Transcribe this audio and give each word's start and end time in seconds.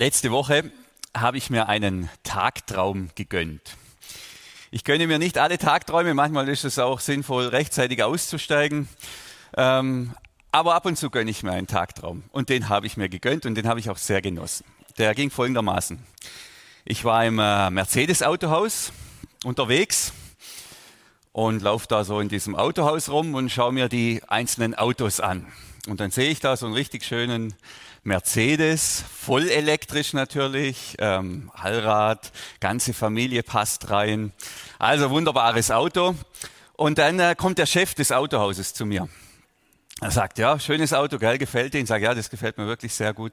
Letzte 0.00 0.30
Woche 0.30 0.72
habe 1.14 1.36
ich 1.36 1.50
mir 1.50 1.68
einen 1.68 2.08
Tagtraum 2.22 3.10
gegönnt. 3.16 3.76
Ich 4.70 4.84
gönne 4.84 5.06
mir 5.06 5.18
nicht 5.18 5.36
alle 5.36 5.58
Tagträume, 5.58 6.14
manchmal 6.14 6.48
ist 6.48 6.64
es 6.64 6.78
auch 6.78 7.00
sinnvoll, 7.00 7.48
rechtzeitig 7.48 8.02
auszusteigen. 8.02 8.88
Ähm, 9.58 10.14
aber 10.52 10.74
ab 10.74 10.86
und 10.86 10.96
zu 10.96 11.10
gönne 11.10 11.30
ich 11.30 11.42
mir 11.42 11.52
einen 11.52 11.66
Tagtraum. 11.66 12.22
Und 12.32 12.48
den 12.48 12.70
habe 12.70 12.86
ich 12.86 12.96
mir 12.96 13.10
gegönnt 13.10 13.44
und 13.44 13.56
den 13.56 13.68
habe 13.68 13.78
ich 13.78 13.90
auch 13.90 13.98
sehr 13.98 14.22
genossen. 14.22 14.64
Der 14.96 15.14
ging 15.14 15.30
folgendermaßen. 15.30 15.98
Ich 16.86 17.04
war 17.04 17.26
im 17.26 17.38
äh, 17.38 17.68
Mercedes-Autohaus 17.68 18.92
unterwegs 19.44 20.14
und 21.32 21.60
laufe 21.60 21.86
da 21.88 22.04
so 22.04 22.20
in 22.20 22.30
diesem 22.30 22.56
Autohaus 22.56 23.10
rum 23.10 23.34
und 23.34 23.50
schaue 23.50 23.74
mir 23.74 23.90
die 23.90 24.22
einzelnen 24.28 24.74
Autos 24.74 25.20
an. 25.20 25.46
Und 25.86 26.00
dann 26.00 26.10
sehe 26.10 26.30
ich 26.30 26.40
da 26.40 26.56
so 26.56 26.66
einen 26.66 26.74
richtig 26.74 27.04
schönen 27.04 27.54
Mercedes, 28.02 29.04
voll 29.14 29.48
elektrisch 29.48 30.12
natürlich, 30.12 30.96
ähm, 30.98 31.50
Allrad, 31.54 32.32
ganze 32.60 32.94
Familie 32.94 33.42
passt 33.42 33.90
rein. 33.90 34.32
Also 34.78 35.10
wunderbares 35.10 35.70
Auto. 35.70 36.14
Und 36.74 36.98
dann 36.98 37.18
äh, 37.20 37.34
kommt 37.36 37.58
der 37.58 37.66
Chef 37.66 37.94
des 37.94 38.10
Autohauses 38.10 38.72
zu 38.72 38.86
mir. 38.86 39.08
Er 40.00 40.10
sagt, 40.10 40.38
ja, 40.38 40.58
schönes 40.58 40.94
Auto, 40.94 41.18
geil, 41.18 41.36
gefällt 41.36 41.74
Ihnen? 41.74 41.82
Ich 41.82 41.88
sage, 41.88 42.04
ja, 42.04 42.14
das 42.14 42.30
gefällt 42.30 42.56
mir 42.56 42.66
wirklich 42.66 42.94
sehr 42.94 43.12
gut. 43.12 43.32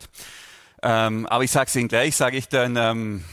Ähm, 0.84 1.26
aber 1.28 1.46
ich 1.46 1.52
sage 1.52 1.68
es 1.68 1.76
Ihnen 1.78 1.88
gleich, 1.88 2.16
sage 2.16 2.36
ich 2.36 2.50
dann, 2.50 2.76
ähm, 2.76 3.24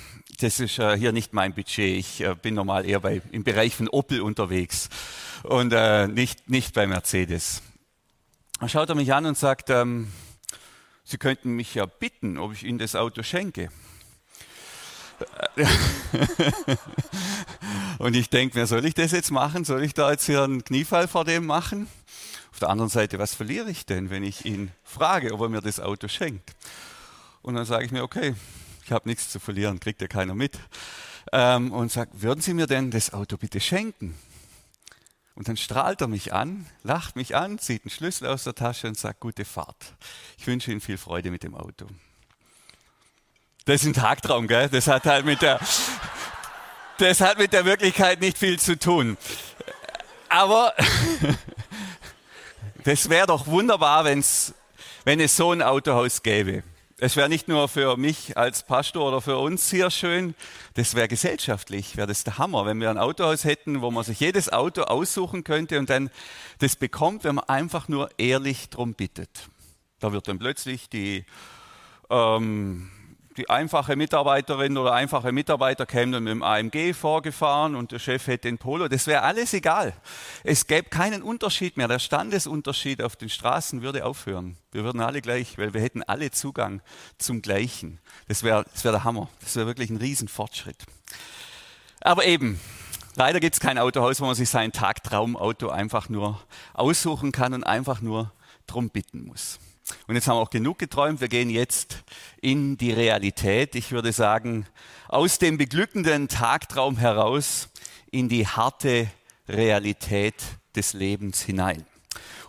das 0.40 0.60
ist 0.60 0.78
äh, 0.78 0.96
hier 0.96 1.12
nicht 1.12 1.32
mein 1.32 1.52
Budget. 1.52 1.98
Ich 1.98 2.20
äh, 2.20 2.34
bin 2.40 2.54
normal 2.54 2.86
eher 2.86 3.00
bei, 3.00 3.22
im 3.32 3.42
Bereich 3.42 3.74
von 3.74 3.88
Opel 3.88 4.20
unterwegs 4.20 4.88
und 5.42 5.72
äh, 5.72 6.06
nicht, 6.06 6.48
nicht 6.48 6.74
bei 6.74 6.86
Mercedes. 6.86 7.62
Dann 8.60 8.68
schaut 8.68 8.88
er 8.88 8.94
mich 8.94 9.12
an 9.12 9.26
und 9.26 9.36
sagt, 9.36 9.70
ähm, 9.70 10.12
Sie 11.04 11.18
könnten 11.18 11.50
mich 11.50 11.74
ja 11.74 11.84
bitten, 11.84 12.38
ob 12.38 12.52
ich 12.52 12.64
Ihnen 12.64 12.78
das 12.78 12.96
Auto 12.96 13.22
schenke. 13.22 13.68
Und 17.98 18.16
ich 18.16 18.30
denke 18.30 18.58
mir, 18.58 18.66
soll 18.66 18.84
ich 18.84 18.94
das 18.94 19.12
jetzt 19.12 19.30
machen? 19.30 19.64
Soll 19.64 19.84
ich 19.84 19.94
da 19.94 20.10
jetzt 20.10 20.26
hier 20.26 20.42
einen 20.42 20.64
Kniefall 20.64 21.06
vor 21.08 21.24
dem 21.24 21.46
machen? 21.46 21.88
Auf 22.52 22.58
der 22.58 22.70
anderen 22.70 22.90
Seite, 22.90 23.18
was 23.18 23.34
verliere 23.34 23.70
ich 23.70 23.86
denn, 23.86 24.10
wenn 24.10 24.22
ich 24.22 24.44
ihn 24.44 24.70
frage, 24.82 25.32
ob 25.32 25.40
er 25.42 25.48
mir 25.48 25.60
das 25.60 25.80
Auto 25.80 26.08
schenkt? 26.08 26.52
Und 27.42 27.54
dann 27.54 27.64
sage 27.64 27.84
ich 27.84 27.92
mir, 27.92 28.02
okay, 28.02 28.34
ich 28.84 28.92
habe 28.92 29.08
nichts 29.08 29.30
zu 29.30 29.40
verlieren, 29.40 29.80
kriegt 29.80 30.00
ja 30.00 30.08
keiner 30.08 30.34
mit. 30.34 30.58
Ähm, 31.32 31.72
und 31.72 31.90
sagt, 31.90 32.22
würden 32.22 32.40
Sie 32.40 32.54
mir 32.54 32.66
denn 32.66 32.90
das 32.90 33.12
Auto 33.12 33.36
bitte 33.36 33.60
schenken? 33.60 34.14
Und 35.34 35.48
dann 35.48 35.56
strahlt 35.56 36.00
er 36.00 36.06
mich 36.06 36.32
an, 36.32 36.66
lacht 36.84 37.16
mich 37.16 37.34
an, 37.34 37.58
zieht 37.58 37.84
einen 37.84 37.90
Schlüssel 37.90 38.28
aus 38.28 38.44
der 38.44 38.54
Tasche 38.54 38.86
und 38.86 38.96
sagt, 38.96 39.20
gute 39.20 39.44
Fahrt. 39.44 39.94
Ich 40.38 40.46
wünsche 40.46 40.70
Ihnen 40.70 40.80
viel 40.80 40.96
Freude 40.96 41.30
mit 41.30 41.42
dem 41.42 41.54
Auto. 41.54 41.86
Das 43.64 43.80
ist 43.82 43.86
ein 43.86 43.94
Tagtraum, 43.94 44.46
gell? 44.46 44.68
Das 44.68 44.86
hat 44.86 45.06
halt 45.06 45.24
mit 45.24 45.42
der, 45.42 45.58
das 46.98 47.20
hat 47.20 47.38
mit 47.38 47.52
der 47.52 47.64
Wirklichkeit 47.64 48.20
nicht 48.20 48.38
viel 48.38 48.60
zu 48.60 48.78
tun. 48.78 49.16
Aber 50.28 50.74
das 52.84 53.08
wäre 53.08 53.26
doch 53.26 53.46
wunderbar, 53.46 54.04
wenn's, 54.04 54.54
wenn 55.04 55.18
es 55.18 55.34
so 55.36 55.50
ein 55.50 55.62
Autohaus 55.62 56.22
gäbe. 56.22 56.62
Es 56.98 57.16
wäre 57.16 57.28
nicht 57.28 57.48
nur 57.48 57.68
für 57.68 57.96
mich 57.96 58.38
als 58.38 58.62
Pastor 58.62 59.08
oder 59.08 59.20
für 59.20 59.36
uns 59.38 59.68
hier 59.68 59.90
schön, 59.90 60.36
das 60.74 60.94
wäre 60.94 61.08
gesellschaftlich, 61.08 61.96
wäre 61.96 62.06
das 62.06 62.22
der 62.22 62.38
Hammer, 62.38 62.66
wenn 62.66 62.80
wir 62.80 62.88
ein 62.88 62.98
Autohaus 62.98 63.42
hätten, 63.42 63.80
wo 63.80 63.90
man 63.90 64.04
sich 64.04 64.20
jedes 64.20 64.52
Auto 64.52 64.82
aussuchen 64.82 65.42
könnte 65.42 65.80
und 65.80 65.90
dann 65.90 66.08
das 66.60 66.76
bekommt, 66.76 67.24
wenn 67.24 67.34
man 67.34 67.48
einfach 67.48 67.88
nur 67.88 68.10
ehrlich 68.16 68.70
drum 68.70 68.94
bittet. 68.94 69.48
Da 69.98 70.12
wird 70.12 70.28
dann 70.28 70.38
plötzlich 70.38 70.88
die 70.88 71.24
ähm, 72.10 72.92
die 73.36 73.50
einfache 73.50 73.96
Mitarbeiterin 73.96 74.78
oder 74.78 74.92
einfache 74.92 75.32
Mitarbeiter 75.32 75.86
kämen 75.86 76.12
dann 76.12 76.24
mit 76.24 76.30
dem 76.30 76.42
AMG 76.42 76.94
vorgefahren 76.94 77.74
und 77.74 77.90
der 77.90 77.98
Chef 77.98 78.26
hätte 78.28 78.48
den 78.48 78.58
Polo. 78.58 78.86
Das 78.86 79.06
wäre 79.06 79.22
alles 79.22 79.52
egal. 79.54 79.92
Es 80.44 80.66
gäbe 80.66 80.88
keinen 80.88 81.22
Unterschied 81.22 81.76
mehr. 81.76 81.88
Der 81.88 81.98
Standesunterschied 81.98 83.02
auf 83.02 83.16
den 83.16 83.28
Straßen 83.28 83.82
würde 83.82 84.04
aufhören. 84.04 84.56
Wir 84.70 84.84
würden 84.84 85.00
alle 85.00 85.20
gleich, 85.20 85.58
weil 85.58 85.74
wir 85.74 85.80
hätten 85.80 86.02
alle 86.02 86.30
Zugang 86.30 86.80
zum 87.18 87.42
Gleichen. 87.42 87.98
Das 88.28 88.44
wäre 88.44 88.64
das 88.72 88.84
wär 88.84 88.92
der 88.92 89.04
Hammer. 89.04 89.28
Das 89.40 89.56
wäre 89.56 89.66
wirklich 89.66 89.90
ein 89.90 89.96
Riesenfortschritt. 89.96 90.84
Aber 92.00 92.24
eben, 92.24 92.60
leider 93.16 93.40
gibt 93.40 93.54
es 93.54 93.60
kein 93.60 93.78
Autohaus, 93.78 94.20
wo 94.20 94.26
man 94.26 94.34
sich 94.36 94.48
sein 94.48 94.70
Tagtraumauto 94.70 95.70
einfach 95.70 96.08
nur 96.08 96.40
aussuchen 96.72 97.32
kann 97.32 97.52
und 97.52 97.64
einfach 97.64 98.00
nur 98.00 98.32
drum 98.66 98.90
bitten 98.90 99.24
muss. 99.24 99.58
Und 100.06 100.14
jetzt 100.14 100.28
haben 100.28 100.36
wir 100.36 100.42
auch 100.42 100.50
genug 100.50 100.78
geträumt. 100.78 101.20
Wir 101.20 101.28
gehen 101.28 101.50
jetzt 101.50 102.04
in 102.40 102.76
die 102.76 102.92
Realität. 102.92 103.74
Ich 103.74 103.92
würde 103.92 104.12
sagen, 104.12 104.66
aus 105.08 105.38
dem 105.38 105.58
beglückenden 105.58 106.28
Tagtraum 106.28 106.96
heraus 106.96 107.68
in 108.10 108.28
die 108.28 108.46
harte 108.46 109.08
Realität 109.48 110.34
des 110.74 110.92
Lebens 110.92 111.42
hinein. 111.42 111.84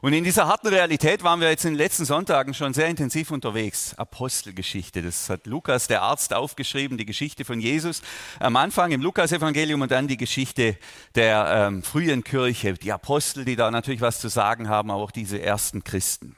Und 0.02 0.14
in 0.14 0.24
dieser 0.24 0.48
harten 0.48 0.68
Realität 0.68 1.24
waren 1.24 1.40
wir 1.40 1.50
jetzt 1.50 1.66
in 1.66 1.74
den 1.74 1.80
letzten 1.80 2.06
Sonntagen 2.06 2.54
schon 2.54 2.74
sehr 2.76 2.88
intensiv 2.88 3.32
unterwegs. 3.32 3.96
Apostelgeschichte, 3.98 5.02
das 5.02 5.30
hat 5.30 5.48
Lukas, 5.48 5.88
der 5.88 6.04
Arzt, 6.04 6.34
aufgeschrieben, 6.34 6.98
die 6.98 7.06
Geschichte 7.06 7.44
von 7.44 7.60
Jesus. 7.60 8.04
Am 8.40 8.56
Anfang 8.56 8.92
im 8.92 9.02
Lukas-Evangelium 9.02 9.82
und 9.82 9.92
dann 9.92 10.08
die 10.08 10.18
Geschichte 10.18 10.78
der 11.16 11.68
ähm, 11.68 11.82
frühen 11.82 12.24
Kirche, 12.24 12.76
die 12.76 12.92
Apostel, 12.92 13.46
die 13.46 13.56
da 13.56 13.72
natürlich 13.72 14.02
was 14.02 14.20
zu 14.20 14.28
sagen 14.28 14.70
haben, 14.70 14.92
aber 14.92 15.02
auch 15.02 15.12
diese 15.12 15.42
ersten 15.42 15.84
Christen. 15.84 16.36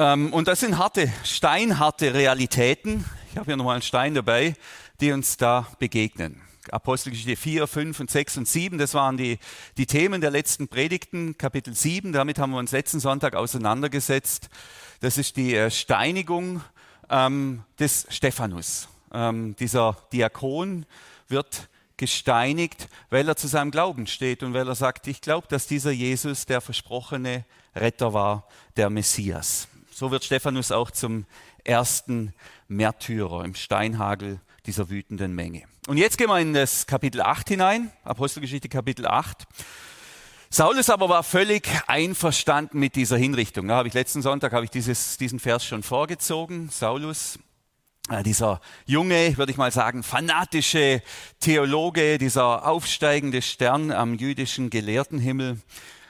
Ähm, 0.00 0.32
und 0.32 0.48
das 0.48 0.60
sind 0.60 0.78
harte, 0.78 1.12
steinharte 1.24 2.14
Realitäten. 2.14 3.04
Ich 3.30 3.36
habe 3.36 3.44
hier 3.44 3.58
nochmal 3.58 3.74
einen 3.74 3.82
Stein 3.82 4.14
dabei, 4.14 4.54
die 4.98 5.12
uns 5.12 5.36
da 5.36 5.66
begegnen. 5.78 6.40
Apostelgeschichte 6.70 7.36
4, 7.36 7.66
5 7.66 8.00
und 8.00 8.10
6 8.10 8.38
und 8.38 8.48
7, 8.48 8.78
das 8.78 8.94
waren 8.94 9.18
die, 9.18 9.38
die 9.76 9.84
Themen 9.84 10.22
der 10.22 10.30
letzten 10.30 10.68
Predigten. 10.68 11.36
Kapitel 11.36 11.74
7, 11.74 12.14
damit 12.14 12.38
haben 12.38 12.52
wir 12.52 12.58
uns 12.58 12.72
letzten 12.72 12.98
Sonntag 12.98 13.34
auseinandergesetzt. 13.34 14.48
Das 15.00 15.18
ist 15.18 15.36
die 15.36 15.54
äh, 15.54 15.70
Steinigung 15.70 16.62
ähm, 17.10 17.64
des 17.78 18.06
Stephanus. 18.08 18.88
Ähm, 19.12 19.54
dieser 19.56 19.98
Diakon 20.14 20.86
wird 21.28 21.68
gesteinigt, 21.98 22.88
weil 23.10 23.28
er 23.28 23.36
zu 23.36 23.48
seinem 23.48 23.70
Glauben 23.70 24.06
steht 24.06 24.42
und 24.42 24.54
weil 24.54 24.66
er 24.66 24.74
sagt, 24.74 25.08
ich 25.08 25.20
glaube, 25.20 25.46
dass 25.50 25.66
dieser 25.66 25.90
Jesus 25.90 26.46
der 26.46 26.62
versprochene 26.62 27.44
Retter 27.76 28.14
war, 28.14 28.48
der 28.78 28.88
Messias. 28.88 29.68
So 30.00 30.10
wird 30.10 30.24
Stephanus 30.24 30.72
auch 30.72 30.90
zum 30.90 31.26
ersten 31.62 32.32
Märtyrer 32.68 33.44
im 33.44 33.54
Steinhagel 33.54 34.40
dieser 34.64 34.88
wütenden 34.88 35.34
Menge. 35.34 35.64
Und 35.88 35.98
jetzt 35.98 36.16
gehen 36.16 36.28
wir 36.28 36.38
in 36.38 36.54
das 36.54 36.86
Kapitel 36.86 37.20
8 37.20 37.46
hinein, 37.50 37.92
Apostelgeschichte 38.02 38.70
Kapitel 38.70 39.06
8. 39.06 39.46
Saulus 40.48 40.88
aber 40.88 41.10
war 41.10 41.22
völlig 41.22 41.68
einverstanden 41.86 42.78
mit 42.78 42.96
dieser 42.96 43.18
Hinrichtung. 43.18 43.68
Da 43.68 43.76
habe 43.76 43.88
ich 43.88 43.92
letzten 43.92 44.22
Sonntag 44.22 44.54
habe 44.54 44.64
ich 44.64 44.70
dieses, 44.70 45.18
diesen 45.18 45.38
Vers 45.38 45.66
schon 45.66 45.82
vorgezogen. 45.82 46.70
Saulus, 46.70 47.38
äh, 48.08 48.22
dieser 48.22 48.62
junge, 48.86 49.36
würde 49.36 49.52
ich 49.52 49.58
mal 49.58 49.70
sagen, 49.70 50.02
fanatische 50.02 51.02
Theologe, 51.40 52.16
dieser 52.16 52.66
aufsteigende 52.66 53.42
Stern 53.42 53.92
am 53.92 54.14
jüdischen 54.14 54.70
Gelehrtenhimmel, 54.70 55.60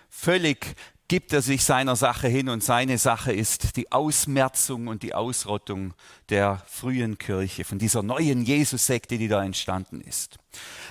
völlig 0.09 0.77
gibt 1.11 1.33
er 1.33 1.43
sich 1.43 1.65
seiner 1.65 1.97
Sache 1.97 2.29
hin 2.29 2.49
und 2.49 2.63
seine 2.63 2.97
Sache 2.97 3.33
ist 3.33 3.77
die 3.77 3.91
Ausmerzung 3.91 4.87
und 4.87 5.03
die 5.03 5.13
Ausrottung 5.13 5.93
der 6.29 6.63
frühen 6.69 7.19
Kirche, 7.19 7.65
von 7.65 7.81
dieser 7.81 8.05
neuen 8.05 8.45
Jesus-Sekte, 8.45 9.19
die 9.19 9.27
da 9.27 9.43
entstanden 9.43 10.03
ist. 10.03 10.39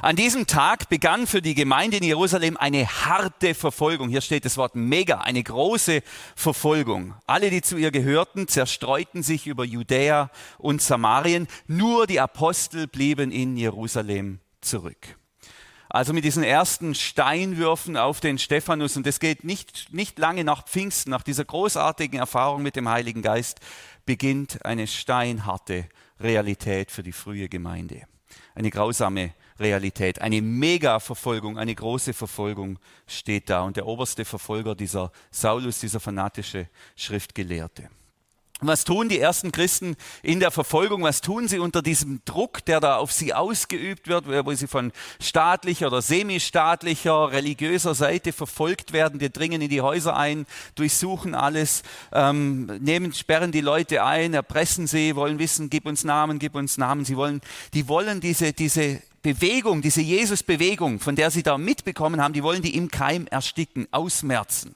An 0.01 0.18
diesem 0.18 0.45
Tag 0.45 0.89
begann 0.89 1.25
für 1.25 1.42
die 1.42 1.56
Gemeinde 1.56 1.95
in 1.95 2.04
Jerusalem 2.04 2.57
eine 2.57 2.86
harte 2.86 3.56
Verfolgung. 3.56 4.10
Hier 4.10 4.19
steht 4.19 4.44
das 4.44 4.57
Wort 4.57 4.75
mega, 4.75 5.21
eine 5.21 5.42
große 5.42 6.01
Verfolgung. 6.36 7.13
Alle, 7.25 7.50
die 7.50 7.62
zu 7.62 7.77
ihr 7.77 7.92
gehörten, 7.92 8.50
zerstreuten 8.50 9.24
sich 9.24 9.48
über 9.48 9.63
Judäa 9.63 10.31
und 10.57 10.81
Samarien. 10.81 11.48
Nur 11.65 12.07
die 12.07 12.19
Apostel 12.19 12.88
blieben 12.88 13.31
in 13.31 13.56
Jerusalem 13.56 14.39
zurück. 14.60 15.19
Also 15.89 16.13
mit 16.13 16.24
diesen 16.24 16.44
ersten 16.44 16.94
Steinwürfen 16.94 17.97
auf 17.97 18.19
den 18.19 18.38
Stephanus, 18.38 18.95
und 18.95 19.07
das 19.07 19.19
geht 19.19 19.44
nicht, 19.44 19.91
nicht 19.91 20.19
lange 20.19 20.44
nach 20.44 20.63
Pfingsten, 20.65 21.09
nach 21.09 21.24
dieser 21.24 21.45
großartigen 21.45 22.19
Erfahrung 22.19 22.62
mit 22.62 22.75
dem 22.75 22.88
Heiligen 22.88 23.24
Geist, 23.24 23.59
beginnt 24.06 24.63
eine 24.65 24.86
steinharte 24.86 25.89
Realität 26.19 26.91
für 26.91 27.01
die 27.01 27.12
frühe 27.12 27.50
Gemeinde. 27.50 28.03
Eine 28.53 28.69
grausame 28.69 29.33
Realität, 29.59 30.21
eine 30.21 30.44
Mega-Verfolgung, 30.44 31.57
eine 31.57 31.74
große 31.74 32.13
Verfolgung 32.13 32.77
steht 33.07 33.50
da. 33.50 33.62
Und 33.62 33.75
der 33.75 33.88
oberste 33.88 34.25
Verfolger 34.25 34.75
dieser 34.75 35.12
Saulus, 35.31 35.80
dieser 35.80 36.00
fanatische 36.00 36.68
Schriftgelehrte. 36.95 37.89
Was 38.61 38.83
tun 38.83 39.07
die 39.07 39.19
ersten 39.19 39.53
Christen 39.53 39.95
in 40.21 40.41
der 40.41 40.51
Verfolgung? 40.51 41.03
Was 41.03 41.21
tun 41.21 41.47
sie 41.47 41.59
unter 41.59 41.81
diesem 41.81 42.21
Druck, 42.25 42.65
der 42.65 42.81
da 42.81 42.97
auf 42.97 43.13
sie 43.13 43.33
ausgeübt 43.33 44.09
wird, 44.09 44.27
wo 44.27 44.53
sie 44.53 44.67
von 44.67 44.91
staatlicher 45.21 45.88
oder 45.88 46.01
semistaatlicher, 46.01 47.31
religiöser 47.31 47.95
Seite 47.95 48.33
verfolgt 48.33 48.91
werden? 48.91 49.17
Die 49.17 49.31
dringen 49.31 49.61
in 49.61 49.69
die 49.69 49.79
Häuser 49.79 50.17
ein, 50.17 50.45
durchsuchen 50.75 51.35
alles, 51.35 51.83
ähm, 52.11 52.65
nehmen, 52.81 53.13
sperren 53.13 53.53
die 53.53 53.61
Leute 53.61 54.03
ein, 54.03 54.33
erpressen 54.33 54.88
sie, 54.88 55.15
wollen 55.15 55.39
wissen, 55.39 55.69
gib 55.69 55.85
uns 55.85 56.03
Namen, 56.03 56.38
gib 56.38 56.55
uns 56.55 56.77
Namen. 56.77 57.05
Sie 57.05 57.15
wollen, 57.15 57.39
die 57.73 57.88
wollen 57.88 58.19
diese, 58.19 58.51
diese 58.51 59.01
Bewegung, 59.21 59.81
diese 59.81 60.01
Jesus-Bewegung, 60.01 61.00
von 61.00 61.15
der 61.15 61.31
sie 61.31 61.44
da 61.44 61.57
mitbekommen 61.57 62.21
haben, 62.21 62.33
die 62.33 62.44
wollen 62.44 62.62
die 62.62 62.75
im 62.75 62.89
Keim 62.89 63.25
ersticken, 63.27 63.88
ausmerzen. 63.91 64.75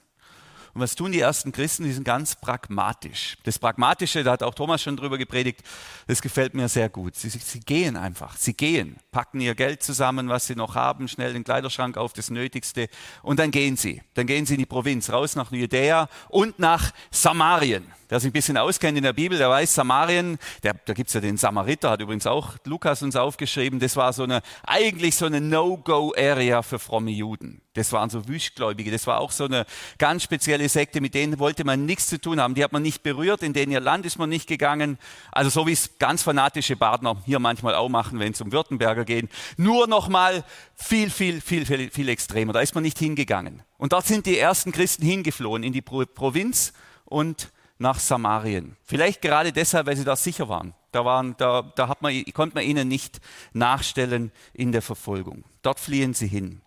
Und 0.74 0.80
was 0.80 0.96
tun 0.96 1.12
die 1.12 1.20
ersten 1.20 1.52
Christen? 1.52 1.84
Die 1.84 1.92
sind 1.92 2.04
ganz 2.04 2.34
pragmatisch. 2.34 3.38
Das 3.44 3.60
Pragmatische, 3.60 4.24
da 4.24 4.32
hat 4.32 4.42
auch 4.42 4.54
Thomas 4.54 4.82
schon 4.82 4.96
drüber 4.96 5.18
gepredigt, 5.18 5.60
das 6.08 6.20
gefällt 6.20 6.54
mir 6.54 6.68
sehr 6.68 6.88
gut. 6.88 7.14
Sie, 7.14 7.28
sie 7.28 7.60
gehen 7.60 7.96
einfach, 7.96 8.36
sie 8.36 8.54
gehen, 8.54 8.98
packen 9.12 9.40
ihr 9.40 9.54
Geld 9.54 9.84
zusammen, 9.84 10.28
was 10.28 10.46
sie 10.46 10.56
noch 10.56 10.74
haben, 10.74 11.06
schnell 11.06 11.32
den 11.32 11.44
Kleiderschrank 11.44 11.96
auf, 11.96 12.12
das 12.12 12.28
Nötigste 12.28 12.88
und 13.22 13.38
dann 13.38 13.52
gehen 13.52 13.76
sie. 13.76 14.02
Dann 14.14 14.26
gehen 14.26 14.46
sie 14.46 14.54
in 14.54 14.60
die 14.60 14.66
Provinz, 14.66 15.10
raus 15.10 15.36
nach 15.36 15.52
Judäa 15.52 16.08
und 16.28 16.58
nach 16.58 16.92
Samarien. 17.12 17.86
Wer 18.08 18.20
sich 18.20 18.30
ein 18.30 18.32
bisschen 18.32 18.56
auskennt 18.56 18.98
in 18.98 19.04
der 19.04 19.12
Bibel, 19.12 19.38
der 19.38 19.48
weiß, 19.48 19.74
Samarien, 19.74 20.38
der, 20.62 20.74
da 20.74 20.92
gibt 20.92 21.08
es 21.08 21.14
ja 21.14 21.20
den 21.20 21.36
Samariter, 21.36 21.90
hat 21.90 22.00
übrigens 22.00 22.26
auch 22.26 22.56
Lukas 22.64 23.02
uns 23.02 23.16
aufgeschrieben, 23.16 23.80
das 23.80 23.96
war 23.96 24.12
so 24.12 24.24
eine, 24.24 24.42
eigentlich 24.66 25.16
so 25.16 25.26
eine 25.26 25.40
No-Go-Area 25.40 26.62
für 26.62 26.78
fromme 26.78 27.10
Juden. 27.10 27.62
Das 27.74 27.90
waren 27.92 28.08
so 28.10 28.28
Wüstgläubige, 28.28 28.90
das 28.90 29.06
war 29.06 29.20
auch 29.20 29.32
so 29.32 29.44
eine 29.44 29.66
ganz 29.98 30.22
spezielle 30.22 30.68
Sekte, 30.68 31.00
mit 31.00 31.14
denen 31.14 31.38
wollte 31.38 31.64
man 31.64 31.86
nichts 31.86 32.06
zu 32.06 32.20
tun 32.20 32.40
haben. 32.40 32.54
Die 32.54 32.62
hat 32.62 32.72
man 32.72 32.82
nicht 32.82 33.02
berührt, 33.02 33.42
in 33.42 33.52
denen 33.52 33.72
ihr 33.72 33.80
Land 33.80 34.06
ist 34.06 34.18
man 34.18 34.28
nicht 34.28 34.46
gegangen. 34.46 34.96
Also 35.32 35.50
so 35.50 35.66
wie 35.66 35.72
es 35.72 35.98
ganz 35.98 36.22
fanatische 36.22 36.76
Badner 36.76 37.16
hier 37.24 37.40
manchmal 37.40 37.74
auch 37.74 37.88
machen, 37.88 38.20
wenn 38.20 38.32
es 38.32 38.40
um 38.40 38.52
Württemberger 38.52 39.04
geht. 39.04 39.28
Nur 39.56 39.88
nochmal 39.88 40.44
viel, 40.76 41.10
viel, 41.10 41.40
viel, 41.40 41.66
viel, 41.66 41.90
viel 41.90 42.08
extremer. 42.08 42.52
Da 42.52 42.60
ist 42.60 42.74
man 42.74 42.84
nicht 42.84 42.98
hingegangen. 42.98 43.62
Und 43.76 43.92
dort 43.92 44.06
sind 44.06 44.26
die 44.26 44.38
ersten 44.38 44.70
Christen 44.70 45.04
hingeflohen 45.04 45.64
in 45.64 45.72
die 45.72 45.82
Provinz 45.82 46.74
und 47.06 47.50
nach 47.78 47.98
Samarien. 47.98 48.76
Vielleicht 48.84 49.22
gerade 49.22 49.52
deshalb, 49.52 49.86
weil 49.86 49.96
sie 49.96 50.04
da 50.04 50.16
sicher 50.16 50.48
waren. 50.48 50.74
Da, 50.92 51.04
waren, 51.04 51.36
da, 51.38 51.62
da 51.74 51.88
hat 51.88 52.02
man, 52.02 52.24
konnte 52.32 52.54
man 52.54 52.64
ihnen 52.64 52.88
nicht 52.88 53.20
nachstellen 53.52 54.30
in 54.52 54.72
der 54.72 54.82
Verfolgung. 54.82 55.44
Dort 55.62 55.80
fliehen 55.80 56.14
sie 56.14 56.28
hin. 56.28 56.60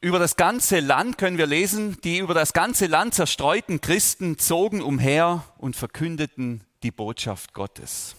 Über 0.00 0.18
das 0.18 0.36
ganze 0.36 0.80
Land 0.80 1.16
können 1.16 1.38
wir 1.38 1.46
lesen, 1.46 1.98
die 2.04 2.18
über 2.18 2.34
das 2.34 2.52
ganze 2.52 2.86
Land 2.86 3.14
zerstreuten 3.14 3.80
Christen 3.80 4.38
zogen 4.38 4.82
umher 4.82 5.44
und 5.56 5.76
verkündeten 5.76 6.62
die 6.82 6.90
Botschaft 6.90 7.54
Gottes. 7.54 8.14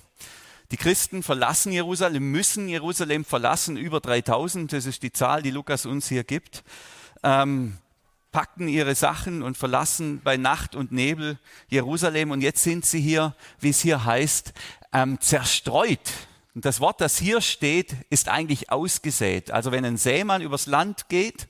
Die 0.71 0.77
Christen 0.77 1.21
verlassen 1.21 1.71
Jerusalem, 1.71 2.31
müssen 2.31 2.67
Jerusalem 2.67 3.23
verlassen, 3.23 3.77
über 3.77 3.99
3000, 3.99 4.73
das 4.73 4.87
ist 4.87 5.03
die 5.03 5.13
Zahl, 5.13 5.43
die 5.43 5.51
Lukas 5.51 5.85
uns 5.85 6.09
hier 6.09 6.23
gibt. 6.23 6.63
Ähm, 7.21 7.77
packten 8.35 8.67
ihre 8.67 8.95
Sachen 8.95 9.43
und 9.43 9.57
verlassen 9.57 10.19
bei 10.21 10.35
Nacht 10.35 10.75
und 10.75 10.91
Nebel 10.91 11.39
Jerusalem 11.69 12.31
und 12.31 12.41
jetzt 12.41 12.63
sind 12.63 12.85
sie 12.85 12.99
hier, 12.99 13.33
wie 13.61 13.69
es 13.69 13.79
hier 13.79 14.03
heißt, 14.03 14.51
ähm, 14.91 15.21
zerstreut. 15.21 16.11
Und 16.53 16.65
das 16.65 16.81
Wort, 16.81 16.99
das 16.99 17.17
hier 17.17 17.39
steht, 17.39 17.95
ist 18.09 18.27
eigentlich 18.27 18.73
ausgesät. 18.73 19.51
Also 19.51 19.71
wenn 19.71 19.85
ein 19.85 19.95
Sämann 19.95 20.41
übers 20.41 20.65
Land 20.65 21.07
geht 21.07 21.47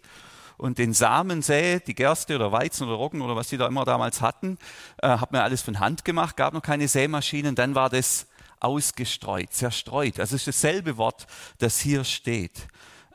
und 0.58 0.78
den 0.78 0.94
Samen 0.94 1.42
sät, 1.42 1.88
die 1.88 1.96
Gerste 1.96 2.36
oder 2.36 2.52
Weizen 2.52 2.88
oder 2.88 2.98
Roggen 2.98 3.24
oder 3.24 3.36
was 3.36 3.48
die 3.48 3.58
da 3.58 3.66
immer 3.66 3.86
damals 3.86 4.22
hatten, 4.22 4.60
äh, 5.02 5.08
hat 5.08 5.32
man 5.32 5.42
alles 5.42 5.64
von 5.64 5.80
Hand 5.80 6.06
gemacht, 6.06 6.38
gab 6.38 6.54
noch 6.54 6.62
keine 6.62 6.88
Sämaschinen, 6.88 7.56
dann 7.56 7.74
war 7.74 7.90
das 7.90 8.28
ausgestreut, 8.60 9.52
zerstreut. 9.52 10.20
Also 10.20 10.36
es 10.36 10.46
ist 10.46 10.64
dasselbe 10.64 10.98
Wort, 10.98 11.26
das 11.58 11.80
hier 11.80 12.04
steht. 12.04 12.68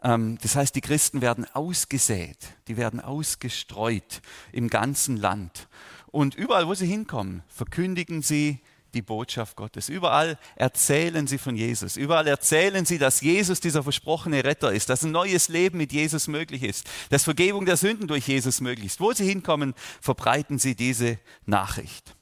Ähm, 0.02 0.38
das 0.42 0.56
heißt, 0.56 0.74
die 0.74 0.80
Christen 0.80 1.20
werden 1.20 1.46
ausgesät, 1.52 2.38
die 2.68 2.76
werden 2.76 3.00
ausgestreut 3.00 4.22
im 4.52 4.68
ganzen 4.68 5.16
Land. 5.16 5.68
Und 6.06 6.34
überall, 6.34 6.66
wo 6.66 6.74
sie 6.74 6.86
hinkommen, 6.86 7.42
verkündigen 7.48 8.22
sie 8.22 8.60
die 8.94 9.02
Botschaft 9.02 9.56
Gottes. 9.56 9.88
Überall 9.88 10.38
erzählen 10.56 11.26
sie 11.26 11.38
von 11.38 11.56
Jesus. 11.56 11.96
Überall 11.96 12.26
erzählen 12.26 12.84
sie, 12.84 12.98
dass 12.98 13.20
Jesus 13.20 13.60
dieser 13.60 13.82
versprochene 13.82 14.44
Retter 14.44 14.72
ist, 14.72 14.88
dass 14.88 15.04
ein 15.04 15.12
neues 15.12 15.48
Leben 15.48 15.78
mit 15.78 15.92
Jesus 15.92 16.26
möglich 16.28 16.62
ist, 16.62 16.88
dass 17.08 17.24
Vergebung 17.24 17.66
der 17.66 17.76
Sünden 17.76 18.08
durch 18.08 18.26
Jesus 18.26 18.60
möglich 18.60 18.86
ist. 18.86 19.00
Wo 19.00 19.12
sie 19.12 19.26
hinkommen, 19.26 19.74
verbreiten 20.00 20.58
sie 20.58 20.74
diese 20.74 21.18
Nachricht. 21.46 22.16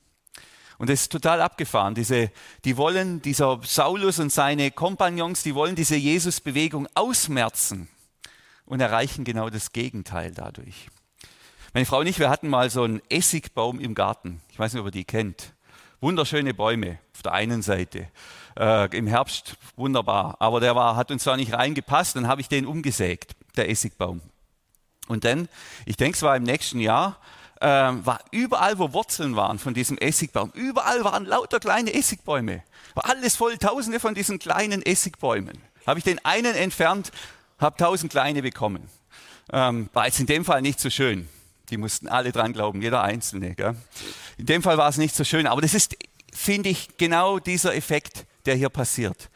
Und 0.79 0.89
das 0.89 1.03
ist 1.03 1.13
total 1.13 1.41
abgefahren. 1.41 1.95
Diese, 1.95 2.31
die 2.65 2.77
wollen, 2.77 3.21
dieser 3.21 3.61
Saulus 3.65 4.21
und 4.21 4.33
seine 4.33 4.71
Kompagnons, 4.71 5.43
die 5.43 5.55
wollen 5.55 5.75
diese 5.75 5.97
Jesus-Bewegung 5.97 6.89
ausmerzen 6.95 7.89
und 8.65 8.81
erreichen 8.81 9.25
genau 9.25 9.51
das 9.51 9.73
Gegenteil 9.73 10.33
dadurch. 10.33 10.89
Meine 11.75 11.85
Frau 11.85 11.99
und 11.99 12.07
ich, 12.07 12.19
wir 12.19 12.31
hatten 12.31 12.49
mal 12.49 12.71
so 12.71 12.85
einen 12.85 13.03
Essigbaum 13.11 13.81
im 13.81 13.95
Garten. 13.95 14.41
Ich 14.51 14.59
weiß 14.59 14.73
nicht, 14.73 14.81
ob 14.81 14.87
ihr 14.87 14.93
die 14.93 15.05
kennt. 15.05 15.53
Wunderschöne 16.01 16.55
Bäume 16.55 16.99
auf 17.15 17.23
der 17.23 17.33
einen 17.33 17.61
Seite. 17.63 18.09
Äh, 18.57 18.97
Im 18.97 19.09
Herbst 19.09 19.57
wunderbar. 19.77 20.37
Aber 20.39 20.61
der 20.61 20.77
war, 20.77 20.95
hat 20.95 21.11
uns 21.11 21.25
da 21.25 21.37
nicht 21.37 21.53
reingepasst. 21.53 22.15
Dann 22.15 22.29
habe 22.29 22.41
ich 22.41 22.49
den 22.49 22.67
umgesägt, 22.67 23.35
der 23.57 23.69
Essigbaum. 23.69 24.21
Und 25.09 25.25
dann, 25.25 25.49
ich 25.87 25.97
denke, 25.97 26.17
es 26.17 26.23
war 26.23 26.37
im 26.37 26.45
nächsten 26.45 26.79
Jahr, 26.79 27.19
äh, 27.60 27.66
war 27.66 28.20
überall, 28.31 28.78
wo 28.78 28.93
Wurzeln 28.93 29.37
waren 29.37 29.58
von 29.58 29.75
diesem 29.75 29.99
Essigbaum, 29.99 30.50
überall 30.55 31.05
waren 31.05 31.25
lauter 31.26 31.60
kleine 31.60 31.94
Essigbäume. 31.94 32.62
War 32.94 33.06
alles 33.06 33.37
voll, 33.37 33.58
tausende 33.58 34.00
von 34.00 34.14
diesen 34.14 34.38
kleinen 34.38 34.82
Essigbäumen. 34.82 35.58
Habe 35.87 35.99
ich 35.99 36.05
den 36.05 36.25
einen 36.25 36.55
entfernt, 36.55 37.12
habe 37.58 37.76
tausend 37.76 38.12
kleine 38.12 38.43
bekommen. 38.43 38.88
Ähm, 39.52 39.88
war 39.93 40.06
jetzt 40.06 40.20
in 40.20 40.26
dem 40.26 40.44
Fall 40.44 40.62
nicht 40.62 40.81
so 40.81 40.90
schön. 40.90 41.28
Die 41.70 41.76
mussten 41.76 42.08
alle 42.08 42.32
dran 42.32 42.52
glauben, 42.52 42.82
jeder 42.82 43.02
Einzelne. 43.02 43.55
Gell? 43.55 43.75
In 44.37 44.46
dem 44.46 44.62
Fall 44.62 44.78
war 44.78 44.88
es 44.88 44.96
nicht 44.96 45.14
so 45.14 45.25
schön, 45.25 45.46
aber 45.46 45.60
das 45.60 45.75
ist, 45.75 45.96
finde 46.32 46.69
ich, 46.69 46.96
genau 46.96 47.38
dieser 47.38 47.75
Effekt, 47.75 48.26
der 48.46 48.55
hier 48.55 48.69
passiert. 48.69 49.31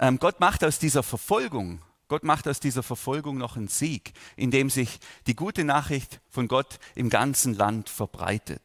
Ähm, 0.00 0.18
Gott 0.18 0.40
macht 0.40 0.64
aus 0.64 0.78
dieser 0.78 1.02
Verfolgung 1.02 1.80
Gott 2.08 2.24
macht 2.24 2.48
aus 2.48 2.58
dieser 2.58 2.82
Verfolgung 2.82 3.36
noch 3.38 3.56
einen 3.56 3.68
Sieg, 3.68 4.12
indem 4.36 4.70
sich 4.70 4.98
die 5.26 5.36
gute 5.36 5.64
Nachricht 5.64 6.20
von 6.30 6.48
Gott 6.48 6.78
im 6.94 7.10
ganzen 7.10 7.54
Land 7.54 7.90
verbreitet. 7.90 8.62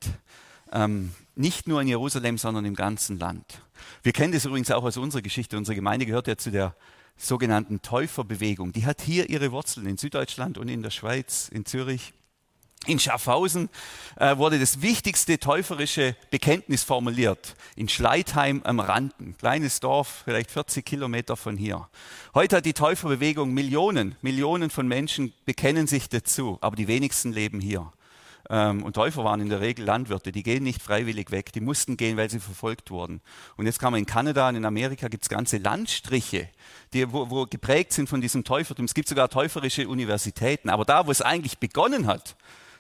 Ähm, 0.72 1.14
nicht 1.36 1.68
nur 1.68 1.82
in 1.82 1.88
Jerusalem, 1.88 2.38
sondern 2.38 2.66
im 2.66 2.76
ganzen 2.76 3.20
Land. 3.20 3.62
Wir 4.02 4.14
kennen 4.14 4.34
das 4.34 4.46
übrigens 4.46 4.72
auch 4.72 4.84
aus 4.84 4.98
unserer 4.98 5.22
Geschichte. 5.22 5.58
Unsere 5.58 5.76
Gemeinde 5.76 6.06
gehört 6.06 6.28
ja 6.28 6.38
zu 6.38 6.52
der 6.52 6.76
sogenannten 7.18 7.82
Täuferbewegung. 7.82 8.72
Die 8.72 8.86
hat 8.86 9.02
hier 9.02 9.30
ihre 9.30 9.52
Wurzeln 9.52 9.88
in 9.88 9.98
Süddeutschland 9.98 10.58
und 10.58 10.70
in 10.70 10.82
der 10.82 10.90
Schweiz, 10.90 11.50
in 11.50 11.66
Zürich. 11.66 12.14
In 12.86 13.00
Schaffhausen 13.00 13.70
äh, 14.18 14.36
wurde 14.38 14.60
das 14.60 14.82
wichtigste 14.82 15.40
täuferische 15.40 16.18
Bekenntnis 16.32 16.84
formuliert. 16.84 17.56
In 17.78 17.88
Schleitheim 17.88 18.62
am 18.66 18.82
Randen, 18.82 19.38
kleines 19.38 19.80
Dorf, 19.80 20.24
vielleicht 20.26 20.52
40 20.52 20.86
Kilometer 20.86 21.38
von 21.38 21.56
hier. 21.56 21.88
Heute 22.34 22.58
hat 22.58 22.66
die 22.66 22.74
Täuferbewegung 22.74 23.54
Millionen, 23.54 24.16
Millionen 24.22 24.70
von 24.70 24.86
Menschen 24.86 25.34
bekennen 25.46 25.88
sich 25.88 26.10
dazu, 26.10 26.58
aber 26.60 26.76
die 26.76 26.90
wenigsten 26.90 27.32
leben 27.32 27.62
hier. 27.62 27.94
Ähm, 28.50 28.84
und 28.84 28.94
Täufer 28.98 29.24
waren 29.24 29.40
in 29.40 29.48
der 29.48 29.62
Regel 29.62 29.86
Landwirte, 29.86 30.34
die 30.34 30.44
gehen 30.44 30.64
nicht 30.64 30.82
freiwillig 30.82 31.32
weg, 31.32 31.54
die 31.54 31.62
mussten 31.62 31.96
gehen, 31.96 32.18
weil 32.18 32.30
sie 32.30 32.42
verfolgt 32.42 32.92
wurden. 32.92 33.22
Und 33.56 33.66
jetzt 33.66 33.80
kann 33.80 33.94
man 33.94 34.00
in 34.00 34.06
Kanada 34.06 34.50
und 34.50 34.56
in 34.56 34.66
Amerika 34.66 35.08
gibt 35.08 35.24
es 35.24 35.30
ganze 35.30 35.58
Landstriche, 35.58 36.50
die, 36.92 37.10
wo, 37.14 37.30
wo 37.30 37.46
geprägt 37.46 37.94
sind 37.94 38.10
von 38.10 38.20
diesem 38.20 38.44
Täufertum. 38.44 38.84
Es 38.84 38.94
gibt 38.94 39.08
sogar 39.08 39.30
täuferische 39.30 39.88
Universitäten. 39.88 40.70
Aber 40.70 40.84
da, 40.84 41.08
wo 41.08 41.12
es 41.12 41.22
eigentlich 41.22 41.60
begonnen 41.60 42.08
hat, 42.08 42.36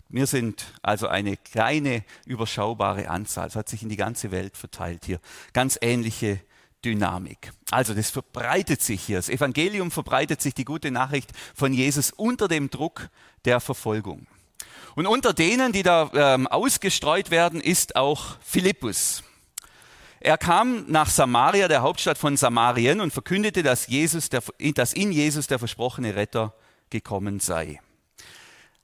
wir 0.09 0.27
sind 0.27 0.65
also 0.81 1.07
eine 1.07 1.37
kleine, 1.37 2.03
überschaubare 2.25 3.09
Anzahl. 3.09 3.47
Es 3.47 3.55
hat 3.55 3.69
sich 3.69 3.83
in 3.83 3.89
die 3.89 3.95
ganze 3.95 4.31
Welt 4.31 4.57
verteilt 4.57 5.05
hier. 5.05 5.19
Ganz 5.53 5.77
ähnliche 5.81 6.39
Dynamik. 6.85 7.51
Also 7.71 7.93
das 7.93 8.09
verbreitet 8.09 8.81
sich 8.81 9.01
hier. 9.01 9.17
Das 9.17 9.29
Evangelium 9.29 9.89
verbreitet 9.89 10.41
sich, 10.41 10.53
die 10.53 10.65
gute 10.65 10.91
Nachricht 10.91 11.31
von 11.55 11.73
Jesus 11.73 12.11
unter 12.11 12.47
dem 12.47 12.69
Druck 12.69 13.09
der 13.45 13.59
Verfolgung. 13.59 14.27
Und 14.95 15.07
unter 15.07 15.33
denen, 15.33 15.71
die 15.71 15.83
da 15.83 16.11
ähm, 16.13 16.45
ausgestreut 16.47 17.31
werden, 17.31 17.59
ist 17.59 17.95
auch 17.95 18.37
Philippus. 18.43 19.23
Er 20.19 20.37
kam 20.37 20.85
nach 20.87 21.09
Samaria, 21.09 21.67
der 21.67 21.81
Hauptstadt 21.81 22.17
von 22.17 22.37
Samarien, 22.37 23.01
und 23.01 23.11
verkündete, 23.11 23.63
dass, 23.63 23.87
Jesus, 23.87 24.29
der, 24.29 24.43
dass 24.75 24.93
in 24.93 25.11
Jesus 25.11 25.47
der 25.47 25.59
versprochene 25.59 26.15
Retter 26.15 26.53
gekommen 26.89 27.39
sei. 27.39 27.81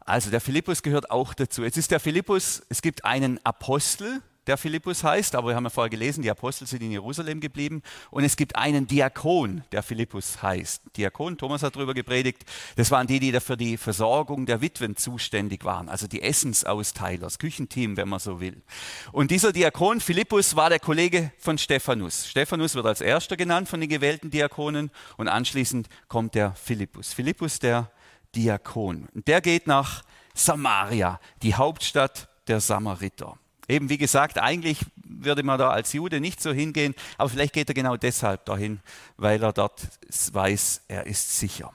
Also 0.10 0.32
der 0.32 0.42
Philippus 0.42 0.82
gehört 0.82 1.12
auch 1.12 1.36
dazu. 1.36 1.64
Jetzt 1.64 1.78
ist 1.78 1.92
der 1.92 2.00
Philippus, 2.00 2.64
es 2.68 2.82
gibt 2.82 3.06
einen 3.06 3.40
Apostel, 3.46 4.24
der 4.48 4.58
Philippus 4.58 5.04
heißt, 5.04 5.36
aber 5.36 5.50
wir 5.50 5.56
haben 5.56 5.66
ja 5.66 5.70
vorher 5.70 5.92
gelesen, 5.92 6.24
die 6.24 6.32
Apostel 6.32 6.66
sind 6.66 6.82
in 6.82 6.90
Jerusalem 6.90 7.40
geblieben. 7.40 7.84
Und 8.10 8.24
es 8.24 8.36
gibt 8.36 8.56
einen 8.56 8.88
Diakon, 8.88 9.64
der 9.72 9.84
Philippus 9.84 10.42
heißt. 10.42 10.82
Diakon, 10.98 11.38
Thomas 11.38 11.62
hat 11.62 11.76
darüber 11.76 11.94
gepredigt, 11.94 12.44
das 12.76 12.90
waren 12.90 13.06
die, 13.06 13.20
die 13.20 13.40
für 13.40 13.56
die 13.56 13.78
Versorgung 13.78 14.48
der 14.48 14.62
Witwen 14.62 14.96
zuständig 14.96 15.64
waren, 15.64 15.90
also 15.90 16.08
die 16.08 16.24
Essensausteiler, 16.24 17.20
das 17.20 17.38
Küchenteam, 17.38 17.96
wenn 17.96 18.10
man 18.10 18.18
so 18.18 18.42
will. 18.42 18.64
Und 19.12 19.30
dieser 19.30 19.54
Diakon 19.54 20.02
Philippus 20.02 20.56
war 20.56 20.72
der 20.72 20.80
Kollege 20.80 21.32
von 21.38 21.60
Stephanus. 21.60 22.28
Stephanus 22.28 22.74
wird 22.74 22.88
als 22.88 23.02
erster 23.02 23.38
genannt 23.38 23.70
von 23.70 23.80
den 23.80 23.90
gewählten 23.90 24.32
Diakonen 24.32 24.90
und 25.18 25.28
anschließend 25.28 25.88
kommt 26.08 26.34
der 26.34 26.56
Philippus. 26.56 27.14
Philippus, 27.14 27.60
der 27.60 27.92
Diakon. 28.36 29.08
Der 29.14 29.42
geht 29.42 29.68
nach 29.68 30.04
Samaria, 30.34 31.20
die 31.42 31.56
Hauptstadt 31.56 32.30
der 32.48 32.62
Samariter. 32.62 33.38
Eben 33.68 33.90
wie 33.90 33.98
gesagt, 33.98 34.40
eigentlich 34.40 34.80
würde 34.96 35.44
man 35.44 35.60
da 35.60 35.70
als 35.70 35.94
Jude 35.94 36.20
nicht 36.20 36.42
so 36.42 36.52
hingehen, 36.52 36.96
aber 37.18 37.30
vielleicht 37.30 37.54
geht 37.54 37.70
er 37.70 37.76
genau 37.76 37.98
deshalb 37.98 38.46
dahin, 38.46 38.80
weil 39.18 39.44
er 39.44 39.54
dort 39.54 39.88
weiß, 40.32 40.82
er 40.88 41.06
ist 41.06 41.38
sicher. 41.38 41.72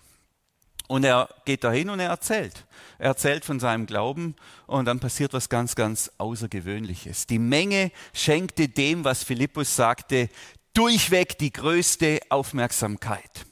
Und 0.86 1.04
er 1.04 1.28
geht 1.44 1.64
dahin 1.64 1.88
und 1.88 2.00
er 2.00 2.10
erzählt. 2.10 2.66
Er 2.98 3.06
erzählt 3.06 3.44
von 3.44 3.58
seinem 3.58 3.86
Glauben 3.86 4.34
und 4.66 4.84
dann 4.84 5.00
passiert 5.00 5.32
was 5.32 5.48
ganz, 5.48 5.74
ganz 5.74 6.10
Außergewöhnliches. 6.18 7.26
Die 7.26 7.38
Menge 7.38 7.90
schenkte 8.12 8.68
dem, 8.68 9.04
was 9.04 9.24
Philippus 9.24 9.76
sagte, 9.76 10.28
durchweg 10.74 11.38
die 11.38 11.52
größte 11.52 12.20
Aufmerksamkeit. 12.28 13.46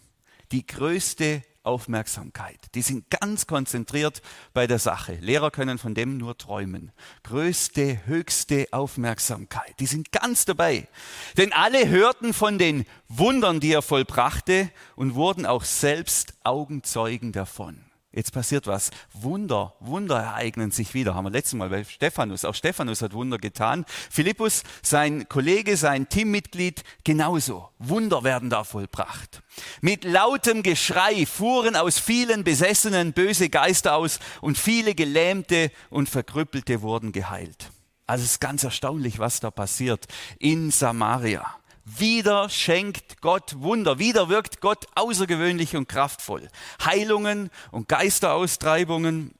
Die 0.50 0.66
größte 0.66 1.42
Aufmerksamkeit. 1.64 2.58
Die 2.74 2.82
sind 2.82 3.10
ganz 3.10 3.46
konzentriert 3.46 4.22
bei 4.52 4.66
der 4.66 4.78
Sache. 4.78 5.14
Lehrer 5.20 5.50
können 5.50 5.78
von 5.78 5.94
dem 5.94 6.18
nur 6.18 6.36
träumen. 6.38 6.92
Größte, 7.22 8.06
höchste 8.06 8.66
Aufmerksamkeit. 8.70 9.74
Die 9.78 9.86
sind 9.86 10.12
ganz 10.12 10.44
dabei. 10.44 10.88
Denn 11.36 11.52
alle 11.52 11.88
hörten 11.88 12.32
von 12.32 12.58
den 12.58 12.84
Wundern, 13.08 13.60
die 13.60 13.72
er 13.72 13.82
vollbrachte 13.82 14.70
und 14.96 15.14
wurden 15.14 15.46
auch 15.46 15.64
selbst 15.64 16.34
Augenzeugen 16.44 17.32
davon. 17.32 17.91
Jetzt 18.12 18.32
passiert 18.32 18.66
was. 18.66 18.90
Wunder, 19.14 19.74
Wunder 19.80 20.18
ereignen 20.18 20.70
sich 20.70 20.92
wieder. 20.92 21.14
Haben 21.14 21.26
wir 21.26 21.30
letztes 21.30 21.54
Mal 21.54 21.70
bei 21.70 21.82
Stephanus. 21.82 22.44
Auch 22.44 22.54
Stephanus 22.54 23.00
hat 23.00 23.14
Wunder 23.14 23.38
getan. 23.38 23.86
Philippus, 24.10 24.64
sein 24.82 25.28
Kollege, 25.30 25.78
sein 25.78 26.08
Teammitglied, 26.10 26.84
genauso. 27.04 27.70
Wunder 27.78 28.22
werden 28.22 28.50
da 28.50 28.64
vollbracht. 28.64 29.42
Mit 29.80 30.04
lautem 30.04 30.62
Geschrei 30.62 31.24
fuhren 31.24 31.74
aus 31.74 31.98
vielen 31.98 32.44
Besessenen 32.44 33.14
böse 33.14 33.48
Geister 33.48 33.96
aus 33.96 34.18
und 34.42 34.58
viele 34.58 34.94
Gelähmte 34.94 35.70
und 35.88 36.10
Verkrüppelte 36.10 36.82
wurden 36.82 37.12
geheilt. 37.12 37.70
Also 38.06 38.24
es 38.24 38.32
ist 38.32 38.40
ganz 38.40 38.62
erstaunlich, 38.62 39.20
was 39.20 39.40
da 39.40 39.50
passiert 39.50 40.06
in 40.38 40.70
Samaria. 40.70 41.46
Wieder 41.84 42.48
schenkt 42.48 43.20
Gott 43.20 43.56
Wunder, 43.58 43.98
wieder 43.98 44.28
wirkt 44.28 44.60
Gott 44.60 44.86
außergewöhnlich 44.94 45.74
und 45.74 45.88
kraftvoll. 45.88 46.48
Heilungen 46.84 47.50
und 47.72 47.88
Geisteraustreibungen, 47.88 49.34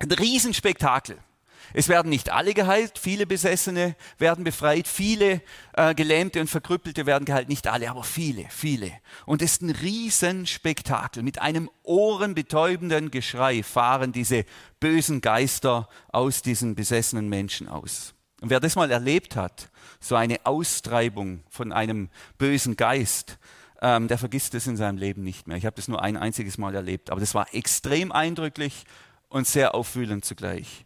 ein 0.00 0.10
Riesenspektakel. 0.10 1.18
Es 1.74 1.88
werden 1.88 2.08
nicht 2.08 2.30
alle 2.30 2.54
geheilt, 2.54 2.98
viele 2.98 3.26
Besessene 3.26 3.96
werden 4.18 4.44
befreit, 4.44 4.88
viele 4.88 5.42
äh, 5.74 5.94
Gelähmte 5.94 6.40
und 6.40 6.48
Verkrüppelte 6.48 7.06
werden 7.06 7.24
geheilt, 7.24 7.48
nicht 7.48 7.66
alle, 7.66 7.90
aber 7.90 8.04
viele, 8.04 8.46
viele. 8.48 8.92
Und 9.24 9.42
es 9.42 9.52
ist 9.52 9.62
ein 9.62 9.70
Riesenspektakel. 9.70 11.22
Mit 11.22 11.40
einem 11.40 11.70
ohrenbetäubenden 11.82 13.10
Geschrei 13.10 13.62
fahren 13.62 14.12
diese 14.12 14.44
bösen 14.80 15.20
Geister 15.20 15.88
aus 16.08 16.42
diesen 16.42 16.74
besessenen 16.74 17.28
Menschen 17.28 17.68
aus. 17.68 18.15
Und 18.40 18.50
wer 18.50 18.60
das 18.60 18.76
mal 18.76 18.90
erlebt 18.90 19.36
hat, 19.36 19.70
so 20.00 20.14
eine 20.14 20.44
Austreibung 20.44 21.42
von 21.48 21.72
einem 21.72 22.10
bösen 22.38 22.76
Geist, 22.76 23.38
ähm, 23.80 24.08
der 24.08 24.18
vergisst 24.18 24.54
es 24.54 24.66
in 24.66 24.76
seinem 24.76 24.98
Leben 24.98 25.22
nicht 25.22 25.46
mehr. 25.46 25.56
Ich 25.56 25.66
habe 25.66 25.76
das 25.76 25.88
nur 25.88 26.02
ein 26.02 26.16
einziges 26.16 26.58
Mal 26.58 26.74
erlebt, 26.74 27.10
aber 27.10 27.20
das 27.20 27.34
war 27.34 27.54
extrem 27.54 28.12
eindrücklich 28.12 28.84
und 29.28 29.46
sehr 29.46 29.74
aufwühlend 29.74 30.24
zugleich. 30.24 30.85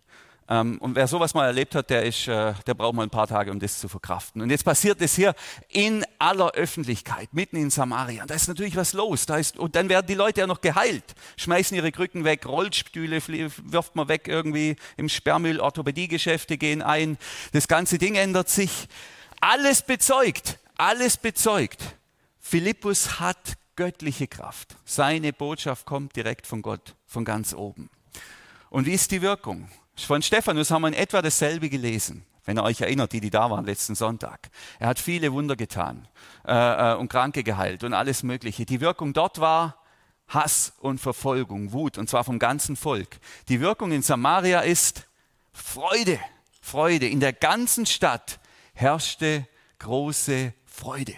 Ähm, 0.51 0.79
und 0.79 0.97
wer 0.97 1.07
sowas 1.07 1.33
mal 1.33 1.47
erlebt 1.47 1.77
hat, 1.77 1.91
der, 1.91 2.05
ist, 2.05 2.27
äh, 2.27 2.53
der 2.67 2.75
braucht 2.75 2.95
mal 2.95 3.05
ein 3.05 3.11
paar 3.11 3.29
Tage, 3.29 3.53
um 3.53 3.61
das 3.61 3.79
zu 3.79 3.89
verkraften. 3.89 4.43
Und 4.43 4.51
jetzt 4.51 4.65
passiert 4.65 5.01
es 5.01 5.15
hier 5.15 5.35
in 5.69 6.05
aller 6.19 6.51
Öffentlichkeit, 6.51 7.33
mitten 7.33 7.55
in 7.55 7.71
Samaria. 7.71 8.27
Da 8.27 8.35
ist 8.35 8.49
natürlich 8.49 8.75
was 8.75 8.93
los. 8.93 9.27
Da 9.27 9.37
ist, 9.37 9.57
und 9.57 9.77
dann 9.77 9.89
werden 9.89 10.09
die 10.09 10.15
Leute 10.15 10.41
ja 10.41 10.49
noch 10.49 10.61
geheilt, 10.61 11.05
schmeißen 11.37 11.77
ihre 11.77 11.93
Krücken 11.93 12.25
weg, 12.25 12.47
Rollstühle 12.47 13.23
wirft 13.23 13.95
man 13.95 14.09
weg 14.09 14.27
irgendwie 14.27 14.75
im 14.97 15.09
Sperrmüll, 15.09 15.61
Orthopädiegeschäfte 15.61 16.59
gehen 16.59 16.83
ein. 16.83 17.17
Das 17.53 17.69
ganze 17.69 17.99
Ding 17.99 18.17
ändert 18.17 18.49
sich. 18.49 18.89
Alles 19.41 19.83
bezeugt, 19.83 20.59
alles 20.77 21.17
bezeugt. 21.17 21.81
Philippus 22.41 23.21
hat 23.21 23.55
göttliche 23.77 24.27
Kraft. 24.27 24.75
Seine 24.85 25.33
Botschaft 25.33 25.87
kommt 25.87 26.17
direkt 26.17 26.49
von 26.49 26.61
Gott, 26.61 26.97
von 27.07 27.25
ganz 27.25 27.55
oben. 27.55 27.89
Und 28.69 28.87
wie 28.87 28.93
ist 28.93 29.13
die 29.13 29.23
Wirkung? 29.23 29.69
Von 30.07 30.23
Stephanus 30.23 30.71
haben 30.71 30.83
wir 30.83 30.89
in 30.89 30.95
etwa 30.95 31.23
dasselbe 31.23 31.69
gelesen, 31.69 32.25
wenn 32.45 32.59
ihr 32.59 32.63
euch 32.63 32.81
erinnert, 32.81 33.13
die, 33.13 33.21
die 33.21 33.31
da 33.31 33.51
waren 33.51 33.65
letzten 33.65 33.95
Sonntag. 33.95 34.51
Er 34.79 34.89
hat 34.89 34.99
viele 34.99 35.33
Wunder 35.33 35.57
getan 35.57 36.09
äh, 36.47 36.93
äh, 36.93 36.97
und 36.97 37.09
Kranke 37.09 37.43
geheilt 37.43 37.85
und 37.85 37.93
alles 37.93 38.23
Mögliche. 38.23 38.65
Die 38.65 38.81
Wirkung 38.81 39.13
dort 39.13 39.41
war 39.41 39.77
Hass 40.29 40.73
und 40.79 41.01
Verfolgung, 41.01 41.73
Wut, 41.73 41.99
und 41.99 42.09
zwar 42.09 42.25
vom 42.25 42.39
ganzen 42.39 42.77
Volk. 42.77 43.19
Die 43.49 43.61
Wirkung 43.61 43.93
in 43.93 44.03
Samaria 44.03 44.61
ist 44.61 45.09
Freude, 45.53 46.19
Freude. 46.61 47.09
In 47.09 47.21
der 47.21 47.33
ganzen 47.33 47.85
Stadt 47.87 48.39
herrschte 48.75 49.47
große 49.81 50.55
Freude. 50.67 51.15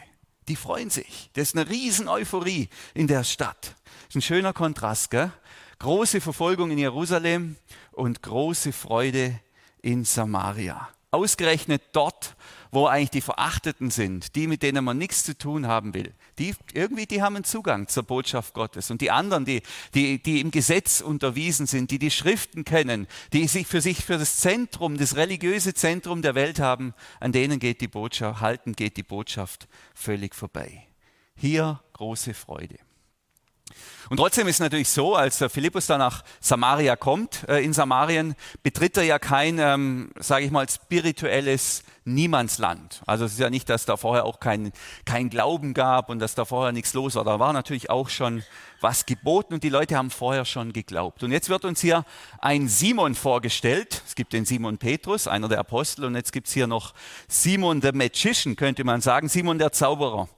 Die 0.48 0.56
freuen 0.56 0.90
sich. 0.90 1.30
Das 1.34 1.48
ist 1.48 1.56
eine 1.56 1.68
riesen 1.68 2.08
Euphorie 2.08 2.68
in 2.94 3.06
der 3.06 3.22
Stadt. 3.22 3.74
Das 3.84 4.08
ist 4.10 4.16
ein 4.16 4.22
schöner 4.22 4.52
Kontrast, 4.52 5.10
gell? 5.10 5.30
Große 5.78 6.20
Verfolgung 6.20 6.70
in 6.70 6.78
Jerusalem 6.78 7.56
und 7.92 8.22
große 8.22 8.72
Freude 8.72 9.38
in 9.80 10.04
Samaria. 10.04 10.88
Ausgerechnet 11.10 11.82
dort, 11.92 12.36
wo 12.70 12.86
eigentlich 12.86 13.10
die 13.10 13.20
Verachteten 13.20 13.90
sind, 13.90 14.34
die, 14.34 14.46
mit 14.46 14.62
denen 14.62 14.82
man 14.82 14.96
nichts 14.96 15.24
zu 15.24 15.36
tun 15.36 15.66
haben 15.66 15.92
will, 15.92 16.14
die 16.38 16.54
irgendwie, 16.72 17.04
die 17.04 17.20
haben 17.20 17.36
einen 17.36 17.44
Zugang 17.44 17.86
zur 17.86 18.04
Botschaft 18.04 18.54
Gottes. 18.54 18.90
Und 18.90 19.02
die 19.02 19.10
anderen, 19.10 19.44
die, 19.44 19.62
die, 19.92 20.22
die 20.22 20.40
im 20.40 20.50
Gesetz 20.50 21.02
unterwiesen 21.02 21.66
sind, 21.66 21.90
die 21.90 21.98
die 21.98 22.10
Schriften 22.10 22.64
kennen, 22.64 23.06
die 23.34 23.46
sich 23.46 23.66
für 23.66 23.82
sich 23.82 24.02
für 24.02 24.16
das 24.16 24.38
Zentrum, 24.38 24.96
das 24.96 25.16
religiöse 25.16 25.74
Zentrum 25.74 26.22
der 26.22 26.34
Welt 26.34 26.60
haben, 26.60 26.94
an 27.20 27.32
denen 27.32 27.58
geht 27.58 27.82
die 27.82 27.88
Botschaft, 27.88 28.40
halten 28.40 28.72
geht 28.72 28.96
die 28.96 29.02
Botschaft 29.02 29.68
völlig 29.94 30.34
vorbei. 30.34 30.86
Hier 31.36 31.82
große 31.92 32.32
Freude. 32.32 32.78
Und 34.08 34.18
trotzdem 34.18 34.46
ist 34.46 34.60
natürlich 34.60 34.88
so, 34.88 35.14
als 35.14 35.42
Philippus 35.50 35.86
dann 35.86 35.98
nach 35.98 36.22
Samaria 36.40 36.96
kommt, 36.96 37.48
äh, 37.48 37.64
in 37.64 37.72
Samarien 37.72 38.34
betritt 38.62 38.96
er 38.96 39.04
ja 39.04 39.18
kein, 39.18 39.58
ähm, 39.58 40.12
sage 40.18 40.44
ich 40.44 40.50
mal, 40.50 40.68
spirituelles 40.68 41.82
Niemandsland. 42.04 43.00
Also 43.06 43.24
es 43.24 43.32
ist 43.32 43.38
ja 43.38 43.48
nicht, 43.48 43.68
dass 43.68 43.86
da 43.86 43.96
vorher 43.96 44.24
auch 44.24 44.40
kein, 44.40 44.72
kein 45.04 45.30
Glauben 45.30 45.72
gab 45.72 46.10
und 46.10 46.18
dass 46.18 46.34
da 46.34 46.44
vorher 46.44 46.72
nichts 46.72 46.94
los 46.94 47.14
war. 47.14 47.24
Da 47.24 47.38
war 47.38 47.52
natürlich 47.52 47.90
auch 47.90 48.08
schon 48.08 48.42
was 48.80 49.06
geboten 49.06 49.54
und 49.54 49.62
die 49.62 49.68
Leute 49.68 49.96
haben 49.96 50.10
vorher 50.10 50.44
schon 50.44 50.72
geglaubt. 50.72 51.22
Und 51.22 51.30
jetzt 51.30 51.48
wird 51.48 51.64
uns 51.64 51.80
hier 51.80 52.04
ein 52.40 52.68
Simon 52.68 53.14
vorgestellt. 53.14 54.02
Es 54.06 54.16
gibt 54.16 54.32
den 54.32 54.44
Simon 54.44 54.78
Petrus, 54.78 55.28
einer 55.28 55.48
der 55.48 55.60
Apostel, 55.60 56.04
und 56.04 56.16
jetzt 56.16 56.32
gibt 56.32 56.48
es 56.48 56.52
hier 56.52 56.66
noch 56.66 56.92
Simon 57.28 57.80
the 57.80 57.92
Magician, 57.92 58.56
könnte 58.56 58.82
man 58.82 59.00
sagen, 59.00 59.28
Simon 59.28 59.58
der 59.58 59.72
Zauberer. 59.72 60.28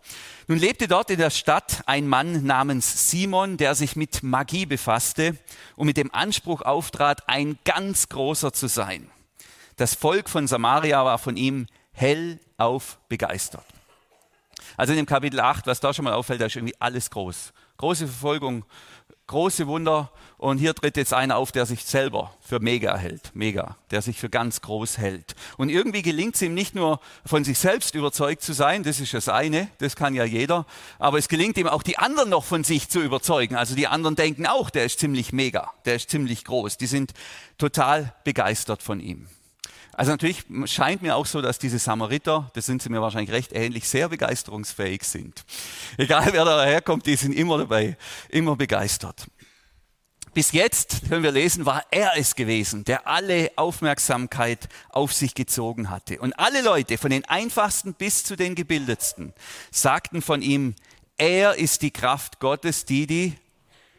Nun 0.46 0.58
lebte 0.58 0.88
dort 0.88 1.10
in 1.10 1.18
der 1.18 1.30
Stadt 1.30 1.82
ein 1.86 2.06
Mann 2.06 2.44
namens 2.44 3.10
Simon, 3.10 3.56
der 3.56 3.74
sich 3.74 3.96
mit 3.96 4.22
Magie 4.22 4.66
befasste 4.66 5.38
und 5.74 5.86
mit 5.86 5.96
dem 5.96 6.12
Anspruch 6.12 6.60
auftrat, 6.60 7.28
ein 7.28 7.58
ganz 7.64 8.10
großer 8.10 8.52
zu 8.52 8.66
sein. 8.66 9.10
Das 9.76 9.94
Volk 9.94 10.28
von 10.28 10.46
Samaria 10.46 11.02
war 11.04 11.18
von 11.18 11.38
ihm 11.38 11.66
hellauf 11.92 12.98
begeistert. 13.08 13.64
Also 14.76 14.92
in 14.92 14.98
dem 14.98 15.06
Kapitel 15.06 15.40
8, 15.40 15.66
was 15.66 15.80
da 15.80 15.94
schon 15.94 16.04
mal 16.04 16.14
auffällt, 16.14 16.40
da 16.40 16.46
ist 16.46 16.56
irgendwie 16.56 16.76
alles 16.78 17.10
groß. 17.10 17.52
Große 17.78 18.06
Verfolgung, 18.06 18.64
große 19.26 19.66
Wunder. 19.66 20.11
Und 20.37 20.58
hier 20.58 20.75
tritt 20.75 20.96
jetzt 20.96 21.14
einer 21.14 21.37
auf, 21.37 21.52
der 21.52 21.64
sich 21.64 21.84
selber 21.84 22.34
für 22.40 22.61
mega 22.61 22.96
hält, 22.96 23.30
mega, 23.34 23.78
der 23.90 24.02
sich 24.02 24.18
für 24.18 24.28
ganz 24.28 24.61
groß 24.61 24.99
hält. 24.99 25.34
Und 25.56 25.70
irgendwie 25.70 26.02
gelingt 26.02 26.34
es 26.34 26.42
ihm 26.42 26.52
nicht 26.52 26.75
nur 26.75 27.00
von 27.25 27.44
sich 27.44 27.58
selbst 27.58 27.94
überzeugt 27.94 28.42
zu 28.42 28.52
sein, 28.52 28.82
das 28.82 29.00
ist 29.00 29.14
das 29.14 29.30
eine, 29.30 29.68
das 29.78 29.96
kann 29.96 30.14
ja 30.14 30.25
jeder, 30.25 30.66
aber 30.99 31.18
es 31.18 31.28
gelingt 31.28 31.56
ihm 31.56 31.66
auch 31.66 31.82
die 31.82 31.96
anderen 31.96 32.28
noch 32.28 32.44
von 32.44 32.62
sich 32.62 32.90
zu 32.90 33.00
überzeugen. 33.00 33.56
Also 33.56 33.75
die 33.75 33.87
anderen 33.87 34.16
denken 34.16 34.46
auch, 34.46 34.68
der 34.68 34.84
ist 34.84 34.99
ziemlich 34.99 35.32
mega, 35.32 35.73
der 35.87 35.94
ist 35.94 36.11
ziemlich 36.11 36.44
groß. 36.44 36.76
Die 36.76 36.87
sind 36.87 37.14
total 37.56 38.14
begeistert 38.25 38.82
von 38.82 39.00
ihm. 39.00 39.28
Also 39.96 40.10
natürlich 40.10 40.44
scheint 40.66 41.02
mir 41.02 41.16
auch 41.16 41.26
so, 41.26 41.40
dass 41.40 41.58
diese 41.58 41.78
Samariter, 41.78 42.50
das 42.54 42.66
sind 42.66 42.82
sie 42.82 42.88
mir 42.88 43.00
wahrscheinlich 43.00 43.30
recht 43.30 43.52
ähnlich, 43.52 43.88
sehr 43.88 44.08
begeisterungsfähig 44.08 45.04
sind. 45.04 45.44
Egal 45.96 46.28
wer 46.32 46.44
da 46.44 46.64
herkommt, 46.64 47.06
die 47.06 47.16
sind 47.16 47.32
immer 47.32 47.58
dabei, 47.58 47.96
immer 48.28 48.56
begeistert. 48.56 49.26
Bis 50.34 50.50
jetzt, 50.50 51.08
können 51.08 51.22
wir 51.22 51.30
lesen, 51.30 51.64
war 51.64 51.84
er 51.92 52.12
es 52.16 52.34
gewesen, 52.34 52.82
der 52.82 53.06
alle 53.06 53.52
Aufmerksamkeit 53.54 54.68
auf 54.88 55.12
sich 55.12 55.36
gezogen 55.36 55.90
hatte. 55.90 56.18
Und 56.18 56.32
alle 56.40 56.60
Leute, 56.60 56.98
von 56.98 57.10
den 57.10 57.24
einfachsten 57.26 57.94
bis 57.94 58.24
zu 58.24 58.34
den 58.34 58.56
gebildetsten, 58.56 59.32
sagten 59.70 60.22
von 60.22 60.42
ihm, 60.42 60.74
er 61.16 61.54
ist 61.54 61.82
die 61.82 61.92
Kraft 61.92 62.40
Gottes, 62.40 62.84
die 62.84 63.06
die 63.06 63.34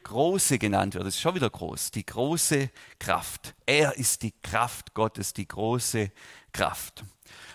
große 0.06 0.58
genannt 0.58 0.94
wird. 0.94 1.06
Das 1.06 1.16
ist 1.16 1.22
schon 1.22 1.36
wieder 1.36 1.50
groß, 1.50 1.92
die 1.92 2.06
große 2.06 2.70
Kraft. 3.00 3.54
Er 3.66 3.98
ist 3.98 4.22
die 4.22 4.34
Kraft 4.42 4.94
Gottes, 4.94 5.34
die 5.34 5.48
große 5.48 6.12
Kraft. 6.54 7.04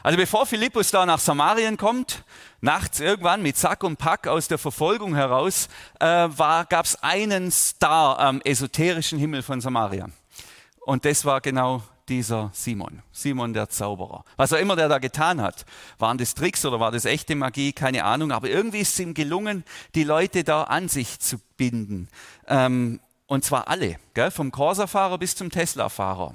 Also 0.03 0.19
bevor 0.19 0.47
Philippus 0.47 0.91
da 0.91 1.07
nach 1.07 1.19
Samarien 1.19 1.77
kommt, 1.77 2.25
nachts 2.61 3.01
irgendwann 3.01 3.43
mit 3.43 3.57
Sack 3.57 3.85
und 3.85 3.97
Pack 3.97 4.27
aus 4.27 4.49
der 4.49 4.59
Verfolgung 4.59 5.15
heraus, 5.15 5.69
äh, 5.99 6.29
gab 6.29 6.85
es 6.85 7.03
einen 7.03 7.51
Star 7.51 8.19
am 8.19 8.41
esoterischen 8.43 9.19
Himmel 9.19 9.43
von 9.43 9.61
Samaria. 9.61 10.09
Und 10.81 11.05
das 11.05 11.25
war 11.25 11.41
genau 11.41 11.83
dieser 12.11 12.51
Simon, 12.53 13.03
Simon 13.13 13.55
der 13.55 13.71
Zauberer. 13.71 14.25
Was 14.37 14.53
auch 14.53 14.59
immer 14.59 14.77
der 14.77 14.89
da 14.89 14.99
getan 14.99 15.41
hat, 15.41 15.65
waren 15.99 16.19
das 16.19 16.35
Tricks 16.35 16.67
oder 16.67 16.81
war 16.81 16.91
das 16.91 17.07
echte 17.07 17.37
Magie, 17.37 17.73
keine 17.73 18.05
Ahnung, 18.05 18.33
aber 18.33 18.51
irgendwie 18.51 18.81
ist 18.81 18.93
es 18.93 19.01
ihm 19.01 19.15
gelungen, 19.15 19.65
die 19.95 20.05
Leute 20.05 20.45
da 20.45 20.65
an 20.65 20.89
sich 20.89 21.21
zu 21.21 21.39
binden. 21.57 22.09
Ähm, 22.49 23.01
und 23.27 23.45
zwar 23.45 23.69
alle, 23.69 23.97
gell? 24.15 24.33
vom 24.33 24.51
Corsa-Fahrer 24.51 25.17
bis 25.17 25.37
zum 25.37 25.51
Tesla-Fahrer. 25.51 26.35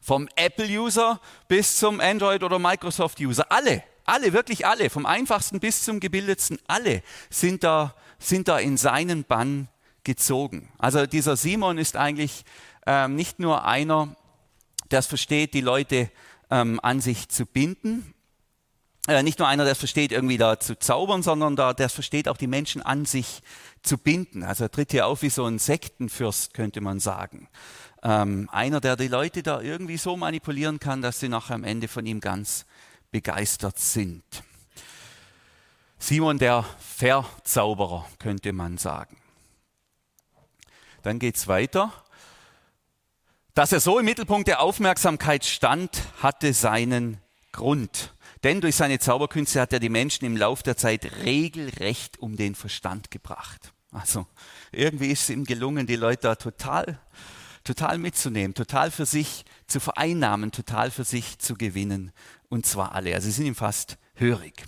Vom 0.00 0.28
Apple-User 0.36 1.20
bis 1.48 1.78
zum 1.78 2.00
Android- 2.00 2.42
oder 2.42 2.58
Microsoft-User. 2.58 3.50
Alle, 3.50 3.84
alle, 4.04 4.32
wirklich 4.32 4.66
alle, 4.66 4.90
vom 4.90 5.06
einfachsten 5.06 5.60
bis 5.60 5.84
zum 5.84 6.00
gebildetsten, 6.00 6.58
alle 6.66 7.02
sind 7.30 7.62
da, 7.62 7.94
sind 8.18 8.48
da 8.48 8.58
in 8.58 8.76
seinen 8.76 9.24
Bann 9.24 9.68
gezogen. 10.02 10.68
Also 10.76 11.06
dieser 11.06 11.36
Simon 11.36 11.78
ist 11.78 11.96
eigentlich 11.96 12.44
ähm, 12.86 13.14
nicht 13.14 13.38
nur 13.38 13.64
einer, 13.64 14.16
es 14.90 15.06
versteht, 15.06 15.54
die 15.54 15.60
Leute 15.60 16.10
ähm, 16.50 16.80
an 16.82 17.00
sich 17.00 17.28
zu 17.28 17.46
binden, 17.46 18.14
äh, 19.06 19.22
nicht 19.22 19.38
nur 19.38 19.48
einer, 19.48 19.64
der 19.64 19.72
es 19.72 19.78
versteht, 19.78 20.12
irgendwie 20.12 20.38
da 20.38 20.58
zu 20.58 20.78
zaubern, 20.78 21.22
sondern 21.22 21.56
da, 21.56 21.74
der 21.74 21.86
es 21.86 21.92
versteht, 21.92 22.28
auch 22.28 22.36
die 22.36 22.46
Menschen 22.46 22.82
an 22.82 23.04
sich 23.04 23.42
zu 23.82 23.98
binden. 23.98 24.42
Also 24.42 24.64
er 24.64 24.70
tritt 24.70 24.92
hier 24.92 25.06
auf 25.06 25.22
wie 25.22 25.30
so 25.30 25.44
ein 25.44 25.58
Sektenfürst, 25.58 26.54
könnte 26.54 26.80
man 26.80 27.00
sagen 27.00 27.48
ähm, 28.04 28.48
einer, 28.52 28.80
der 28.80 28.96
die 28.96 29.08
Leute 29.08 29.42
da 29.42 29.60
irgendwie 29.60 29.96
so 29.96 30.16
manipulieren 30.16 30.78
kann, 30.78 31.02
dass 31.02 31.18
sie 31.20 31.28
nachher 31.28 31.54
am 31.54 31.64
Ende 31.64 31.88
von 31.88 32.04
ihm 32.06 32.20
ganz 32.20 32.66
begeistert 33.10 33.78
sind. 33.78 34.22
Simon 35.98 36.38
der 36.38 36.64
Verzauberer, 36.78 38.06
könnte 38.18 38.52
man 38.52 38.76
sagen. 38.76 39.16
Dann 41.02 41.18
geht 41.18 41.36
es 41.36 41.48
weiter. 41.48 41.92
Dass 43.54 43.70
er 43.70 43.80
so 43.80 43.98
im 44.00 44.04
Mittelpunkt 44.04 44.48
der 44.48 44.60
Aufmerksamkeit 44.60 45.44
stand, 45.44 46.02
hatte 46.20 46.52
seinen 46.52 47.18
Grund. 47.52 48.12
Denn 48.42 48.60
durch 48.60 48.74
seine 48.74 48.98
Zauberkünste 48.98 49.60
hat 49.60 49.72
er 49.72 49.78
die 49.78 49.88
Menschen 49.88 50.24
im 50.24 50.36
Laufe 50.36 50.64
der 50.64 50.76
Zeit 50.76 51.24
regelrecht 51.24 52.18
um 52.18 52.36
den 52.36 52.56
Verstand 52.56 53.10
gebracht. 53.12 53.72
Also 53.92 54.26
irgendwie 54.72 55.12
ist 55.12 55.22
es 55.22 55.30
ihm 55.30 55.44
gelungen, 55.44 55.86
die 55.86 55.96
Leute 55.96 56.22
da 56.22 56.34
total 56.34 56.98
total 57.64 57.96
mitzunehmen, 57.98 58.54
total 58.54 58.90
für 58.90 59.06
sich 59.06 59.44
zu 59.66 59.80
vereinnahmen, 59.80 60.52
total 60.52 60.90
für 60.90 61.04
sich 61.04 61.38
zu 61.38 61.54
gewinnen. 61.54 62.12
Und 62.48 62.66
zwar 62.66 62.92
alle. 62.92 63.14
Also 63.14 63.26
sie 63.26 63.32
sind 63.32 63.46
ihm 63.46 63.54
fast 63.54 63.96
hörig. 64.14 64.66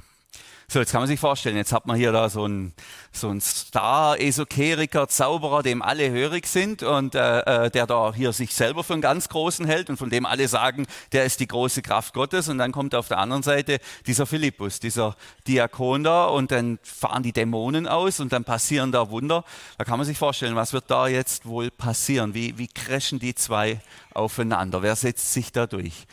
So, 0.69 0.81
jetzt 0.81 0.91
kann 0.91 1.01
man 1.01 1.07
sich 1.07 1.21
vorstellen, 1.21 1.57
jetzt 1.57 1.73
hat 1.73 1.87
man 1.87 1.97
hier 1.97 2.11
da 2.11 2.29
so 2.29 2.43
einen, 2.43 2.75
so 3.13 3.29
einen 3.29 3.41
Star-Esokeriker, 3.41 5.07
Zauberer, 5.07 5.63
dem 5.63 5.81
alle 5.81 6.11
hörig 6.11 6.49
sind 6.49 6.83
und 6.83 7.15
äh, 7.15 7.67
äh, 7.67 7.71
der 7.71 7.87
da 7.87 8.13
hier 8.13 8.33
sich 8.33 8.53
selber 8.53 8.83
für 8.83 8.95
einen 8.95 9.03
ganz 9.03 9.29
Großen 9.29 9.65
hält 9.65 9.91
und 9.91 9.97
von 9.97 10.11
dem 10.11 10.27
alle 10.27 10.49
sagen, 10.49 10.89
der 11.13 11.25
ist 11.25 11.39
die 11.39 11.47
große 11.47 11.83
Kraft 11.83 12.15
Gottes. 12.15 12.49
Und 12.49 12.59
dann 12.59 12.73
kommt 12.73 12.97
auf 12.97 13.07
der 13.07 13.19
anderen 13.19 13.45
Seite 13.45 13.79
dieser 14.09 14.27
Philippus, 14.27 14.81
dieser 14.81 15.15
Diakon 15.47 16.03
da 16.03 16.25
und 16.25 16.51
dann 16.51 16.81
fahren 16.83 17.23
die 17.23 17.33
Dämonen 17.33 17.87
aus 17.87 18.19
und 18.19 18.33
dann 18.33 18.43
passieren 18.43 18.91
da 18.91 19.09
Wunder. 19.09 19.45
Da 19.79 19.85
kann 19.85 19.99
man 19.99 20.07
sich 20.07 20.19
vorstellen, 20.19 20.57
was 20.57 20.73
wird 20.73 20.91
da 20.91 21.07
jetzt 21.07 21.47
wohl 21.47 21.71
passieren? 21.71 22.35
Wie, 22.35 22.59
wie 22.59 22.67
crashen 22.67 23.21
die 23.21 23.37
zwei 23.37 23.81
aufeinander? 24.15 24.83
Wer 24.83 24.97
setzt 24.97 25.33
sich 25.33 25.53
da 25.53 25.69
durch? 25.69 26.07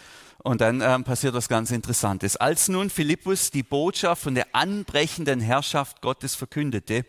Und 0.44 0.60
dann 0.60 0.82
ähm, 0.82 1.06
passiert 1.06 1.34
was 1.34 1.48
ganz 1.48 1.72
Interessantes. 1.72 2.36
Als 2.36 2.68
nun 2.68 2.90
Philippus 2.90 3.50
die 3.50 3.64
Botschaft 3.64 4.24
von 4.24 4.36
der 4.36 4.54
anbrechenden 4.54 5.40
Herrschaft 5.40 6.02
Gottes 6.02 6.36
verkündete 6.36 7.06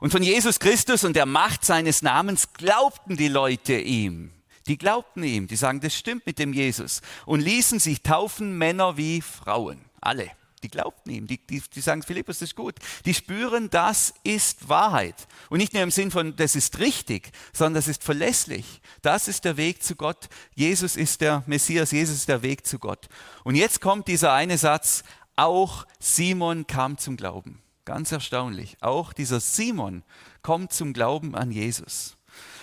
und 0.00 0.12
von 0.12 0.22
Jesus 0.22 0.60
Christus 0.60 1.02
und 1.02 1.16
der 1.16 1.26
Macht 1.26 1.64
seines 1.64 2.02
Namens 2.02 2.52
glaubten 2.52 3.16
die 3.16 3.26
Leute 3.26 3.74
ihm. 3.74 4.30
Die 4.68 4.78
glaubten 4.78 5.24
ihm, 5.24 5.48
die 5.48 5.56
sagen, 5.56 5.80
das 5.80 5.94
stimmt 5.94 6.24
mit 6.26 6.38
dem 6.38 6.52
Jesus 6.52 7.00
und 7.26 7.40
ließen 7.40 7.80
sich 7.80 8.02
taufen, 8.02 8.56
Männer 8.58 8.96
wie 8.96 9.22
Frauen, 9.22 9.80
alle. 10.00 10.30
Die 10.60 10.68
glaubten 10.68 11.10
ihm, 11.10 11.26
die, 11.26 11.38
die, 11.38 11.62
die 11.74 11.80
sagen, 11.80 12.02
Philippus, 12.02 12.38
das 12.38 12.50
ist 12.50 12.56
gut. 12.56 12.76
Die 13.04 13.14
spüren, 13.14 13.70
das 13.70 14.14
ist 14.24 14.68
Wahrheit. 14.68 15.28
Und 15.50 15.58
nicht 15.58 15.72
nur 15.72 15.82
im 15.82 15.90
Sinn 15.90 16.10
von, 16.10 16.36
das 16.36 16.56
ist 16.56 16.78
richtig, 16.78 17.30
sondern 17.52 17.74
das 17.74 17.88
ist 17.88 18.02
verlässlich. 18.02 18.80
Das 19.02 19.28
ist 19.28 19.44
der 19.44 19.56
Weg 19.56 19.82
zu 19.82 19.96
Gott. 19.96 20.28
Jesus 20.54 20.96
ist 20.96 21.20
der 21.20 21.42
Messias, 21.46 21.90
Jesus 21.90 22.16
ist 22.16 22.28
der 22.28 22.42
Weg 22.42 22.66
zu 22.66 22.78
Gott. 22.78 23.08
Und 23.44 23.54
jetzt 23.54 23.80
kommt 23.80 24.08
dieser 24.08 24.32
eine 24.32 24.58
Satz, 24.58 25.04
auch 25.36 25.86
Simon 26.00 26.66
kam 26.66 26.98
zum 26.98 27.16
Glauben. 27.16 27.62
Ganz 27.84 28.12
erstaunlich. 28.12 28.76
Auch 28.80 29.12
dieser 29.12 29.40
Simon 29.40 30.02
kommt 30.42 30.72
zum 30.72 30.92
Glauben 30.92 31.34
an 31.34 31.50
Jesus. 31.50 32.18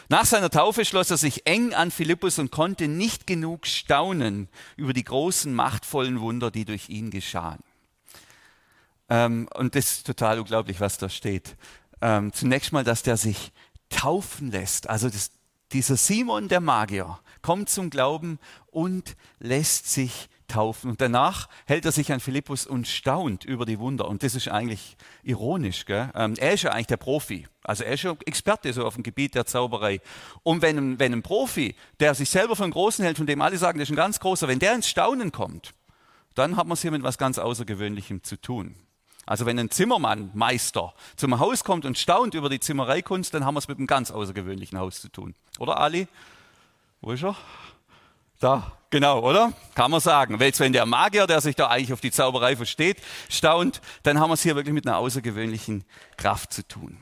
Nach 0.07 0.25
seiner 0.25 0.51
Taufe 0.51 0.85
schloss 0.85 1.09
er 1.09 1.17
sich 1.17 1.47
eng 1.47 1.73
an 1.73 1.89
Philippus 1.89 2.37
und 2.37 2.51
konnte 2.51 2.87
nicht 2.87 3.25
genug 3.25 3.65
staunen 3.65 4.49
über 4.75 4.93
die 4.93 5.03
großen, 5.03 5.53
machtvollen 5.53 6.19
Wunder, 6.19 6.51
die 6.51 6.65
durch 6.65 6.89
ihn 6.89 7.09
geschahen. 7.09 7.63
Ähm, 9.09 9.47
und 9.53 9.75
das 9.75 9.91
ist 9.91 10.07
total 10.07 10.39
unglaublich, 10.39 10.79
was 10.79 10.97
da 10.97 11.09
steht. 11.09 11.55
Ähm, 12.01 12.33
zunächst 12.33 12.71
mal, 12.71 12.83
dass 12.83 13.03
der 13.03 13.17
sich 13.17 13.51
taufen 13.89 14.51
lässt. 14.51 14.89
Also 14.89 15.09
das, 15.09 15.31
dieser 15.71 15.97
Simon 15.97 16.47
der 16.47 16.61
Magier 16.61 17.19
kommt 17.41 17.69
zum 17.69 17.89
Glauben 17.89 18.39
und 18.67 19.15
lässt 19.39 19.91
sich 19.91 20.29
taufen. 20.47 20.91
Und 20.91 21.01
danach 21.01 21.49
hält 21.65 21.85
er 21.85 21.91
sich 21.91 22.11
an 22.11 22.19
Philippus 22.19 22.67
und 22.67 22.87
staunt 22.87 23.45
über 23.45 23.65
die 23.65 23.79
Wunder. 23.79 24.07
Und 24.07 24.23
das 24.23 24.35
ist 24.35 24.47
eigentlich 24.47 24.95
ironisch. 25.23 25.85
Gell? 25.85 26.09
Ähm, 26.15 26.35
er 26.37 26.53
ist 26.53 26.63
ja 26.63 26.71
eigentlich 26.71 26.87
der 26.87 26.97
Profi. 26.97 27.47
Also 27.63 27.83
er 27.83 27.93
ist 27.93 28.03
ja 28.03 28.15
Experte 28.25 28.71
so 28.73 28.85
auf 28.85 28.95
dem 28.95 29.03
Gebiet 29.03 29.35
der 29.35 29.45
Zauberei. 29.45 30.01
Und 30.43 30.61
wenn, 30.61 30.99
wenn 30.99 31.13
ein 31.13 31.23
Profi, 31.23 31.75
der 31.99 32.15
sich 32.15 32.29
selber 32.29 32.55
für 32.55 32.63
einen 32.63 32.73
Großen 32.73 33.03
hält, 33.03 33.17
von 33.17 33.27
dem 33.27 33.41
alle 33.41 33.57
sagen, 33.57 33.79
das 33.79 33.87
ist 33.87 33.93
ein 33.93 33.97
ganz 33.97 34.19
großer, 34.19 34.47
wenn 34.47 34.59
der 34.59 34.75
ins 34.75 34.87
Staunen 34.87 35.31
kommt, 35.31 35.73
dann 36.35 36.57
hat 36.57 36.67
man 36.67 36.73
es 36.73 36.81
hier 36.81 36.91
mit 36.91 37.01
etwas 37.01 37.17
ganz 37.17 37.37
Außergewöhnlichem 37.37 38.23
zu 38.23 38.39
tun. 38.39 38.75
Also 39.25 39.45
wenn 39.45 39.57
ein 39.57 39.71
Zimmermann, 39.71 40.29
Meister, 40.33 40.93
zum 41.15 41.39
Haus 41.39 41.63
kommt 41.63 41.85
und 41.85 41.97
staunt 41.97 42.35
über 42.35 42.49
die 42.49 42.59
Zimmereikunst, 42.59 43.33
dann 43.33 43.45
haben 43.45 43.55
wir 43.55 43.59
es 43.59 43.67
mit 43.67 43.77
einem 43.77 43.87
ganz 43.87 44.11
außergewöhnlichen 44.11 44.77
Haus 44.77 45.01
zu 45.01 45.09
tun. 45.09 45.33
Oder 45.57 45.79
Ali? 45.79 46.07
Wo 47.01 47.11
ist 47.11 47.23
er? 47.23 47.35
Da, 48.39 48.71
genau, 48.89 49.21
oder? 49.21 49.53
Kann 49.73 49.91
man 49.91 49.99
sagen. 49.99 50.39
Weil 50.39 50.51
wenn 50.57 50.73
der 50.73 50.85
Magier, 50.85 51.25
der 51.25 51.41
sich 51.41 51.55
da 51.55 51.67
eigentlich 51.67 51.93
auf 51.93 52.01
die 52.01 52.11
Zauberei 52.11 52.55
versteht, 52.55 52.97
staunt, 53.29 53.81
dann 54.03 54.19
haben 54.19 54.29
wir 54.29 54.35
es 54.35 54.43
hier 54.43 54.55
wirklich 54.55 54.73
mit 54.73 54.85
einer 54.85 54.97
außergewöhnlichen 54.97 55.85
Kraft 56.17 56.53
zu 56.53 56.67
tun. 56.67 56.97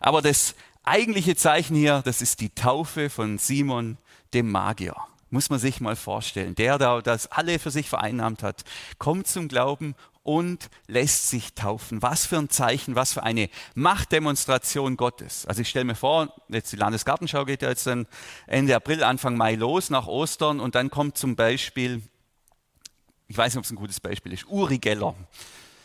Aber 0.00 0.22
das 0.22 0.54
eigentliche 0.84 1.34
Zeichen 1.34 1.74
hier, 1.74 2.02
das 2.04 2.22
ist 2.22 2.40
die 2.40 2.50
Taufe 2.50 3.10
von 3.10 3.38
Simon, 3.38 3.98
dem 4.34 4.50
Magier. 4.50 4.94
Muss 5.30 5.50
man 5.50 5.58
sich 5.58 5.80
mal 5.80 5.96
vorstellen. 5.96 6.54
Der, 6.54 6.78
der 6.78 7.02
das 7.02 7.26
alle 7.32 7.58
für 7.58 7.70
sich 7.70 7.88
vereinnahmt 7.88 8.42
hat, 8.42 8.64
kommt 8.98 9.26
zum 9.26 9.48
Glauben 9.48 9.94
und 10.26 10.70
lässt 10.88 11.30
sich 11.30 11.54
taufen. 11.54 12.02
Was 12.02 12.26
für 12.26 12.36
ein 12.36 12.50
Zeichen, 12.50 12.96
was 12.96 13.12
für 13.12 13.22
eine 13.22 13.48
Machtdemonstration 13.74 14.96
Gottes. 14.96 15.46
Also 15.46 15.62
ich 15.62 15.68
stelle 15.68 15.84
mir 15.84 15.94
vor, 15.94 16.34
jetzt 16.48 16.72
die 16.72 16.76
Landesgartenschau 16.76 17.44
geht 17.44 17.62
ja 17.62 17.68
jetzt 17.68 17.86
dann 17.86 18.08
Ende 18.48 18.74
April, 18.74 19.04
Anfang 19.04 19.36
Mai 19.36 19.54
los 19.54 19.88
nach 19.88 20.08
Ostern 20.08 20.58
und 20.58 20.74
dann 20.74 20.90
kommt 20.90 21.16
zum 21.16 21.36
Beispiel, 21.36 22.02
ich 23.28 23.36
weiß 23.36 23.54
nicht, 23.54 23.58
ob 23.58 23.64
es 23.64 23.70
ein 23.70 23.76
gutes 23.76 24.00
Beispiel 24.00 24.32
ist, 24.32 24.46
Uri 24.48 24.78
Geller. 24.78 25.14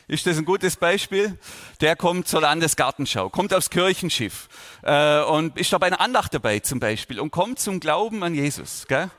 Ist 0.07 0.25
das 0.25 0.37
ein 0.37 0.45
gutes 0.45 0.75
Beispiel? 0.75 1.37
Der 1.79 1.95
kommt 1.95 2.27
zur 2.27 2.41
Landesgartenschau, 2.41 3.29
kommt 3.29 3.53
aufs 3.53 3.69
Kirchenschiff 3.69 4.49
äh, 4.81 5.21
und 5.21 5.55
ist 5.57 5.71
da 5.71 5.77
bei 5.77 5.85
einer 5.87 6.01
Andacht 6.01 6.33
dabei 6.33 6.59
zum 6.59 6.79
Beispiel 6.79 7.19
und 7.19 7.29
kommt 7.29 7.59
zum 7.59 7.79
Glauben 7.79 8.23
an 8.23 8.33
Jesus. 8.33 8.87
Gell? 8.87 9.11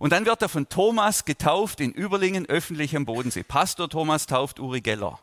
Und 0.00 0.14
dann 0.14 0.24
wird 0.24 0.40
er 0.40 0.48
von 0.48 0.66
Thomas 0.66 1.26
getauft 1.26 1.78
in 1.78 1.92
Überlingen, 1.92 2.46
öffentlich 2.46 2.96
am 2.96 3.04
Bodensee. 3.04 3.42
Pastor 3.42 3.86
Thomas 3.86 4.26
tauft 4.26 4.58
Uri 4.58 4.80
Geller. 4.80 5.20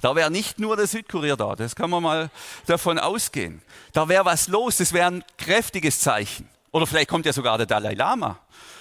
Da 0.00 0.14
wäre 0.14 0.30
nicht 0.30 0.60
nur 0.60 0.76
der 0.76 0.86
Südkurier 0.86 1.36
da, 1.36 1.56
das 1.56 1.74
kann 1.74 1.90
man 1.90 2.02
mal 2.02 2.30
davon 2.66 3.00
ausgehen. 3.00 3.60
Da 3.92 4.08
wäre 4.08 4.24
was 4.24 4.46
los, 4.46 4.76
das 4.76 4.92
wäre 4.92 5.08
ein 5.08 5.24
kräftiges 5.36 5.98
Zeichen. 5.98 6.48
Oder 6.70 6.86
vielleicht 6.86 7.08
kommt 7.08 7.26
ja 7.26 7.32
sogar 7.32 7.58
der 7.58 7.66
Dalai 7.66 7.94
Lama 7.94 8.38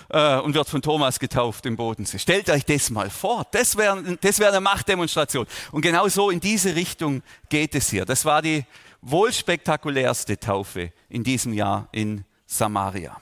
äh, 0.10 0.38
und 0.38 0.54
wird 0.54 0.70
von 0.70 0.84
Thomas 0.84 1.18
getauft 1.18 1.66
im 1.66 1.78
Bodensee. 1.78 2.20
Stellt 2.20 2.52
euch 2.52 2.66
das 2.66 2.92
mal 2.92 3.10
vor, 3.10 3.48
das 3.50 3.76
wäre 3.76 4.18
das 4.22 4.38
wär 4.38 4.50
eine 4.50 4.62
Machtdemonstration. 4.62 5.48
Und 5.72 5.82
genau 5.82 6.08
so 6.10 6.30
in 6.30 6.42
diese 6.42 6.76
Richtung 6.76 7.24
geht 7.50 7.74
es 7.74 7.90
hier. 7.90 8.06
Das 8.06 8.24
war 8.24 8.44
die 8.44 8.66
wohl 9.02 9.34
spektakulärste 9.34 10.40
Taufe 10.40 10.94
in 11.10 11.24
diesem 11.24 11.54
Jahr 11.54 11.88
in 11.92 12.24
Samaria. 12.46 13.20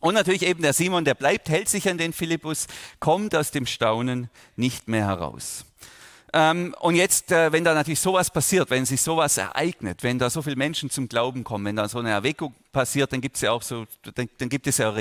Und 0.00 0.14
natürlich 0.14 0.42
eben 0.42 0.62
der 0.62 0.72
Simon, 0.72 1.04
der 1.04 1.14
bleibt, 1.14 1.48
hält 1.48 1.68
sich 1.68 1.88
an 1.88 1.98
den 1.98 2.12
Philippus, 2.12 2.66
kommt 3.00 3.34
aus 3.34 3.50
dem 3.50 3.66
Staunen 3.66 4.30
nicht 4.56 4.88
mehr 4.88 5.06
heraus. 5.06 5.64
Ähm, 6.32 6.74
und 6.80 6.94
jetzt, 6.94 7.32
äh, 7.32 7.52
wenn 7.52 7.64
da 7.64 7.72
natürlich 7.72 8.00
sowas 8.00 8.30
passiert, 8.30 8.68
wenn 8.70 8.84
sich 8.84 9.00
sowas 9.00 9.38
ereignet, 9.38 10.02
wenn 10.02 10.18
da 10.18 10.28
so 10.28 10.42
viele 10.42 10.56
Menschen 10.56 10.90
zum 10.90 11.08
Glauben 11.08 11.42
kommen, 11.42 11.64
wenn 11.64 11.76
da 11.76 11.88
so 11.88 11.98
eine 11.98 12.10
Erweckung 12.10 12.54
passiert, 12.70 13.12
dann 13.12 13.22
gibt 13.22 13.36
es 13.36 13.42
ja 13.42 13.52
auch 13.52 13.62
so, 13.62 13.86
dann, 14.14 14.28
dann 14.36 14.48
gibt 14.50 14.66
es 14.66 14.76
ja, 14.76 14.94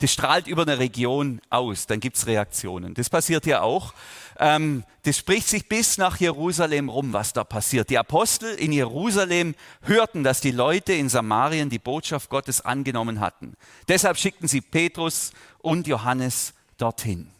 das 0.00 0.12
strahlt 0.12 0.48
über 0.48 0.62
eine 0.62 0.78
Region 0.78 1.40
aus, 1.50 1.86
dann 1.86 2.00
gibt 2.00 2.16
es 2.16 2.26
Reaktionen. 2.26 2.94
Das 2.94 3.08
passiert 3.08 3.46
ja 3.46 3.60
auch. 3.60 3.94
Ähm, 4.38 4.82
das 5.04 5.18
spricht 5.18 5.48
sich 5.48 5.68
bis 5.68 5.98
nach 5.98 6.18
Jerusalem 6.18 6.88
rum, 6.88 7.12
was 7.12 7.32
da 7.32 7.44
passiert. 7.44 7.88
Die 7.90 7.98
Apostel 7.98 8.54
in 8.56 8.72
Jerusalem 8.72 9.54
hörten, 9.82 10.24
dass 10.24 10.40
die 10.40 10.50
Leute 10.50 10.92
in 10.94 11.08
Samarien 11.08 11.70
die 11.70 11.78
Botschaft 11.78 12.28
Gottes 12.28 12.60
angenommen 12.60 13.20
hatten. 13.20 13.54
Deshalb 13.86 14.16
schickten 14.18 14.48
sie 14.48 14.60
Petrus 14.60 15.32
und 15.58 15.86
Johannes 15.86 16.54
dorthin. 16.76 17.30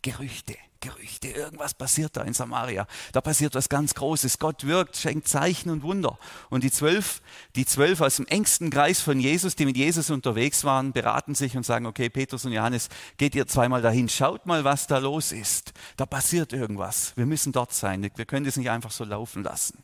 Gerüchte. 0.00 0.54
Gerüchte, 0.80 1.28
irgendwas 1.28 1.74
passiert 1.74 2.16
da 2.16 2.22
in 2.22 2.34
Samaria. 2.34 2.86
Da 3.12 3.20
passiert 3.20 3.54
was 3.54 3.68
ganz 3.68 3.94
Großes. 3.94 4.38
Gott 4.38 4.64
wirkt, 4.64 4.96
schenkt 4.96 5.26
Zeichen 5.26 5.70
und 5.70 5.82
Wunder. 5.82 6.18
Und 6.50 6.62
die 6.62 6.70
zwölf, 6.70 7.20
die 7.56 7.66
zwölf 7.66 8.00
aus 8.00 8.16
dem 8.16 8.26
engsten 8.26 8.70
Kreis 8.70 9.00
von 9.00 9.18
Jesus, 9.18 9.56
die 9.56 9.64
mit 9.64 9.76
Jesus 9.76 10.10
unterwegs 10.10 10.62
waren, 10.62 10.92
beraten 10.92 11.34
sich 11.34 11.56
und 11.56 11.66
sagen, 11.66 11.86
okay, 11.86 12.08
Petrus 12.08 12.44
und 12.44 12.52
Johannes, 12.52 12.88
geht 13.16 13.34
ihr 13.34 13.48
zweimal 13.48 13.82
dahin, 13.82 14.08
schaut 14.08 14.46
mal, 14.46 14.62
was 14.62 14.86
da 14.86 14.98
los 14.98 15.32
ist. 15.32 15.72
Da 15.96 16.06
passiert 16.06 16.52
irgendwas. 16.52 17.12
Wir 17.16 17.26
müssen 17.26 17.52
dort 17.52 17.72
sein. 17.72 18.08
Wir 18.14 18.24
können 18.24 18.46
das 18.46 18.56
nicht 18.56 18.70
einfach 18.70 18.92
so 18.92 19.04
laufen 19.04 19.42
lassen. 19.42 19.82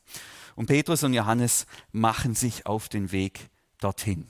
Und 0.54 0.66
Petrus 0.66 1.02
und 1.02 1.14
Johannes 1.14 1.66
machen 1.90 2.34
sich 2.34 2.66
auf 2.66 2.88
den 2.88 3.10
Weg 3.10 3.48
dorthin. 3.80 4.28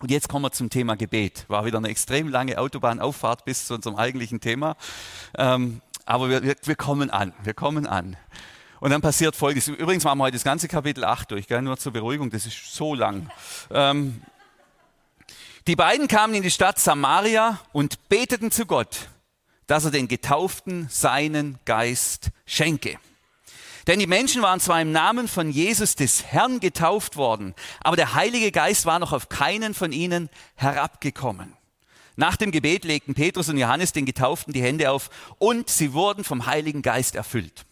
Und 0.00 0.10
jetzt 0.10 0.28
kommen 0.28 0.44
wir 0.44 0.50
zum 0.50 0.70
Thema 0.70 0.96
Gebet. 0.96 1.44
War 1.48 1.66
wieder 1.66 1.78
eine 1.78 1.88
extrem 1.88 2.28
lange 2.28 2.58
Autobahnauffahrt 2.58 3.44
bis 3.44 3.66
zu 3.66 3.74
unserem 3.74 3.96
eigentlichen 3.96 4.40
Thema. 4.40 4.76
Ähm, 5.36 5.82
aber 6.06 6.30
wir, 6.30 6.42
wir, 6.42 6.56
wir, 6.62 6.74
kommen 6.74 7.10
an, 7.10 7.34
wir 7.42 7.52
kommen 7.52 7.86
an. 7.86 8.16
Und 8.80 8.90
dann 8.90 9.02
passiert 9.02 9.36
Folgendes. 9.36 9.68
Übrigens 9.68 10.04
machen 10.04 10.18
wir 10.18 10.24
heute 10.24 10.36
das 10.36 10.44
ganze 10.44 10.68
Kapitel 10.68 11.04
8 11.04 11.30
durch, 11.30 11.46
gell? 11.46 11.60
nur 11.60 11.76
zur 11.76 11.92
Beruhigung, 11.92 12.30
das 12.30 12.46
ist 12.46 12.74
so 12.74 12.94
lang. 12.94 13.30
Ähm, 13.70 14.22
die 15.66 15.76
beiden 15.76 16.08
kamen 16.08 16.32
in 16.32 16.42
die 16.42 16.50
Stadt 16.50 16.78
Samaria 16.78 17.60
und 17.72 18.08
beteten 18.08 18.50
zu 18.50 18.64
Gott, 18.64 19.10
dass 19.66 19.84
er 19.84 19.90
den 19.90 20.08
Getauften 20.08 20.88
seinen 20.88 21.58
Geist 21.66 22.30
schenke. 22.46 22.98
Denn 23.86 23.98
die 23.98 24.06
Menschen 24.06 24.42
waren 24.42 24.60
zwar 24.60 24.80
im 24.80 24.92
Namen 24.92 25.28
von 25.28 25.50
Jesus 25.50 25.94
des 25.94 26.24
Herrn 26.24 26.60
getauft 26.60 27.16
worden, 27.16 27.54
aber 27.80 27.96
der 27.96 28.14
Heilige 28.14 28.52
Geist 28.52 28.86
war 28.86 28.98
noch 28.98 29.12
auf 29.12 29.28
keinen 29.28 29.74
von 29.74 29.92
ihnen 29.92 30.28
herabgekommen. 30.54 31.56
Nach 32.16 32.36
dem 32.36 32.50
Gebet 32.50 32.84
legten 32.84 33.14
Petrus 33.14 33.48
und 33.48 33.56
Johannes 33.56 33.92
den 33.92 34.04
Getauften 34.04 34.52
die 34.52 34.62
Hände 34.62 34.90
auf 34.90 35.08
und 35.38 35.70
sie 35.70 35.92
wurden 35.92 36.24
vom 36.24 36.46
Heiligen 36.46 36.82
Geist 36.82 37.14
erfüllt. 37.14 37.64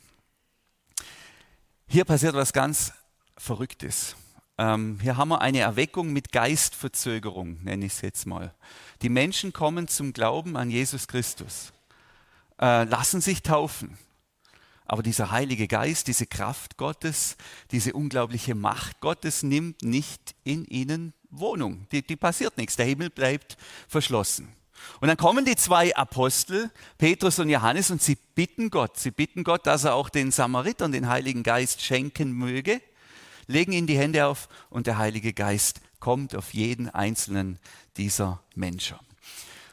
Hier 1.86 2.04
passiert 2.04 2.34
was 2.34 2.52
ganz 2.52 2.92
Verrücktes. 3.36 4.16
Ähm, 4.58 4.98
hier 5.00 5.16
haben 5.16 5.28
wir 5.28 5.40
eine 5.40 5.60
Erweckung 5.60 6.12
mit 6.12 6.32
Geistverzögerung, 6.32 7.62
nenne 7.62 7.86
ich 7.86 7.92
es 7.92 8.00
jetzt 8.00 8.26
mal. 8.26 8.52
Die 9.02 9.08
Menschen 9.08 9.52
kommen 9.52 9.86
zum 9.86 10.12
Glauben 10.12 10.56
an 10.56 10.70
Jesus 10.70 11.06
Christus, 11.06 11.72
äh, 12.60 12.84
lassen 12.84 13.20
sich 13.20 13.42
taufen, 13.42 13.96
aber 14.88 15.02
dieser 15.02 15.30
Heilige 15.30 15.68
Geist, 15.68 16.08
diese 16.08 16.26
Kraft 16.26 16.78
Gottes, 16.78 17.36
diese 17.70 17.92
unglaubliche 17.92 18.54
Macht 18.54 19.00
Gottes 19.00 19.42
nimmt 19.42 19.82
nicht 19.82 20.34
in 20.44 20.64
ihnen 20.64 21.12
Wohnung. 21.30 21.86
Die, 21.92 22.02
die 22.02 22.16
passiert 22.16 22.56
nichts. 22.56 22.76
Der 22.76 22.86
Himmel 22.86 23.10
bleibt 23.10 23.58
verschlossen. 23.86 24.48
Und 25.00 25.08
dann 25.08 25.16
kommen 25.18 25.44
die 25.44 25.56
zwei 25.56 25.94
Apostel, 25.94 26.70
Petrus 26.96 27.38
und 27.38 27.50
Johannes, 27.50 27.90
und 27.90 28.00
sie 28.00 28.16
bitten 28.34 28.70
Gott, 28.70 28.96
sie 28.96 29.10
bitten 29.10 29.44
Gott, 29.44 29.66
dass 29.66 29.84
er 29.84 29.94
auch 29.94 30.08
den 30.08 30.30
Samaritern 30.30 30.92
den 30.92 31.08
Heiligen 31.08 31.42
Geist 31.42 31.82
schenken 31.82 32.32
möge, 32.32 32.80
legen 33.46 33.72
ihnen 33.72 33.86
die 33.86 33.98
Hände 33.98 34.26
auf 34.26 34.48
und 34.70 34.86
der 34.86 34.96
Heilige 34.96 35.32
Geist 35.32 35.80
kommt 36.00 36.34
auf 36.34 36.54
jeden 36.54 36.88
einzelnen 36.88 37.58
dieser 37.96 38.40
Menschen. 38.54 38.96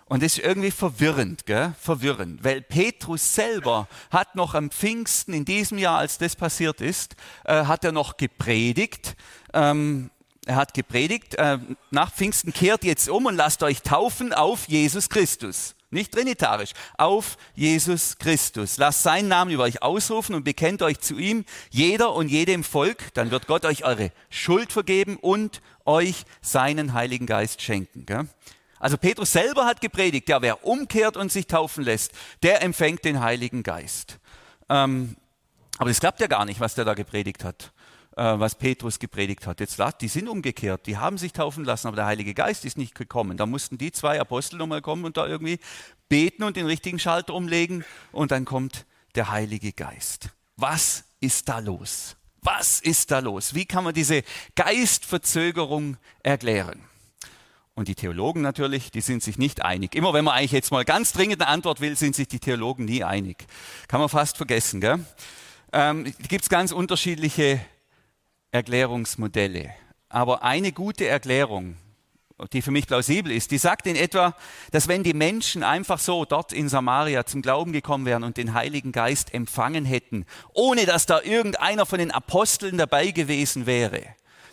Und 0.08 0.22
das 0.22 0.38
ist 0.38 0.46
irgendwie 0.46 0.70
verwirrend, 0.70 1.48
gell? 1.48 1.74
verwirrend, 1.82 2.44
weil 2.44 2.62
Petrus 2.62 3.34
selber 3.34 3.88
hat 4.12 4.36
noch 4.36 4.54
am 4.54 4.70
Pfingsten 4.70 5.34
in 5.34 5.46
diesem 5.46 5.80
Jahr, 5.80 5.98
als 5.98 6.20
das 6.20 6.36
passiert 6.36 6.80
ist, 6.80 7.16
äh, 7.44 7.66
hat 7.66 7.84
er 7.84 7.92
noch 7.92 8.18
gepredigt. 8.18 9.16
Ähm, 9.54 10.12
er 10.46 10.58
hat 10.58 10.76
gepredigt, 10.76 11.36
äh, 11.36 11.58
nach 11.90 12.14
Pfingsten 12.14 12.54
kehrt 12.54 12.84
jetzt 12.84 13.10
um 13.10 13.26
und 13.26 13.36
lasst 13.36 13.64
euch 13.64 13.82
taufen 13.82 14.32
auf 14.32 14.68
Jesus 14.68 15.10
Christus. 15.10 15.76
Nicht 15.90 16.12
trinitarisch, 16.12 16.74
auf 16.98 17.38
Jesus 17.56 18.18
Christus. 18.20 18.78
Lasst 18.78 19.02
seinen 19.02 19.28
Namen 19.28 19.50
über 19.50 19.64
euch 19.64 19.82
ausrufen 19.82 20.36
und 20.36 20.44
bekennt 20.44 20.84
euch 20.84 21.00
zu 21.00 21.18
ihm, 21.18 21.46
jeder 21.72 22.14
und 22.14 22.28
jede 22.28 22.52
im 22.52 22.64
Volk, 22.64 23.12
dann 23.16 23.32
wird 23.32 23.48
Gott 23.48 23.66
euch 23.66 23.86
eure 23.86 24.12
Schuld 24.30 24.72
vergeben 24.72 25.18
und 25.18 25.62
euch 25.84 26.26
seinen 26.42 26.94
Heiligen 26.94 27.26
Geist 27.26 27.62
schenken. 27.62 28.06
Gell? 28.06 28.28
Also 28.80 28.98
Petrus 28.98 29.32
selber 29.32 29.66
hat 29.66 29.82
gepredigt, 29.82 30.30
ja, 30.30 30.42
wer 30.42 30.66
umkehrt 30.66 31.18
und 31.18 31.32
sich 31.32 31.48
taufen 31.48 31.84
lässt, 31.84 32.12
der 32.44 32.62
empfängt 32.62 33.06
den 33.06 33.22
Heiligen 33.22 33.64
Geist. 33.64 34.20
Ähm, 34.70 35.16
aber 35.78 35.90
es 35.90 36.00
klappt 36.00 36.20
ja 36.20 36.28
gar 36.28 36.46
nicht, 36.46 36.60
was 36.60 36.76
der 36.76 36.86
da 36.86 36.94
gepredigt 36.94 37.44
hat, 37.44 37.72
äh, 38.16 38.24
was 38.24 38.56
Petrus 38.56 39.00
gepredigt 39.00 39.48
hat. 39.48 39.60
Jetzt 39.60 39.82
die 40.02 40.08
sind 40.08 40.28
umgekehrt, 40.28 40.88
die 40.88 40.98
haben 40.98 41.18
sich 41.18 41.34
taufen 41.34 41.64
lassen, 41.64 41.88
aber 41.88 41.96
der 41.96 42.06
Heilige 42.06 42.34
Geist 42.34 42.66
ist 42.66 42.78
nicht 42.78 42.96
gekommen. 42.96 43.38
Da 43.38 43.46
mussten 43.46 43.78
die 43.78 43.92
zwei 43.92 44.20
Apostel 44.20 44.58
nochmal 44.58 44.82
kommen 44.82 45.06
und 45.06 45.18
da 45.18 45.28
irgendwie 45.28 45.60
beten 46.10 46.44
und 46.44 46.58
den 46.58 46.66
richtigen 46.66 47.00
Schalter 47.00 47.34
umlegen 47.34 47.84
und 48.12 48.32
dann 48.32 48.46
kommt 48.46 48.86
der 49.16 49.32
Heilige 49.32 49.74
Geist. 49.74 50.30
Was 50.58 51.06
ist 51.20 51.50
da 51.50 51.60
los? 51.60 52.16
Was 52.42 52.80
ist 52.80 53.12
da 53.12 53.20
los? 53.20 53.56
Wie 53.56 53.66
kann 53.66 53.84
man 53.84 53.94
diese 53.94 54.24
Geistverzögerung 54.56 55.98
erklären? 56.22 56.82
Und 57.76 57.90
die 57.90 57.96
Theologen 57.96 58.42
natürlich, 58.42 58.90
die 58.90 59.02
sind 59.02 59.22
sich 59.22 59.38
nicht 59.38 59.62
einig. 59.62 59.96
Immer 59.96 60.14
wenn 60.14 60.24
man 60.24 60.36
eigentlich 60.36 60.54
jetzt 60.54 60.72
mal 60.72 60.86
ganz 60.86 61.12
dringend 61.12 61.42
eine 61.42 61.50
Antwort 61.50 61.82
will, 61.82 61.98
sind 61.98 62.16
sich 62.16 62.30
die 62.30 62.40
Theologen 62.40 62.86
nie 62.86 63.04
einig. 63.04 63.46
Kann 63.90 64.00
man 64.00 64.08
fast 64.08 64.38
vergessen. 64.38 64.80
Gell? 64.80 65.06
Ähm, 65.74 66.06
Gibt 66.30 66.44
es 66.44 66.50
ganz 66.50 66.72
unterschiedliche 66.72 67.60
Erklärungsmodelle. 68.52 69.72
Aber 70.08 70.42
eine 70.44 70.72
gute 70.72 71.06
Erklärung, 71.06 71.76
die 72.54 72.62
für 72.62 72.72
mich 72.72 72.88
plausibel 72.88 73.34
ist, 73.34 73.52
die 73.52 73.58
sagt 73.58 73.86
in 73.88 73.98
etwa, 73.98 74.34
dass 74.72 74.88
wenn 74.88 75.04
die 75.04 75.14
Menschen 75.14 75.62
einfach 75.62 76.00
so 76.00 76.24
dort 76.24 76.54
in 76.54 76.70
Samaria 76.70 77.26
zum 77.26 77.42
Glauben 77.42 77.74
gekommen 77.74 78.06
wären 78.06 78.24
und 78.24 78.38
den 78.38 78.54
Heiligen 78.54 78.94
Geist 78.94 79.34
empfangen 79.34 79.84
hätten, 79.84 80.26
ohne 80.54 80.86
dass 80.86 81.06
da 81.06 81.22
irgendeiner 81.22 81.86
von 81.86 82.00
den 82.00 82.12
Aposteln 82.12 82.78
dabei 82.78 83.12
gewesen 83.12 83.66
wäre, 83.66 84.04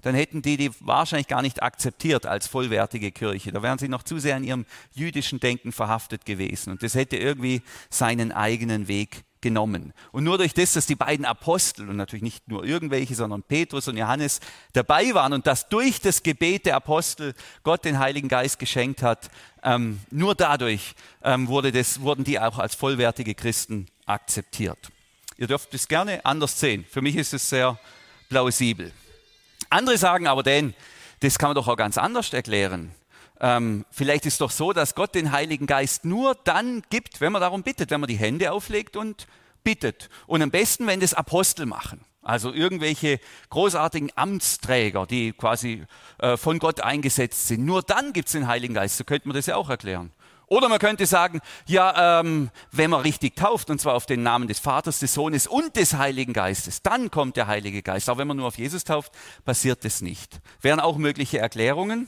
dann 0.02 0.14
hätten 0.14 0.42
die 0.42 0.56
die 0.56 0.70
wahrscheinlich 0.80 1.28
gar 1.28 1.42
nicht 1.42 1.62
akzeptiert 1.62 2.26
als 2.26 2.46
vollwertige 2.46 3.12
Kirche. 3.12 3.52
Da 3.52 3.62
wären 3.62 3.78
sie 3.78 3.88
noch 3.88 4.02
zu 4.02 4.18
sehr 4.18 4.36
in 4.36 4.44
ihrem 4.44 4.66
jüdischen 4.92 5.40
Denken 5.40 5.72
verhaftet 5.72 6.26
gewesen. 6.26 6.70
Und 6.70 6.82
das 6.82 6.94
hätte 6.94 7.16
irgendwie 7.16 7.62
seinen 7.88 8.32
eigenen 8.32 8.88
Weg 8.88 9.24
genommen. 9.42 9.92
Und 10.12 10.24
nur 10.24 10.38
durch 10.38 10.54
das, 10.54 10.72
dass 10.72 10.86
die 10.86 10.94
beiden 10.94 11.26
Apostel 11.26 11.88
und 11.90 11.96
natürlich 11.96 12.22
nicht 12.22 12.48
nur 12.48 12.64
irgendwelche, 12.64 13.14
sondern 13.14 13.42
Petrus 13.42 13.88
und 13.88 13.98
Johannes 13.98 14.40
dabei 14.72 15.12
waren 15.12 15.34
und 15.34 15.46
dass 15.46 15.68
durch 15.68 16.00
das 16.00 16.22
Gebet 16.22 16.64
der 16.64 16.76
Apostel 16.76 17.34
Gott 17.62 17.84
den 17.84 17.98
Heiligen 17.98 18.28
Geist 18.28 18.58
geschenkt 18.58 19.02
hat, 19.02 19.30
ähm, 19.62 20.00
nur 20.10 20.34
dadurch 20.34 20.94
ähm, 21.22 21.48
wurde 21.48 21.72
das, 21.72 22.00
wurden 22.00 22.24
die 22.24 22.40
auch 22.40 22.58
als 22.58 22.74
vollwertige 22.74 23.34
Christen 23.34 23.88
akzeptiert. 24.06 24.78
Ihr 25.36 25.48
dürft 25.48 25.74
es 25.74 25.88
gerne 25.88 26.24
anders 26.24 26.58
sehen. 26.58 26.86
Für 26.88 27.02
mich 27.02 27.16
ist 27.16 27.34
es 27.34 27.48
sehr 27.48 27.78
plausibel. 28.28 28.92
Andere 29.72 29.98
sagen 29.98 30.26
aber 30.26 30.42
denn, 30.42 30.74
das 31.20 31.38
kann 31.38 31.48
man 31.48 31.54
doch 31.54 31.68
auch 31.68 31.76
ganz 31.76 31.98
anders 31.98 32.32
erklären. 32.32 32.94
Ähm, 33.40 33.84
vielleicht 33.90 34.26
ist 34.26 34.34
es 34.34 34.38
doch 34.38 34.50
so, 34.50 34.72
dass 34.72 34.94
Gott 34.94 35.14
den 35.14 35.32
Heiligen 35.32 35.66
Geist 35.66 36.04
nur 36.04 36.36
dann 36.44 36.82
gibt, 36.90 37.20
wenn 37.20 37.32
man 37.32 37.40
darum 37.40 37.62
bittet, 37.62 37.90
wenn 37.90 38.00
man 38.00 38.08
die 38.08 38.16
Hände 38.16 38.52
auflegt 38.52 38.96
und 38.96 39.26
bittet. 39.64 40.10
Und 40.26 40.42
am 40.42 40.50
besten, 40.50 40.86
wenn 40.86 41.00
das 41.00 41.14
Apostel 41.14 41.66
machen. 41.66 42.04
Also 42.22 42.52
irgendwelche 42.52 43.18
großartigen 43.50 44.12
Amtsträger, 44.14 45.06
die 45.06 45.32
quasi 45.32 45.84
äh, 46.18 46.36
von 46.36 46.60
Gott 46.60 46.80
eingesetzt 46.80 47.48
sind. 47.48 47.64
Nur 47.64 47.82
dann 47.82 48.12
gibt 48.12 48.28
es 48.28 48.32
den 48.32 48.46
Heiligen 48.46 48.74
Geist. 48.74 48.96
So 48.96 49.02
könnte 49.02 49.26
man 49.26 49.34
das 49.34 49.46
ja 49.46 49.56
auch 49.56 49.68
erklären. 49.68 50.12
Oder 50.52 50.68
man 50.68 50.78
könnte 50.78 51.06
sagen, 51.06 51.40
ja, 51.64 52.20
ähm, 52.20 52.50
wenn 52.72 52.90
man 52.90 53.00
richtig 53.00 53.36
tauft, 53.36 53.70
und 53.70 53.80
zwar 53.80 53.94
auf 53.94 54.04
den 54.04 54.22
Namen 54.22 54.48
des 54.48 54.58
Vaters, 54.58 54.98
des 54.98 55.14
Sohnes 55.14 55.46
und 55.46 55.76
des 55.76 55.94
Heiligen 55.94 56.34
Geistes, 56.34 56.82
dann 56.82 57.10
kommt 57.10 57.38
der 57.38 57.46
Heilige 57.46 57.82
Geist. 57.82 58.10
Aber 58.10 58.18
wenn 58.18 58.28
man 58.28 58.36
nur 58.36 58.48
auf 58.48 58.58
Jesus 58.58 58.84
tauft, 58.84 59.12
passiert 59.46 59.82
das 59.82 60.02
nicht. 60.02 60.42
Wären 60.60 60.78
auch 60.78 60.98
mögliche 60.98 61.38
Erklärungen. 61.38 62.06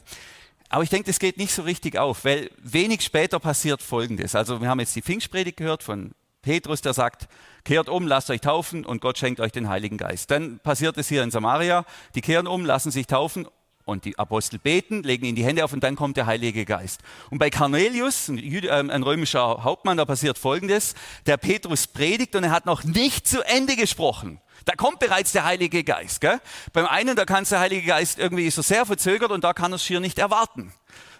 Aber 0.68 0.82
ich 0.82 0.90
denke, 0.90 1.06
das 1.06 1.20
geht 1.20 1.38
nicht 1.38 1.54
so 1.54 1.62
richtig 1.62 1.96
auf, 1.96 2.26
weil 2.26 2.50
wenig 2.58 3.00
später 3.00 3.40
passiert 3.40 3.80
Folgendes. 3.80 4.34
Also 4.34 4.60
wir 4.60 4.68
haben 4.68 4.80
jetzt 4.80 4.94
die 4.94 5.00
Pfingstpredigt 5.00 5.56
gehört 5.56 5.82
von 5.82 6.12
Petrus, 6.42 6.82
der 6.82 6.92
sagt, 6.92 7.28
kehrt 7.64 7.88
um, 7.88 8.06
lasst 8.06 8.28
euch 8.28 8.42
taufen 8.42 8.84
und 8.84 9.00
Gott 9.00 9.16
schenkt 9.16 9.40
euch 9.40 9.52
den 9.52 9.70
Heiligen 9.70 9.96
Geist. 9.96 10.30
Dann 10.30 10.58
passiert 10.58 10.98
es 10.98 11.08
hier 11.08 11.22
in 11.22 11.30
Samaria, 11.30 11.86
die 12.14 12.20
kehren 12.20 12.46
um, 12.46 12.66
lassen 12.66 12.90
sich 12.90 13.06
taufen 13.06 13.48
Und 13.84 14.06
die 14.06 14.18
Apostel 14.18 14.58
beten, 14.58 15.02
legen 15.02 15.26
ihnen 15.26 15.36
die 15.36 15.44
Hände 15.44 15.62
auf 15.62 15.72
und 15.74 15.84
dann 15.84 15.94
kommt 15.94 16.16
der 16.16 16.24
Heilige 16.24 16.64
Geist. 16.64 17.00
Und 17.30 17.38
bei 17.38 17.50
Cornelius, 17.50 18.28
ein, 18.28 18.38
Jüd, 18.38 18.64
äh, 18.64 18.70
ein 18.70 19.02
römischer 19.02 19.62
Hauptmann, 19.62 19.98
da 19.98 20.06
passiert 20.06 20.38
Folgendes. 20.38 20.94
Der 21.26 21.36
Petrus 21.36 21.86
predigt 21.86 22.34
und 22.34 22.44
er 22.44 22.50
hat 22.50 22.64
noch 22.64 22.84
nicht 22.84 23.28
zu 23.28 23.42
Ende 23.42 23.76
gesprochen. 23.76 24.40
Da 24.64 24.74
kommt 24.74 25.00
bereits 25.00 25.32
der 25.32 25.44
Heilige 25.44 25.84
Geist. 25.84 26.22
Gell? 26.22 26.40
Beim 26.72 26.86
einen, 26.86 27.16
da 27.16 27.26
kann 27.26 27.44
der 27.44 27.60
Heilige 27.60 27.86
Geist 27.86 28.18
irgendwie 28.18 28.50
so 28.50 28.62
sehr 28.62 28.86
verzögert 28.86 29.30
und 29.30 29.44
da 29.44 29.52
kann 29.52 29.72
er 29.72 29.76
es 29.76 29.84
schier 29.84 30.00
nicht 30.00 30.18
erwarten. 30.18 30.72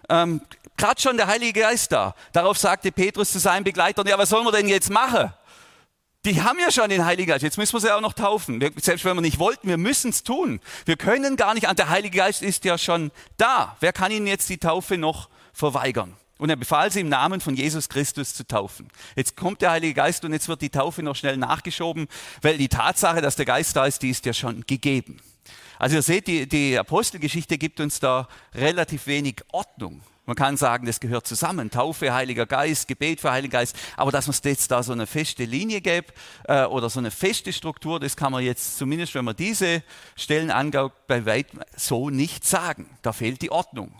Ähm, 0.08 0.40
Gerade 0.76 1.00
schon 1.00 1.16
der 1.16 1.26
Heilige 1.26 1.60
Geist 1.60 1.92
da. 1.92 2.14
Darauf 2.32 2.58
sagte 2.58 2.90
Petrus 2.90 3.30
zu 3.30 3.38
seinen 3.38 3.64
Begleitern, 3.64 4.06
ja, 4.06 4.18
was 4.18 4.30
sollen 4.30 4.44
wir 4.44 4.52
denn 4.52 4.68
jetzt 4.68 4.90
machen? 4.90 5.32
Die 6.24 6.42
haben 6.42 6.58
ja 6.58 6.70
schon 6.70 6.88
den 6.88 7.04
Heiligen 7.04 7.28
Geist. 7.28 7.42
Jetzt 7.42 7.58
müssen 7.58 7.74
wir 7.74 7.80
sie 7.80 7.94
auch 7.94 8.00
noch 8.00 8.14
taufen. 8.14 8.60
Wir, 8.60 8.72
selbst 8.80 9.04
wenn 9.04 9.14
wir 9.16 9.20
nicht 9.20 9.38
wollten, 9.38 9.68
wir 9.68 9.76
müssen 9.76 10.10
es 10.10 10.22
tun. 10.22 10.60
Wir 10.86 10.96
können 10.96 11.36
gar 11.36 11.52
nicht. 11.52 11.66
Der 11.78 11.88
Heilige 11.90 12.16
Geist 12.16 12.42
ist 12.42 12.64
ja 12.64 12.78
schon 12.78 13.10
da. 13.36 13.76
Wer 13.80 13.92
kann 13.92 14.10
ihnen 14.10 14.26
jetzt 14.26 14.48
die 14.48 14.56
Taufe 14.56 14.96
noch 14.96 15.28
verweigern? 15.52 16.16
Und 16.38 16.50
er 16.50 16.56
befahl 16.56 16.90
sie 16.90 17.00
im 17.00 17.08
Namen 17.08 17.40
von 17.40 17.54
Jesus 17.54 17.88
Christus 17.88 18.34
zu 18.34 18.46
taufen. 18.46 18.88
Jetzt 19.16 19.36
kommt 19.36 19.60
der 19.62 19.70
Heilige 19.70 19.94
Geist 19.94 20.24
und 20.24 20.32
jetzt 20.32 20.48
wird 20.48 20.62
die 20.62 20.70
Taufe 20.70 21.02
noch 21.02 21.14
schnell 21.14 21.36
nachgeschoben, 21.36 22.08
weil 22.42 22.58
die 22.58 22.68
Tatsache, 22.68 23.20
dass 23.20 23.36
der 23.36 23.44
Geist 23.44 23.76
da 23.76 23.84
ist, 23.84 24.02
die 24.02 24.10
ist 24.10 24.24
ja 24.26 24.32
schon 24.32 24.64
gegeben. 24.66 25.20
Also 25.78 25.96
ihr 25.96 26.02
seht, 26.02 26.26
die, 26.26 26.48
die 26.48 26.78
Apostelgeschichte 26.78 27.58
gibt 27.58 27.80
uns 27.80 28.00
da 28.00 28.28
relativ 28.54 29.06
wenig 29.06 29.42
Ordnung. 29.52 30.00
Man 30.26 30.36
kann 30.36 30.56
sagen, 30.56 30.86
das 30.86 31.00
gehört 31.00 31.26
zusammen. 31.26 31.70
Taufe, 31.70 32.14
Heiliger 32.14 32.46
Geist, 32.46 32.88
Gebet 32.88 33.20
für 33.20 33.30
Heiligen 33.30 33.52
Geist. 33.52 33.76
Aber 33.96 34.10
dass 34.10 34.26
man 34.26 34.36
jetzt 34.44 34.70
da 34.70 34.82
so 34.82 34.92
eine 34.92 35.06
feste 35.06 35.44
Linie 35.44 35.82
gibt 35.82 36.14
äh, 36.44 36.64
oder 36.64 36.88
so 36.88 36.98
eine 36.98 37.10
feste 37.10 37.52
Struktur, 37.52 38.00
das 38.00 38.16
kann 38.16 38.32
man 38.32 38.42
jetzt 38.42 38.78
zumindest, 38.78 39.14
wenn 39.14 39.24
man 39.24 39.36
diese 39.36 39.82
Stellen 40.16 40.50
angaut, 40.50 40.92
bei 41.06 41.26
weitem 41.26 41.60
so 41.76 42.08
nicht 42.08 42.46
sagen. 42.46 42.88
Da 43.02 43.12
fehlt 43.12 43.42
die 43.42 43.50
Ordnung. 43.50 43.92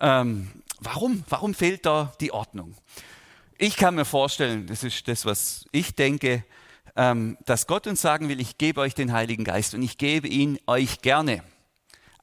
Ähm, 0.00 0.50
warum? 0.80 1.24
Warum 1.28 1.52
fehlt 1.52 1.84
da 1.84 2.12
die 2.20 2.32
Ordnung? 2.32 2.74
Ich 3.58 3.76
kann 3.76 3.94
mir 3.94 4.04
vorstellen, 4.04 4.66
das 4.66 4.84
ist 4.84 5.06
das, 5.08 5.26
was 5.26 5.66
ich 5.72 5.94
denke, 5.94 6.44
ähm, 6.96 7.36
dass 7.44 7.66
Gott 7.66 7.86
uns 7.86 8.00
sagen 8.00 8.28
will, 8.28 8.40
ich 8.40 8.56
gebe 8.56 8.80
euch 8.80 8.94
den 8.94 9.12
Heiligen 9.12 9.44
Geist 9.44 9.74
und 9.74 9.82
ich 9.82 9.98
gebe 9.98 10.28
ihn 10.28 10.58
euch 10.66 11.02
gerne 11.02 11.42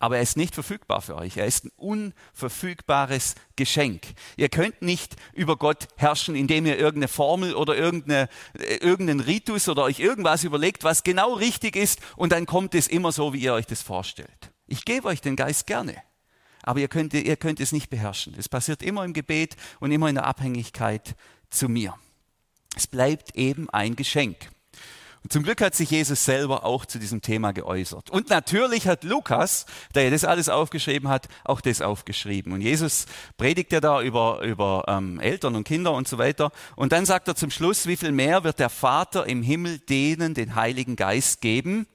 aber 0.06 0.18
er 0.18 0.22
ist 0.22 0.38
nicht 0.38 0.54
verfügbar 0.54 1.02
für 1.02 1.15
euch. 1.15 1.38
Er 1.38 1.48
ist 1.48 1.65
ein 1.65 1.72
unverfügbares 1.78 3.34
Geschenk. 3.56 4.04
Ihr 4.38 4.50
könnt 4.50 4.84
nicht 4.84 5.15
über 5.34 5.58
Gott 5.58 5.88
herrschen, 5.96 6.36
indem 6.36 6.68
ihr 6.68 6.78
irgendeine 6.78 7.08
Formel 7.08 7.56
oder 7.56 7.76
irgendeine, 7.76 8.30
äh, 8.54 8.76
irgendeinen 8.76 9.20
Ritus 9.20 9.68
oder 9.68 9.82
euch 9.82 10.00
irgendwas 10.00 10.44
überlegt, 10.44 10.84
was 10.84 11.04
genau 11.04 11.34
richtig 11.34 11.76
ist 11.76 12.02
und 12.18 12.34
dann 12.34 12.46
kommt 12.46 12.76
es 12.76 12.88
immer 12.88 13.12
so, 13.12 13.34
wie 13.34 13.39
ihr 13.39 13.56
euch 13.56 13.65
das 13.65 13.82
vorstellt. 13.82 14.52
Ich 14.68 14.86
gebe 14.86 15.08
euch 15.08 15.22
den 15.22 15.36
Geist 15.36 15.65
gerne, 15.65 15.96
aber 16.62 16.82
ihr 16.82 16.88
könnt, 16.88 17.15
ihr 17.15 17.36
könnt 17.36 17.60
es 17.60 17.72
nicht 17.72 17.89
beherrschen. 17.89 18.36
Es 18.38 18.48
passiert 18.48 18.84
immer 18.84 19.04
im 19.06 19.13
Gebet 19.13 19.56
und 19.80 19.91
immer 19.91 20.08
in 20.08 20.15
der 20.15 20.26
Abhängigkeit 20.26 21.15
zu 21.50 21.68
mir. 21.68 21.96
Es 22.76 22.86
bleibt 22.86 23.36
eben 23.36 23.72
ein 23.72 23.96
Geschenk. 23.96 24.52
Zum 25.29 25.43
Glück 25.43 25.61
hat 25.61 25.75
sich 25.75 25.89
Jesus 25.89 26.25
selber 26.25 26.65
auch 26.65 26.85
zu 26.85 26.99
diesem 26.99 27.21
Thema 27.21 27.51
geäußert. 27.51 28.09
Und 28.09 28.29
natürlich 28.29 28.88
hat 28.88 29.03
Lukas, 29.03 29.65
der 29.93 30.03
ja 30.03 30.09
das 30.09 30.23
alles 30.23 30.49
aufgeschrieben 30.49 31.09
hat, 31.09 31.27
auch 31.43 31.61
das 31.61 31.81
aufgeschrieben. 31.81 32.53
Und 32.53 32.61
Jesus 32.61 33.05
predigt 33.38 33.71
ja 33.71 33.81
da 33.81 34.01
über, 34.01 34.41
über 34.41 34.83
ähm, 34.88 35.19
Eltern 35.19 35.55
und 35.55 35.63
Kinder 35.63 35.93
und 35.93 36.07
so 36.07 36.17
weiter. 36.17 36.51
Und 36.75 36.91
dann 36.91 37.05
sagt 37.05 37.27
er 37.27 37.35
zum 37.35 37.49
Schluss, 37.49 37.88
wie 37.88 37.97
viel 37.97 38.11
mehr 38.11 38.43
wird 38.43 38.59
der 38.59 38.69
Vater 38.69 39.25
im 39.25 39.41
Himmel 39.41 39.79
denen 39.79 40.33
den 40.33 40.55
Heiligen 40.55 40.95
Geist 40.95 41.41
geben, 41.41 41.88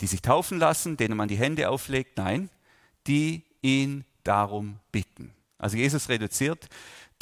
die 0.00 0.06
sich 0.06 0.22
taufen 0.22 0.58
lassen, 0.58 0.96
denen 0.96 1.16
man 1.16 1.28
die 1.28 1.36
Hände 1.38 1.70
auflegt? 1.70 2.18
Nein, 2.18 2.50
die 3.06 3.42
ihn 3.62 4.04
darum 4.22 4.78
bitten. 4.92 5.32
Also 5.58 5.76
Jesus 5.76 6.08
reduziert 6.08 6.68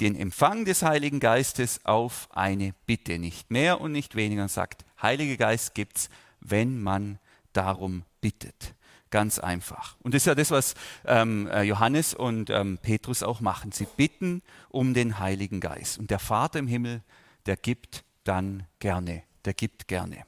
den 0.00 0.16
Empfang 0.16 0.64
des 0.64 0.82
Heiligen 0.82 1.20
Geistes 1.20 1.84
auf 1.84 2.28
eine 2.32 2.74
Bitte, 2.86 3.18
nicht 3.18 3.50
mehr 3.50 3.80
und 3.80 3.92
nicht 3.92 4.16
weniger, 4.16 4.48
sagt, 4.48 4.84
Heiliger 5.00 5.36
Geist 5.36 5.74
gibt 5.74 5.98
es, 5.98 6.08
wenn 6.40 6.82
man 6.82 7.18
darum 7.52 8.04
bittet. 8.20 8.74
Ganz 9.10 9.38
einfach. 9.38 9.96
Und 10.02 10.14
das 10.14 10.22
ist 10.22 10.26
ja 10.26 10.34
das, 10.34 10.50
was 10.50 10.74
ähm, 11.04 11.46
äh, 11.48 11.62
Johannes 11.62 12.14
und 12.14 12.48
ähm, 12.48 12.78
Petrus 12.80 13.22
auch 13.22 13.40
machen. 13.40 13.70
Sie 13.70 13.86
bitten 13.96 14.42
um 14.70 14.94
den 14.94 15.18
Heiligen 15.18 15.60
Geist. 15.60 15.98
Und 15.98 16.10
der 16.10 16.18
Vater 16.18 16.58
im 16.58 16.66
Himmel, 16.66 17.02
der 17.44 17.56
gibt 17.56 18.04
dann 18.24 18.66
gerne. 18.78 19.22
Der 19.44 19.52
gibt 19.52 19.86
gerne. 19.86 20.24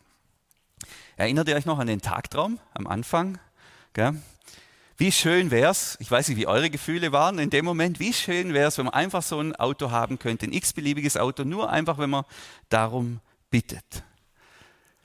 Erinnert 1.17 1.49
ihr 1.49 1.57
euch 1.57 1.65
noch 1.65 1.79
an 1.79 1.87
den 1.87 2.03
Tagtraum 2.03 2.59
am 2.75 2.87
Anfang? 2.87 3.39
Gell? 3.95 4.21
Wie 4.97 5.11
schön 5.11 5.51
wäre 5.51 5.73
es, 5.73 5.97
ich 6.01 6.11
weiß 6.11 6.29
nicht, 6.29 6.39
wie 6.39 6.47
eure 6.47 6.71
Gefühle 6.71 7.11
waren 7.11 7.39
in 7.41 7.51
dem 7.51 7.65
Moment, 7.65 7.99
wie 7.99 8.13
schön 8.13 8.55
wäre 8.55 8.69
es, 8.69 8.79
wenn 8.79 8.85
man 8.85 8.95
einfach 8.95 9.23
so 9.23 9.41
ein 9.41 9.55
Auto 9.57 9.91
haben 9.91 10.19
könnte, 10.19 10.47
ein 10.47 10.53
x-beliebiges 10.53 11.17
Auto, 11.17 11.43
nur 11.43 11.71
einfach, 11.71 11.99
wenn 11.99 12.11
man 12.11 12.25
darum 12.69 13.21
bittet. 13.51 14.05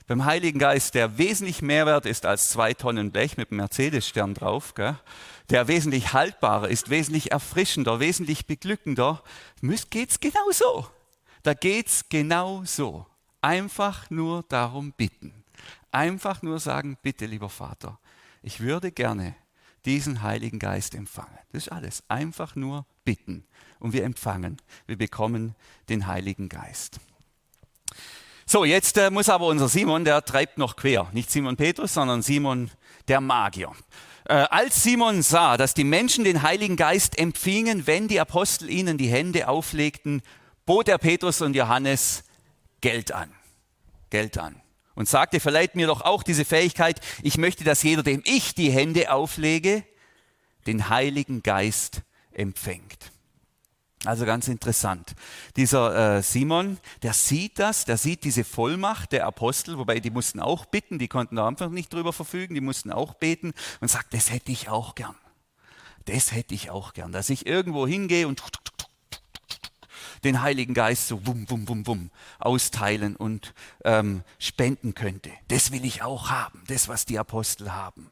Beim 0.06 0.24
Heiligen 0.24 0.58
Geist, 0.58 0.94
der 0.94 1.18
wesentlich 1.18 1.62
mehr 1.62 1.86
wert 1.86 2.06
ist 2.06 2.26
als 2.26 2.50
zwei 2.50 2.74
Tonnen 2.74 3.10
Blech 3.12 3.36
mit 3.36 3.50
einem 3.50 3.58
Mercedes-Stern 3.58 4.34
drauf, 4.34 4.74
gell? 4.74 4.98
der 5.50 5.66
wesentlich 5.68 6.12
haltbarer 6.12 6.68
ist, 6.68 6.90
wesentlich 6.90 7.32
erfrischender, 7.32 8.00
wesentlich 8.00 8.46
beglückender, 8.46 9.22
geht 9.90 10.10
es 10.10 10.20
genau 10.20 10.50
so. 10.52 10.86
Da 11.42 11.54
geht 11.54 11.88
es 11.88 12.08
genau 12.08 12.62
so. 12.64 13.06
Einfach 13.40 14.10
nur 14.10 14.44
darum 14.48 14.92
bitten. 14.92 15.44
Einfach 15.90 16.42
nur 16.42 16.60
sagen, 16.60 16.98
bitte, 17.02 17.26
lieber 17.26 17.48
Vater, 17.48 17.98
ich 18.42 18.60
würde 18.60 18.92
gerne 18.92 19.34
diesen 19.84 20.22
Heiligen 20.22 20.58
Geist 20.58 20.94
empfangen. 20.94 21.38
Das 21.52 21.66
ist 21.66 21.72
alles. 21.72 22.02
Einfach 22.08 22.54
nur 22.54 22.86
bitten. 23.04 23.44
Und 23.78 23.92
wir 23.92 24.04
empfangen. 24.04 24.60
Wir 24.86 24.96
bekommen 24.96 25.54
den 25.88 26.06
Heiligen 26.06 26.48
Geist. 26.48 27.00
So, 28.46 28.64
jetzt 28.64 28.98
äh, 28.98 29.10
muss 29.10 29.28
aber 29.28 29.46
unser 29.46 29.68
Simon, 29.68 30.04
der 30.04 30.24
treibt 30.24 30.58
noch 30.58 30.76
quer. 30.76 31.08
Nicht 31.12 31.30
Simon 31.30 31.56
Petrus, 31.56 31.94
sondern 31.94 32.22
Simon 32.22 32.70
der 33.08 33.20
Magier. 33.20 33.72
Äh, 34.24 34.34
als 34.34 34.82
Simon 34.82 35.22
sah, 35.22 35.56
dass 35.56 35.72
die 35.74 35.84
Menschen 35.84 36.24
den 36.24 36.42
Heiligen 36.42 36.76
Geist 36.76 37.18
empfingen, 37.18 37.86
wenn 37.86 38.08
die 38.08 38.20
Apostel 38.20 38.68
ihnen 38.68 38.98
die 38.98 39.08
Hände 39.08 39.48
auflegten, 39.48 40.22
bot 40.66 40.88
er 40.88 40.98
Petrus 40.98 41.40
und 41.40 41.54
Johannes 41.54 42.24
Geld 42.80 43.12
an. 43.12 43.32
Geld 44.10 44.36
an 44.36 44.59
und 45.00 45.08
sagte, 45.08 45.40
verleiht 45.40 45.76
mir 45.76 45.86
doch 45.86 46.02
auch 46.02 46.22
diese 46.22 46.44
Fähigkeit, 46.44 47.00
ich 47.22 47.38
möchte, 47.38 47.64
dass 47.64 47.82
jeder, 47.82 48.02
dem 48.02 48.22
ich 48.26 48.54
die 48.54 48.70
Hände 48.70 49.10
auflege, 49.10 49.82
den 50.66 50.90
Heiligen 50.90 51.42
Geist 51.42 52.02
empfängt. 52.32 53.10
Also 54.04 54.26
ganz 54.26 54.46
interessant. 54.46 55.14
Dieser 55.56 56.18
äh, 56.18 56.22
Simon, 56.22 56.76
der 57.02 57.14
sieht 57.14 57.58
das, 57.58 57.86
der 57.86 57.96
sieht 57.96 58.24
diese 58.24 58.44
Vollmacht 58.44 59.12
der 59.12 59.24
Apostel, 59.24 59.78
wobei 59.78 60.00
die 60.00 60.10
mussten 60.10 60.38
auch 60.38 60.66
bitten, 60.66 60.98
die 60.98 61.08
konnten 61.08 61.36
da 61.36 61.48
einfach 61.48 61.70
nicht 61.70 61.90
drüber 61.94 62.12
verfügen, 62.12 62.54
die 62.54 62.60
mussten 62.60 62.92
auch 62.92 63.14
beten 63.14 63.54
und 63.80 63.88
sagt, 63.88 64.12
das 64.12 64.30
hätte 64.30 64.52
ich 64.52 64.68
auch 64.68 64.94
gern. 64.96 65.16
Das 66.04 66.32
hätte 66.32 66.54
ich 66.54 66.68
auch 66.68 66.92
gern, 66.92 67.10
dass 67.10 67.30
ich 67.30 67.46
irgendwo 67.46 67.86
hingehe 67.86 68.28
und 68.28 68.42
den 70.24 70.42
Heiligen 70.42 70.74
Geist 70.74 71.08
so 71.08 71.26
wum, 71.26 71.48
wum, 71.48 71.68
wum, 71.68 71.86
wum 71.86 72.10
austeilen 72.38 73.16
und 73.16 73.54
ähm, 73.84 74.22
spenden 74.38 74.94
könnte. 74.94 75.30
Das 75.48 75.72
will 75.72 75.84
ich 75.84 76.02
auch 76.02 76.30
haben, 76.30 76.62
das, 76.68 76.88
was 76.88 77.06
die 77.06 77.18
Apostel 77.18 77.72
haben. 77.72 78.10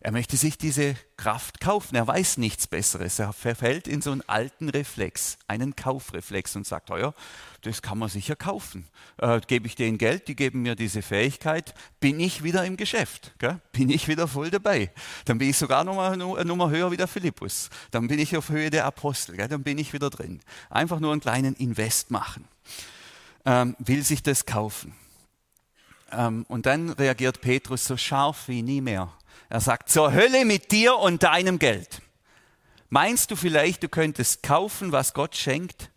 Er 0.00 0.12
möchte 0.12 0.36
sich 0.36 0.56
diese 0.56 0.94
Kraft 1.16 1.60
kaufen. 1.60 1.96
Er 1.96 2.06
weiß 2.06 2.38
nichts 2.38 2.68
Besseres. 2.68 3.18
Er 3.18 3.32
verfällt 3.32 3.88
in 3.88 4.00
so 4.00 4.12
einen 4.12 4.22
alten 4.28 4.68
Reflex, 4.68 5.38
einen 5.48 5.74
Kaufreflex 5.74 6.54
und 6.54 6.66
sagt, 6.66 6.90
ja, 6.90 7.12
das 7.62 7.82
kann 7.82 7.98
man 7.98 8.08
sicher 8.08 8.36
kaufen. 8.36 8.86
Äh, 9.16 9.40
gebe 9.48 9.66
ich 9.66 9.74
denen 9.74 9.98
Geld, 9.98 10.28
die 10.28 10.36
geben 10.36 10.62
mir 10.62 10.76
diese 10.76 11.02
Fähigkeit, 11.02 11.74
bin 11.98 12.20
ich 12.20 12.44
wieder 12.44 12.64
im 12.64 12.76
Geschäft. 12.76 13.32
Gell? 13.38 13.60
Bin 13.72 13.90
ich 13.90 14.06
wieder 14.06 14.28
voll 14.28 14.50
dabei. 14.50 14.92
Dann 15.24 15.38
bin 15.38 15.50
ich 15.50 15.56
sogar 15.56 15.82
noch 15.82 15.96
mal 15.96 16.12
eine 16.12 16.44
Nummer 16.44 16.70
höher 16.70 16.92
wie 16.92 16.96
der 16.96 17.08
Philippus. 17.08 17.68
Dann 17.90 18.06
bin 18.06 18.20
ich 18.20 18.36
auf 18.36 18.50
Höhe 18.50 18.70
der 18.70 18.84
Apostel. 18.84 19.36
Gell? 19.36 19.48
Dann 19.48 19.64
bin 19.64 19.78
ich 19.78 19.92
wieder 19.92 20.10
drin. 20.10 20.40
Einfach 20.70 21.00
nur 21.00 21.10
einen 21.10 21.20
kleinen 21.20 21.54
Invest 21.56 22.12
machen. 22.12 22.46
Ähm, 23.44 23.74
will 23.80 24.04
sich 24.04 24.22
das 24.22 24.46
kaufen. 24.46 24.94
Ähm, 26.12 26.46
und 26.48 26.66
dann 26.66 26.90
reagiert 26.90 27.40
Petrus 27.40 27.84
so 27.84 27.96
scharf 27.96 28.46
wie 28.46 28.62
nie 28.62 28.80
mehr 28.80 29.12
er 29.48 29.60
sagt, 29.60 29.90
zur 29.90 30.12
Hölle 30.12 30.44
mit 30.44 30.72
dir 30.72 30.96
und 30.96 31.22
deinem 31.22 31.58
Geld. 31.58 32.02
Meinst 32.90 33.30
du 33.30 33.36
vielleicht, 33.36 33.82
du 33.82 33.88
könntest 33.88 34.42
kaufen, 34.42 34.92
was 34.92 35.14
Gott 35.14 35.36
schenkt? 35.36 35.90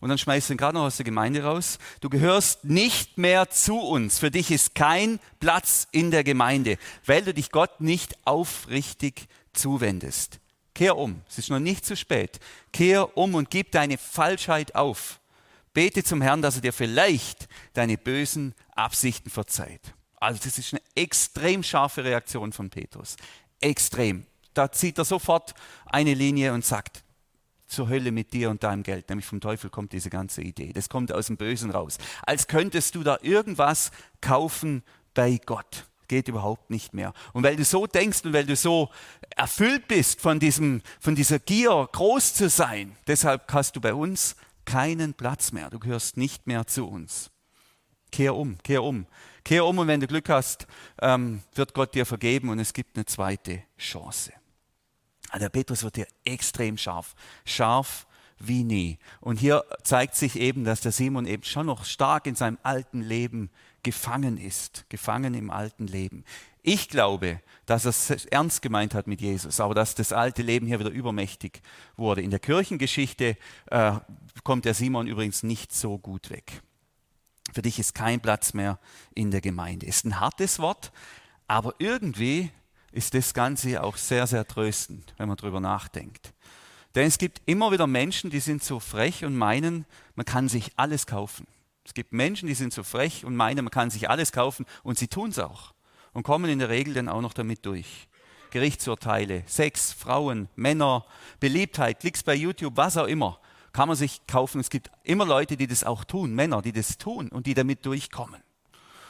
Und 0.00 0.08
dann 0.08 0.18
schmeißt 0.18 0.48
du 0.48 0.54
ihn 0.54 0.56
gerade 0.56 0.78
noch 0.78 0.84
aus 0.84 0.96
der 0.96 1.04
Gemeinde 1.04 1.42
raus. 1.42 1.78
Du 2.00 2.08
gehörst 2.08 2.64
nicht 2.64 3.18
mehr 3.18 3.50
zu 3.50 3.78
uns. 3.78 4.18
Für 4.18 4.30
dich 4.30 4.50
ist 4.50 4.74
kein 4.74 5.20
Platz 5.40 5.88
in 5.92 6.10
der 6.10 6.24
Gemeinde, 6.24 6.78
weil 7.04 7.22
du 7.22 7.34
dich 7.34 7.50
Gott 7.50 7.82
nicht 7.82 8.16
aufrichtig 8.24 9.28
zuwendest. 9.52 10.40
Kehr 10.74 10.96
um. 10.96 11.20
Es 11.28 11.36
ist 11.36 11.50
noch 11.50 11.58
nicht 11.58 11.84
zu 11.84 11.96
spät. 11.96 12.40
Kehr 12.72 13.18
um 13.18 13.34
und 13.34 13.50
gib 13.50 13.72
deine 13.72 13.98
Falschheit 13.98 14.74
auf. 14.74 15.20
Bete 15.74 16.02
zum 16.02 16.22
Herrn, 16.22 16.40
dass 16.40 16.56
er 16.56 16.62
dir 16.62 16.72
vielleicht 16.72 17.48
deine 17.74 17.98
bösen 17.98 18.54
Absichten 18.74 19.28
verzeiht. 19.28 19.94
Also 20.20 20.40
das 20.44 20.58
ist 20.58 20.74
eine 20.74 20.82
extrem 20.94 21.62
scharfe 21.62 22.04
Reaktion 22.04 22.52
von 22.52 22.70
Petrus. 22.70 23.16
extrem. 23.62 24.26
Da 24.54 24.72
zieht 24.72 24.96
er 24.98 25.04
sofort 25.04 25.54
eine 25.86 26.14
Linie 26.14 26.54
und 26.54 26.64
sagt, 26.64 27.04
zur 27.66 27.88
Hölle 27.88 28.10
mit 28.10 28.32
dir 28.32 28.50
und 28.50 28.62
deinem 28.62 28.82
Geld. 28.82 29.08
Nämlich 29.08 29.26
vom 29.26 29.40
Teufel 29.40 29.70
kommt 29.70 29.92
diese 29.92 30.10
ganze 30.10 30.42
Idee. 30.42 30.72
Das 30.72 30.88
kommt 30.88 31.12
aus 31.12 31.28
dem 31.28 31.36
Bösen 31.36 31.70
raus. 31.70 31.98
Als 32.22 32.48
könntest 32.48 32.94
du 32.94 33.02
da 33.02 33.18
irgendwas 33.22 33.92
kaufen 34.20 34.82
bei 35.14 35.38
Gott. 35.46 35.86
Geht 36.08 36.26
überhaupt 36.26 36.70
nicht 36.70 36.92
mehr. 36.94 37.12
Und 37.32 37.44
weil 37.44 37.54
du 37.54 37.64
so 37.64 37.86
denkst 37.86 38.24
und 38.24 38.32
weil 38.32 38.44
du 38.44 38.56
so 38.56 38.90
erfüllt 39.36 39.86
bist 39.86 40.20
von, 40.20 40.40
diesem, 40.40 40.82
von 40.98 41.14
dieser 41.14 41.38
Gier, 41.38 41.88
groß 41.92 42.34
zu 42.34 42.48
sein, 42.48 42.96
deshalb 43.06 43.52
hast 43.52 43.76
du 43.76 43.80
bei 43.80 43.94
uns 43.94 44.34
keinen 44.64 45.14
Platz 45.14 45.52
mehr. 45.52 45.70
Du 45.70 45.78
gehörst 45.78 46.16
nicht 46.16 46.48
mehr 46.48 46.66
zu 46.66 46.88
uns. 46.88 47.30
Kehr 48.10 48.34
um, 48.34 48.58
kehr 48.64 48.82
um. 48.82 49.06
Kehr 49.44 49.64
um 49.64 49.78
und 49.78 49.88
wenn 49.88 50.00
du 50.00 50.06
Glück 50.06 50.28
hast, 50.28 50.66
ähm, 51.00 51.42
wird 51.54 51.74
Gott 51.74 51.94
dir 51.94 52.06
vergeben 52.06 52.48
und 52.48 52.58
es 52.58 52.72
gibt 52.72 52.96
eine 52.96 53.06
zweite 53.06 53.62
Chance. 53.78 54.32
Ah, 55.30 55.38
der 55.38 55.48
Petrus 55.48 55.82
wird 55.82 55.96
hier 55.96 56.08
extrem 56.24 56.76
scharf. 56.76 57.14
Scharf 57.44 58.06
wie 58.40 58.64
nie. 58.64 58.98
Und 59.20 59.38
hier 59.38 59.64
zeigt 59.82 60.16
sich 60.16 60.36
eben, 60.36 60.64
dass 60.64 60.80
der 60.80 60.92
Simon 60.92 61.26
eben 61.26 61.44
schon 61.44 61.66
noch 61.66 61.84
stark 61.84 62.26
in 62.26 62.34
seinem 62.34 62.58
alten 62.62 63.02
Leben 63.02 63.50
gefangen 63.82 64.38
ist. 64.38 64.86
Gefangen 64.88 65.34
im 65.34 65.50
alten 65.50 65.86
Leben. 65.86 66.24
Ich 66.62 66.88
glaube, 66.88 67.40
dass 67.66 67.84
er 67.84 67.90
es 67.90 68.26
ernst 68.26 68.60
gemeint 68.62 68.94
hat 68.94 69.06
mit 69.06 69.20
Jesus, 69.20 69.60
aber 69.60 69.74
dass 69.74 69.94
das 69.94 70.12
alte 70.12 70.42
Leben 70.42 70.66
hier 70.66 70.80
wieder 70.80 70.90
übermächtig 70.90 71.62
wurde. 71.96 72.22
In 72.22 72.30
der 72.30 72.40
Kirchengeschichte 72.40 73.36
äh, 73.70 73.92
kommt 74.42 74.64
der 74.64 74.74
Simon 74.74 75.06
übrigens 75.06 75.42
nicht 75.42 75.72
so 75.72 75.98
gut 75.98 76.30
weg. 76.30 76.62
Für 77.52 77.62
dich 77.62 77.78
ist 77.78 77.94
kein 77.94 78.20
Platz 78.20 78.54
mehr 78.54 78.78
in 79.14 79.30
der 79.30 79.40
Gemeinde. 79.40 79.86
Ist 79.86 80.04
ein 80.04 80.20
hartes 80.20 80.58
Wort, 80.58 80.92
aber 81.48 81.74
irgendwie 81.78 82.50
ist 82.92 83.14
das 83.14 83.34
Ganze 83.34 83.82
auch 83.82 83.96
sehr, 83.96 84.26
sehr 84.26 84.46
tröstend, 84.46 85.14
wenn 85.16 85.28
man 85.28 85.36
darüber 85.36 85.60
nachdenkt. 85.60 86.32
Denn 86.94 87.06
es 87.06 87.18
gibt 87.18 87.40
immer 87.46 87.70
wieder 87.70 87.86
Menschen, 87.86 88.30
die 88.30 88.40
sind 88.40 88.64
so 88.64 88.80
frech 88.80 89.24
und 89.24 89.36
meinen, 89.36 89.86
man 90.16 90.26
kann 90.26 90.48
sich 90.48 90.72
alles 90.76 91.06
kaufen. 91.06 91.46
Es 91.84 91.94
gibt 91.94 92.12
Menschen, 92.12 92.46
die 92.46 92.54
sind 92.54 92.72
so 92.72 92.82
frech 92.82 93.24
und 93.24 93.36
meinen, 93.36 93.64
man 93.64 93.70
kann 93.70 93.90
sich 93.90 94.10
alles 94.10 94.32
kaufen 94.32 94.66
und 94.82 94.98
sie 94.98 95.08
tun 95.08 95.30
es 95.30 95.38
auch 95.38 95.72
und 96.12 96.24
kommen 96.24 96.50
in 96.50 96.58
der 96.58 96.68
Regel 96.68 96.94
dann 96.94 97.08
auch 97.08 97.20
noch 97.20 97.32
damit 97.32 97.64
durch. 97.64 98.08
Gerichtsurteile, 98.50 99.44
Sex, 99.46 99.92
Frauen, 99.92 100.48
Männer, 100.56 101.06
Beliebtheit, 101.38 102.00
Klicks 102.00 102.22
bei 102.24 102.34
YouTube, 102.34 102.76
was 102.76 102.96
auch 102.96 103.06
immer, 103.06 103.38
kann 103.72 103.88
man 103.88 103.96
sich 103.96 104.26
kaufen. 104.26 104.60
Es 104.60 104.70
gibt 104.70 104.90
immer 105.02 105.24
Leute, 105.24 105.56
die 105.56 105.66
das 105.66 105.84
auch 105.84 106.04
tun, 106.04 106.34
Männer, 106.34 106.62
die 106.62 106.72
das 106.72 106.98
tun 106.98 107.28
und 107.28 107.46
die 107.46 107.54
damit 107.54 107.86
durchkommen. 107.86 108.42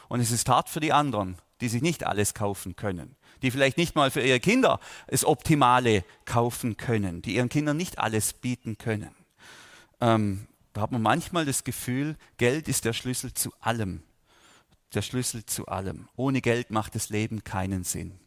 Und 0.09 0.21
es 0.21 0.31
ist 0.31 0.49
hart 0.49 0.69
für 0.69 0.81
die 0.81 0.93
anderen, 0.93 1.37
die 1.61 1.69
sich 1.69 1.83
nicht 1.83 2.05
alles 2.05 2.35
kaufen 2.35 2.77
können, 2.77 3.17
die 3.43 3.51
vielleicht 3.51 3.77
nicht 3.77 3.95
mal 3.95 4.11
für 4.11 4.23
ihre 4.23 4.41
Kinder 4.41 4.81
das 5.09 5.25
Optimale 5.25 6.05
kaufen 6.25 6.77
können, 6.77 7.23
die 7.23 7.37
ihren 7.37 7.49
Kindern 7.49 7.77
nicht 7.77 7.99
alles 7.99 8.33
bieten 8.33 8.79
können. 8.79 9.15
Ähm, 10.01 10.47
da 10.73 10.83
hat 10.83 10.93
man 10.93 11.03
manchmal 11.03 11.45
das 11.45 11.65
Gefühl, 11.65 12.17
Geld 12.37 12.69
ist 12.69 12.85
der 12.85 12.93
Schlüssel 12.93 13.35
zu 13.35 13.53
allem. 13.61 14.03
Der 14.95 15.03
Schlüssel 15.03 15.47
zu 15.47 15.67
allem. 15.67 16.09
Ohne 16.17 16.41
Geld 16.41 16.71
macht 16.71 16.95
das 16.95 17.11
Leben 17.11 17.45
keinen 17.45 17.85
Sinn. 17.85 18.19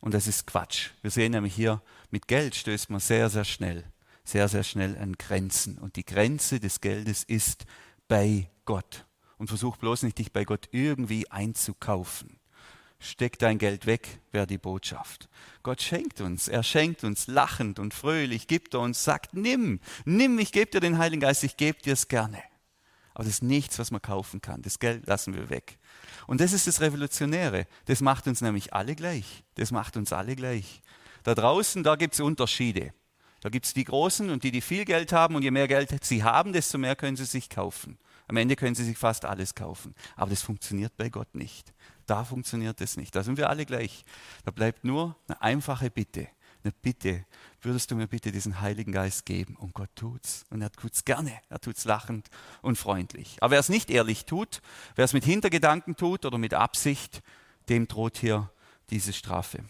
Und 0.00 0.14
das 0.14 0.26
ist 0.26 0.46
Quatsch. 0.46 0.90
Wir 1.02 1.10
sehen 1.10 1.32
nämlich 1.32 1.54
hier, 1.54 1.82
mit 2.10 2.28
Geld 2.28 2.54
stößt 2.54 2.90
man 2.90 3.00
sehr, 3.00 3.28
sehr 3.30 3.44
schnell, 3.44 3.84
sehr, 4.28 4.48
sehr 4.48 4.62
schnell 4.62 4.96
an 4.98 5.14
Grenzen. 5.14 5.78
Und 5.78 5.96
die 5.96 6.04
Grenze 6.04 6.60
des 6.60 6.80
Geldes 6.80 7.24
ist 7.24 7.64
bei 8.08 8.50
Gott. 8.66 9.06
Und 9.38 9.48
versuch 9.48 9.76
bloß 9.76 10.02
nicht, 10.02 10.18
dich 10.18 10.32
bei 10.32 10.44
Gott 10.44 10.68
irgendwie 10.72 11.30
einzukaufen. 11.30 12.38
Steck 13.00 13.38
dein 13.38 13.58
Geld 13.58 13.86
weg, 13.86 14.20
wäre 14.32 14.46
die 14.46 14.58
Botschaft. 14.58 15.28
Gott 15.62 15.80
schenkt 15.80 16.20
uns, 16.20 16.48
er 16.48 16.64
schenkt 16.64 17.04
uns 17.04 17.28
lachend 17.28 17.78
und 17.78 17.94
fröhlich, 17.94 18.48
gibt 18.48 18.74
er 18.74 18.80
uns, 18.80 19.04
sagt, 19.04 19.34
nimm, 19.34 19.80
nimm, 20.04 20.38
ich 20.40 20.50
gebe 20.50 20.72
dir 20.72 20.80
den 20.80 20.98
Heiligen 20.98 21.20
Geist, 21.20 21.44
ich 21.44 21.56
gebe 21.56 21.80
dir 21.80 21.92
es 21.92 22.08
gerne. 22.08 22.42
Aber 23.14 23.24
das 23.24 23.34
ist 23.34 23.42
nichts, 23.42 23.78
was 23.78 23.92
man 23.92 24.02
kaufen 24.02 24.40
kann. 24.40 24.62
Das 24.62 24.78
Geld 24.78 25.06
lassen 25.06 25.34
wir 25.34 25.48
weg. 25.48 25.78
Und 26.26 26.40
das 26.40 26.52
ist 26.52 26.66
das 26.66 26.80
Revolutionäre. 26.80 27.66
Das 27.86 28.00
macht 28.00 28.26
uns 28.26 28.40
nämlich 28.40 28.74
alle 28.74 28.94
gleich. 28.94 29.44
Das 29.54 29.70
macht 29.70 29.96
uns 29.96 30.12
alle 30.12 30.36
gleich. 30.36 30.82
Da 31.22 31.34
draußen, 31.34 31.82
da 31.82 31.96
gibt 31.96 32.14
es 32.14 32.20
Unterschiede. 32.20 32.92
Da 33.40 33.48
gibt 33.48 33.66
es 33.66 33.74
die 33.74 33.84
Großen 33.84 34.30
und 34.30 34.42
die, 34.42 34.50
die 34.50 34.60
viel 34.60 34.84
Geld 34.84 35.12
haben. 35.12 35.34
Und 35.34 35.42
je 35.42 35.50
mehr 35.50 35.68
Geld 35.68 36.04
sie 36.04 36.22
haben, 36.22 36.52
desto 36.52 36.78
mehr 36.78 36.96
können 36.96 37.16
sie 37.16 37.24
sich 37.24 37.48
kaufen. 37.48 37.98
Am 38.26 38.36
Ende 38.36 38.56
können 38.56 38.74
sie 38.74 38.84
sich 38.84 38.98
fast 38.98 39.24
alles 39.24 39.54
kaufen. 39.54 39.94
Aber 40.16 40.30
das 40.30 40.42
funktioniert 40.42 40.96
bei 40.96 41.08
Gott 41.08 41.34
nicht. 41.34 41.72
Da 42.06 42.24
funktioniert 42.24 42.80
es 42.80 42.96
nicht. 42.96 43.14
Da 43.14 43.22
sind 43.22 43.38
wir 43.38 43.48
alle 43.48 43.64
gleich. 43.64 44.04
Da 44.44 44.50
bleibt 44.50 44.84
nur 44.84 45.16
eine 45.28 45.40
einfache 45.40 45.90
Bitte. 45.90 46.28
Eine 46.62 46.72
Bitte. 46.72 47.24
Würdest 47.62 47.90
du 47.90 47.96
mir 47.96 48.06
bitte 48.06 48.32
diesen 48.32 48.60
Heiligen 48.60 48.92
Geist 48.92 49.24
geben? 49.24 49.56
Und 49.56 49.72
Gott 49.74 49.90
tut's. 49.94 50.44
Und 50.50 50.60
er 50.60 50.70
tut's 50.72 51.04
gerne. 51.04 51.32
Er 51.48 51.60
tut's 51.60 51.84
lachend 51.84 52.28
und 52.60 52.76
freundlich. 52.76 53.38
Aber 53.40 53.52
wer 53.52 53.60
es 53.60 53.68
nicht 53.68 53.90
ehrlich 53.90 54.26
tut, 54.26 54.60
wer 54.96 55.04
es 55.04 55.12
mit 55.12 55.24
Hintergedanken 55.24 55.96
tut 55.96 56.26
oder 56.26 56.38
mit 56.38 56.54
Absicht, 56.54 57.22
dem 57.68 57.88
droht 57.88 58.18
hier 58.18 58.50
diese 58.90 59.12
Strafe. 59.12 59.64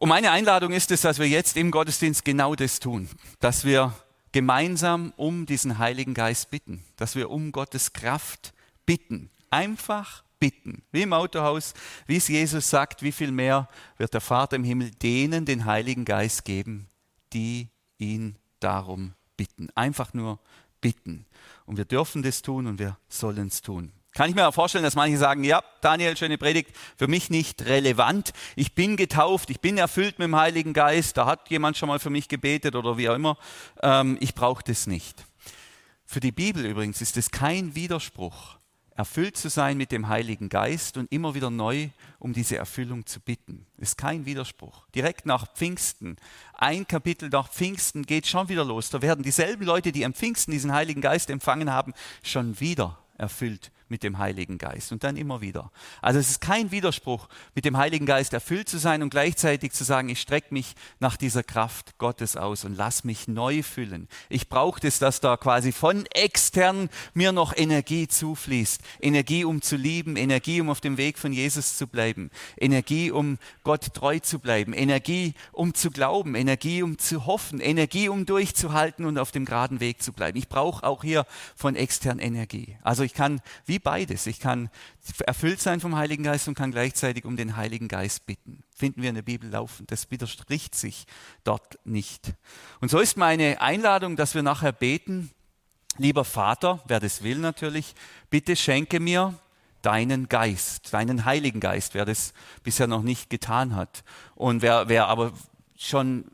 Und 0.00 0.08
meine 0.08 0.30
Einladung 0.30 0.72
ist 0.72 0.90
es, 0.92 1.02
dass 1.02 1.18
wir 1.18 1.28
jetzt 1.28 1.58
im 1.58 1.70
Gottesdienst 1.70 2.24
genau 2.24 2.54
das 2.54 2.80
tun, 2.80 3.06
dass 3.38 3.66
wir 3.66 3.92
gemeinsam 4.32 5.12
um 5.18 5.44
diesen 5.44 5.76
Heiligen 5.76 6.14
Geist 6.14 6.50
bitten, 6.50 6.82
dass 6.96 7.16
wir 7.16 7.28
um 7.28 7.52
Gottes 7.52 7.92
Kraft 7.92 8.54
bitten, 8.86 9.28
einfach 9.50 10.24
bitten. 10.38 10.82
Wie 10.90 11.02
im 11.02 11.12
Autohaus, 11.12 11.74
wie 12.06 12.16
es 12.16 12.28
Jesus 12.28 12.70
sagt, 12.70 13.02
wie 13.02 13.12
viel 13.12 13.30
mehr 13.30 13.68
wird 13.98 14.14
der 14.14 14.22
Vater 14.22 14.56
im 14.56 14.64
Himmel 14.64 14.90
denen 14.90 15.44
den 15.44 15.66
Heiligen 15.66 16.06
Geist 16.06 16.46
geben, 16.46 16.88
die 17.34 17.68
ihn 17.98 18.36
darum 18.58 19.12
bitten. 19.36 19.68
Einfach 19.74 20.14
nur 20.14 20.38
bitten. 20.80 21.26
Und 21.66 21.76
wir 21.76 21.84
dürfen 21.84 22.22
das 22.22 22.40
tun 22.40 22.66
und 22.66 22.78
wir 22.78 22.96
sollen 23.10 23.48
es 23.48 23.60
tun. 23.60 23.92
Kann 24.12 24.28
ich 24.28 24.34
mir 24.34 24.48
auch 24.48 24.54
vorstellen, 24.54 24.82
dass 24.82 24.96
manche 24.96 25.18
sagen, 25.18 25.44
ja, 25.44 25.62
Daniel, 25.80 26.16
schöne 26.16 26.36
Predigt, 26.36 26.70
für 26.96 27.06
mich 27.06 27.30
nicht 27.30 27.64
relevant. 27.66 28.32
Ich 28.56 28.74
bin 28.74 28.96
getauft, 28.96 29.50
ich 29.50 29.60
bin 29.60 29.78
erfüllt 29.78 30.18
mit 30.18 30.26
dem 30.26 30.36
Heiligen 30.36 30.72
Geist, 30.72 31.16
da 31.16 31.26
hat 31.26 31.48
jemand 31.48 31.76
schon 31.76 31.88
mal 31.88 32.00
für 32.00 32.10
mich 32.10 32.28
gebetet 32.28 32.74
oder 32.74 32.98
wie 32.98 33.08
auch 33.08 33.14
immer. 33.14 33.38
Ähm, 33.82 34.18
ich 34.20 34.34
brauche 34.34 34.64
das 34.64 34.88
nicht. 34.88 35.24
Für 36.04 36.18
die 36.18 36.32
Bibel 36.32 36.66
übrigens 36.66 37.00
ist 37.00 37.16
es 37.16 37.30
kein 37.30 37.76
Widerspruch, 37.76 38.56
erfüllt 38.96 39.36
zu 39.36 39.48
sein 39.48 39.78
mit 39.78 39.92
dem 39.92 40.08
Heiligen 40.08 40.48
Geist 40.48 40.96
und 40.96 41.12
immer 41.12 41.36
wieder 41.36 41.50
neu 41.50 41.90
um 42.18 42.32
diese 42.32 42.56
Erfüllung 42.56 43.06
zu 43.06 43.20
bitten. 43.20 43.64
Ist 43.78 43.96
kein 43.96 44.26
Widerspruch. 44.26 44.88
Direkt 44.92 45.24
nach 45.24 45.46
Pfingsten, 45.54 46.16
ein 46.54 46.84
Kapitel 46.88 47.28
nach 47.28 47.48
Pfingsten 47.48 48.04
geht 48.04 48.26
schon 48.26 48.48
wieder 48.48 48.64
los. 48.64 48.90
Da 48.90 49.02
werden 49.02 49.22
dieselben 49.22 49.64
Leute, 49.64 49.92
die 49.92 50.04
am 50.04 50.14
Pfingsten 50.14 50.50
diesen 50.50 50.72
Heiligen 50.72 51.00
Geist 51.00 51.30
empfangen 51.30 51.70
haben, 51.70 51.94
schon 52.24 52.58
wieder 52.58 52.98
erfüllt 53.16 53.70
mit 53.90 54.02
dem 54.02 54.18
Heiligen 54.18 54.58
Geist 54.58 54.92
und 54.92 55.04
dann 55.04 55.16
immer 55.16 55.40
wieder. 55.40 55.70
Also 56.00 56.18
es 56.18 56.30
ist 56.30 56.40
kein 56.40 56.70
Widerspruch, 56.70 57.28
mit 57.54 57.64
dem 57.64 57.76
Heiligen 57.76 58.06
Geist 58.06 58.32
erfüllt 58.32 58.68
zu 58.68 58.78
sein 58.78 59.02
und 59.02 59.10
gleichzeitig 59.10 59.72
zu 59.72 59.84
sagen, 59.84 60.08
ich 60.08 60.20
strecke 60.20 60.54
mich 60.54 60.74
nach 61.00 61.16
dieser 61.16 61.42
Kraft 61.42 61.98
Gottes 61.98 62.36
aus 62.36 62.64
und 62.64 62.76
lass 62.76 63.04
mich 63.04 63.26
neu 63.26 63.62
füllen. 63.62 64.08
Ich 64.28 64.48
brauche 64.48 64.80
das, 64.80 64.98
dass 64.98 65.20
da 65.20 65.36
quasi 65.36 65.72
von 65.72 66.06
extern 66.06 66.88
mir 67.14 67.32
noch 67.32 67.56
Energie 67.56 68.06
zufließt. 68.06 68.80
Energie, 69.00 69.44
um 69.44 69.60
zu 69.60 69.76
lieben, 69.76 70.16
Energie, 70.16 70.60
um 70.60 70.70
auf 70.70 70.80
dem 70.80 70.96
Weg 70.96 71.18
von 71.18 71.32
Jesus 71.32 71.76
zu 71.76 71.86
bleiben, 71.86 72.30
Energie, 72.56 73.10
um 73.10 73.38
Gott 73.64 73.92
treu 73.92 74.20
zu 74.20 74.38
bleiben, 74.38 74.72
Energie, 74.72 75.34
um 75.52 75.74
zu 75.74 75.90
glauben, 75.90 76.34
Energie, 76.34 76.82
um 76.82 76.98
zu 76.98 77.26
hoffen, 77.26 77.60
Energie, 77.60 78.08
um 78.08 78.26
durchzuhalten 78.26 79.04
und 79.04 79.18
auf 79.18 79.32
dem 79.32 79.44
geraden 79.44 79.80
Weg 79.80 80.02
zu 80.02 80.12
bleiben. 80.12 80.38
Ich 80.38 80.48
brauche 80.48 80.84
auch 80.84 81.02
hier 81.02 81.26
von 81.56 81.74
extern 81.74 82.20
Energie. 82.20 82.76
Also 82.82 83.02
ich 83.02 83.14
kann 83.14 83.40
wie 83.66 83.79
beides. 83.82 84.26
Ich 84.26 84.40
kann 84.40 84.70
erfüllt 85.26 85.60
sein 85.60 85.80
vom 85.80 85.96
Heiligen 85.96 86.22
Geist 86.22 86.48
und 86.48 86.54
kann 86.54 86.70
gleichzeitig 86.70 87.24
um 87.24 87.36
den 87.36 87.56
Heiligen 87.56 87.88
Geist 87.88 88.26
bitten. 88.26 88.62
Finden 88.74 89.02
wir 89.02 89.08
in 89.08 89.14
der 89.14 89.22
Bibel 89.22 89.50
laufend. 89.50 89.90
Das 89.90 90.10
widerspricht 90.10 90.74
sich 90.74 91.06
dort 91.44 91.78
nicht. 91.84 92.34
Und 92.80 92.90
so 92.90 92.98
ist 92.98 93.16
meine 93.16 93.60
Einladung, 93.60 94.16
dass 94.16 94.34
wir 94.34 94.42
nachher 94.42 94.72
beten. 94.72 95.30
Lieber 95.98 96.24
Vater, 96.24 96.80
wer 96.86 97.00
das 97.00 97.22
will 97.22 97.38
natürlich, 97.38 97.94
bitte 98.30 98.56
schenke 98.56 99.00
mir 99.00 99.34
deinen 99.82 100.28
Geist, 100.28 100.92
deinen 100.92 101.24
Heiligen 101.24 101.60
Geist, 101.60 101.94
wer 101.94 102.04
das 102.04 102.32
bisher 102.62 102.86
noch 102.86 103.02
nicht 103.02 103.30
getan 103.30 103.74
hat. 103.74 104.04
Und 104.34 104.62
wer, 104.62 104.88
wer 104.88 105.08
aber 105.08 105.32
schon 105.76 106.26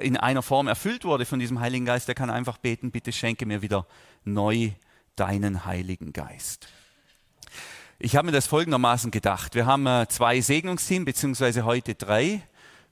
in 0.00 0.16
einer 0.16 0.42
Form 0.42 0.68
erfüllt 0.68 1.04
wurde 1.04 1.26
von 1.26 1.38
diesem 1.38 1.60
Heiligen 1.60 1.84
Geist, 1.84 2.08
der 2.08 2.14
kann 2.14 2.30
einfach 2.30 2.58
beten, 2.58 2.90
bitte 2.90 3.12
schenke 3.12 3.46
mir 3.46 3.62
wieder 3.62 3.86
neu 4.24 4.70
deinen 5.16 5.64
Heiligen 5.64 6.12
Geist. 6.12 6.68
Ich 7.98 8.16
habe 8.16 8.26
mir 8.26 8.32
das 8.32 8.46
folgendermaßen 8.46 9.10
gedacht. 9.10 9.54
Wir 9.54 9.66
haben 9.66 9.86
äh, 9.86 10.06
zwei 10.08 10.40
Segnungsteam, 10.40 11.04
beziehungsweise 11.04 11.64
heute 11.64 11.94
drei. 11.94 12.42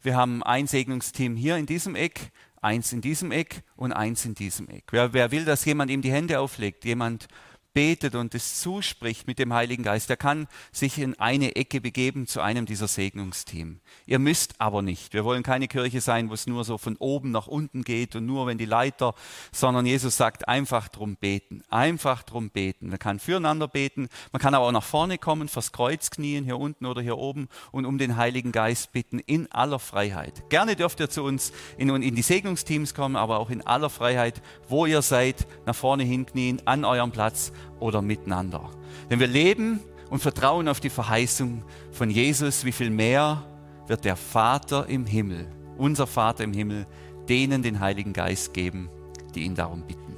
Wir 0.02 0.16
haben 0.16 0.42
ein 0.42 0.66
Segnungsteam 0.66 1.36
hier 1.36 1.56
in 1.56 1.66
diesem 1.66 1.94
Eck, 1.94 2.30
eins 2.60 2.92
in 2.92 3.00
diesem 3.00 3.32
Eck 3.32 3.62
und 3.76 3.92
eins 3.92 4.24
in 4.24 4.34
diesem 4.34 4.68
Eck. 4.68 4.84
Wer, 4.90 5.12
wer 5.12 5.30
will, 5.30 5.44
dass 5.44 5.64
jemand 5.64 5.90
ihm 5.90 6.02
die 6.02 6.12
Hände 6.12 6.40
auflegt, 6.40 6.84
jemand 6.84 7.28
betet 7.74 8.14
und 8.14 8.34
es 8.34 8.60
zuspricht 8.60 9.26
mit 9.26 9.38
dem 9.38 9.52
Heiligen 9.52 9.82
Geist, 9.82 10.08
der 10.08 10.16
kann 10.16 10.46
sich 10.72 10.98
in 10.98 11.18
eine 11.18 11.56
Ecke 11.56 11.80
begeben 11.80 12.26
zu 12.26 12.40
einem 12.40 12.66
dieser 12.66 12.88
Segnungsteam. 12.88 13.80
Ihr 14.06 14.18
müsst 14.18 14.60
aber 14.60 14.82
nicht. 14.82 15.14
Wir 15.14 15.24
wollen 15.24 15.42
keine 15.42 15.68
Kirche 15.68 16.00
sein, 16.00 16.28
wo 16.28 16.34
es 16.34 16.46
nur 16.46 16.64
so 16.64 16.78
von 16.78 16.96
oben 16.96 17.30
nach 17.30 17.46
unten 17.46 17.82
geht 17.82 18.16
und 18.16 18.26
nur 18.26 18.46
wenn 18.46 18.58
die 18.58 18.66
Leiter, 18.66 19.14
sondern 19.52 19.86
Jesus 19.86 20.16
sagt 20.16 20.48
einfach 20.48 20.88
drum 20.88 21.16
beten, 21.16 21.62
einfach 21.70 22.22
drum 22.22 22.50
beten. 22.50 22.88
Man 22.90 22.98
kann 22.98 23.18
füreinander 23.18 23.68
beten, 23.68 24.08
man 24.32 24.40
kann 24.40 24.54
aber 24.54 24.66
auch 24.66 24.72
nach 24.72 24.82
vorne 24.82 25.18
kommen, 25.18 25.48
fürs 25.48 25.72
Kreuz 25.72 26.10
knien, 26.10 26.44
hier 26.44 26.58
unten 26.58 26.86
oder 26.86 27.00
hier 27.00 27.18
oben 27.18 27.48
und 27.70 27.86
um 27.86 27.98
den 27.98 28.16
Heiligen 28.16 28.52
Geist 28.52 28.92
bitten 28.92 29.18
in 29.18 29.50
aller 29.52 29.78
Freiheit. 29.78 30.48
Gerne 30.50 30.76
dürft 30.76 31.00
ihr 31.00 31.10
zu 31.10 31.22
uns 31.22 31.52
in, 31.78 31.88
in 32.02 32.14
die 32.14 32.22
Segnungsteams 32.22 32.94
kommen, 32.94 33.16
aber 33.16 33.38
auch 33.38 33.50
in 33.50 33.66
aller 33.66 33.90
Freiheit, 33.90 34.42
wo 34.68 34.86
ihr 34.86 35.02
seid, 35.02 35.46
nach 35.66 35.74
vorne 35.74 36.04
hinknien, 36.04 36.60
an 36.66 36.84
eurem 36.84 37.12
Platz 37.12 37.52
oder 37.80 38.02
miteinander. 38.02 38.70
Denn 39.10 39.20
wir 39.20 39.26
leben 39.26 39.80
und 40.10 40.20
vertrauen 40.20 40.68
auf 40.68 40.80
die 40.80 40.90
Verheißung 40.90 41.62
von 41.90 42.10
Jesus, 42.10 42.64
wie 42.64 42.72
viel 42.72 42.90
mehr 42.90 43.42
wird 43.86 44.04
der 44.04 44.16
Vater 44.16 44.86
im 44.88 45.06
Himmel, 45.06 45.46
unser 45.78 46.06
Vater 46.06 46.44
im 46.44 46.52
Himmel, 46.52 46.86
denen 47.28 47.62
den 47.62 47.80
Heiligen 47.80 48.12
Geist 48.12 48.54
geben, 48.54 48.88
die 49.34 49.42
ihn 49.42 49.54
darum 49.54 49.82
bitten. 49.82 50.16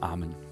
Amen. 0.00 0.45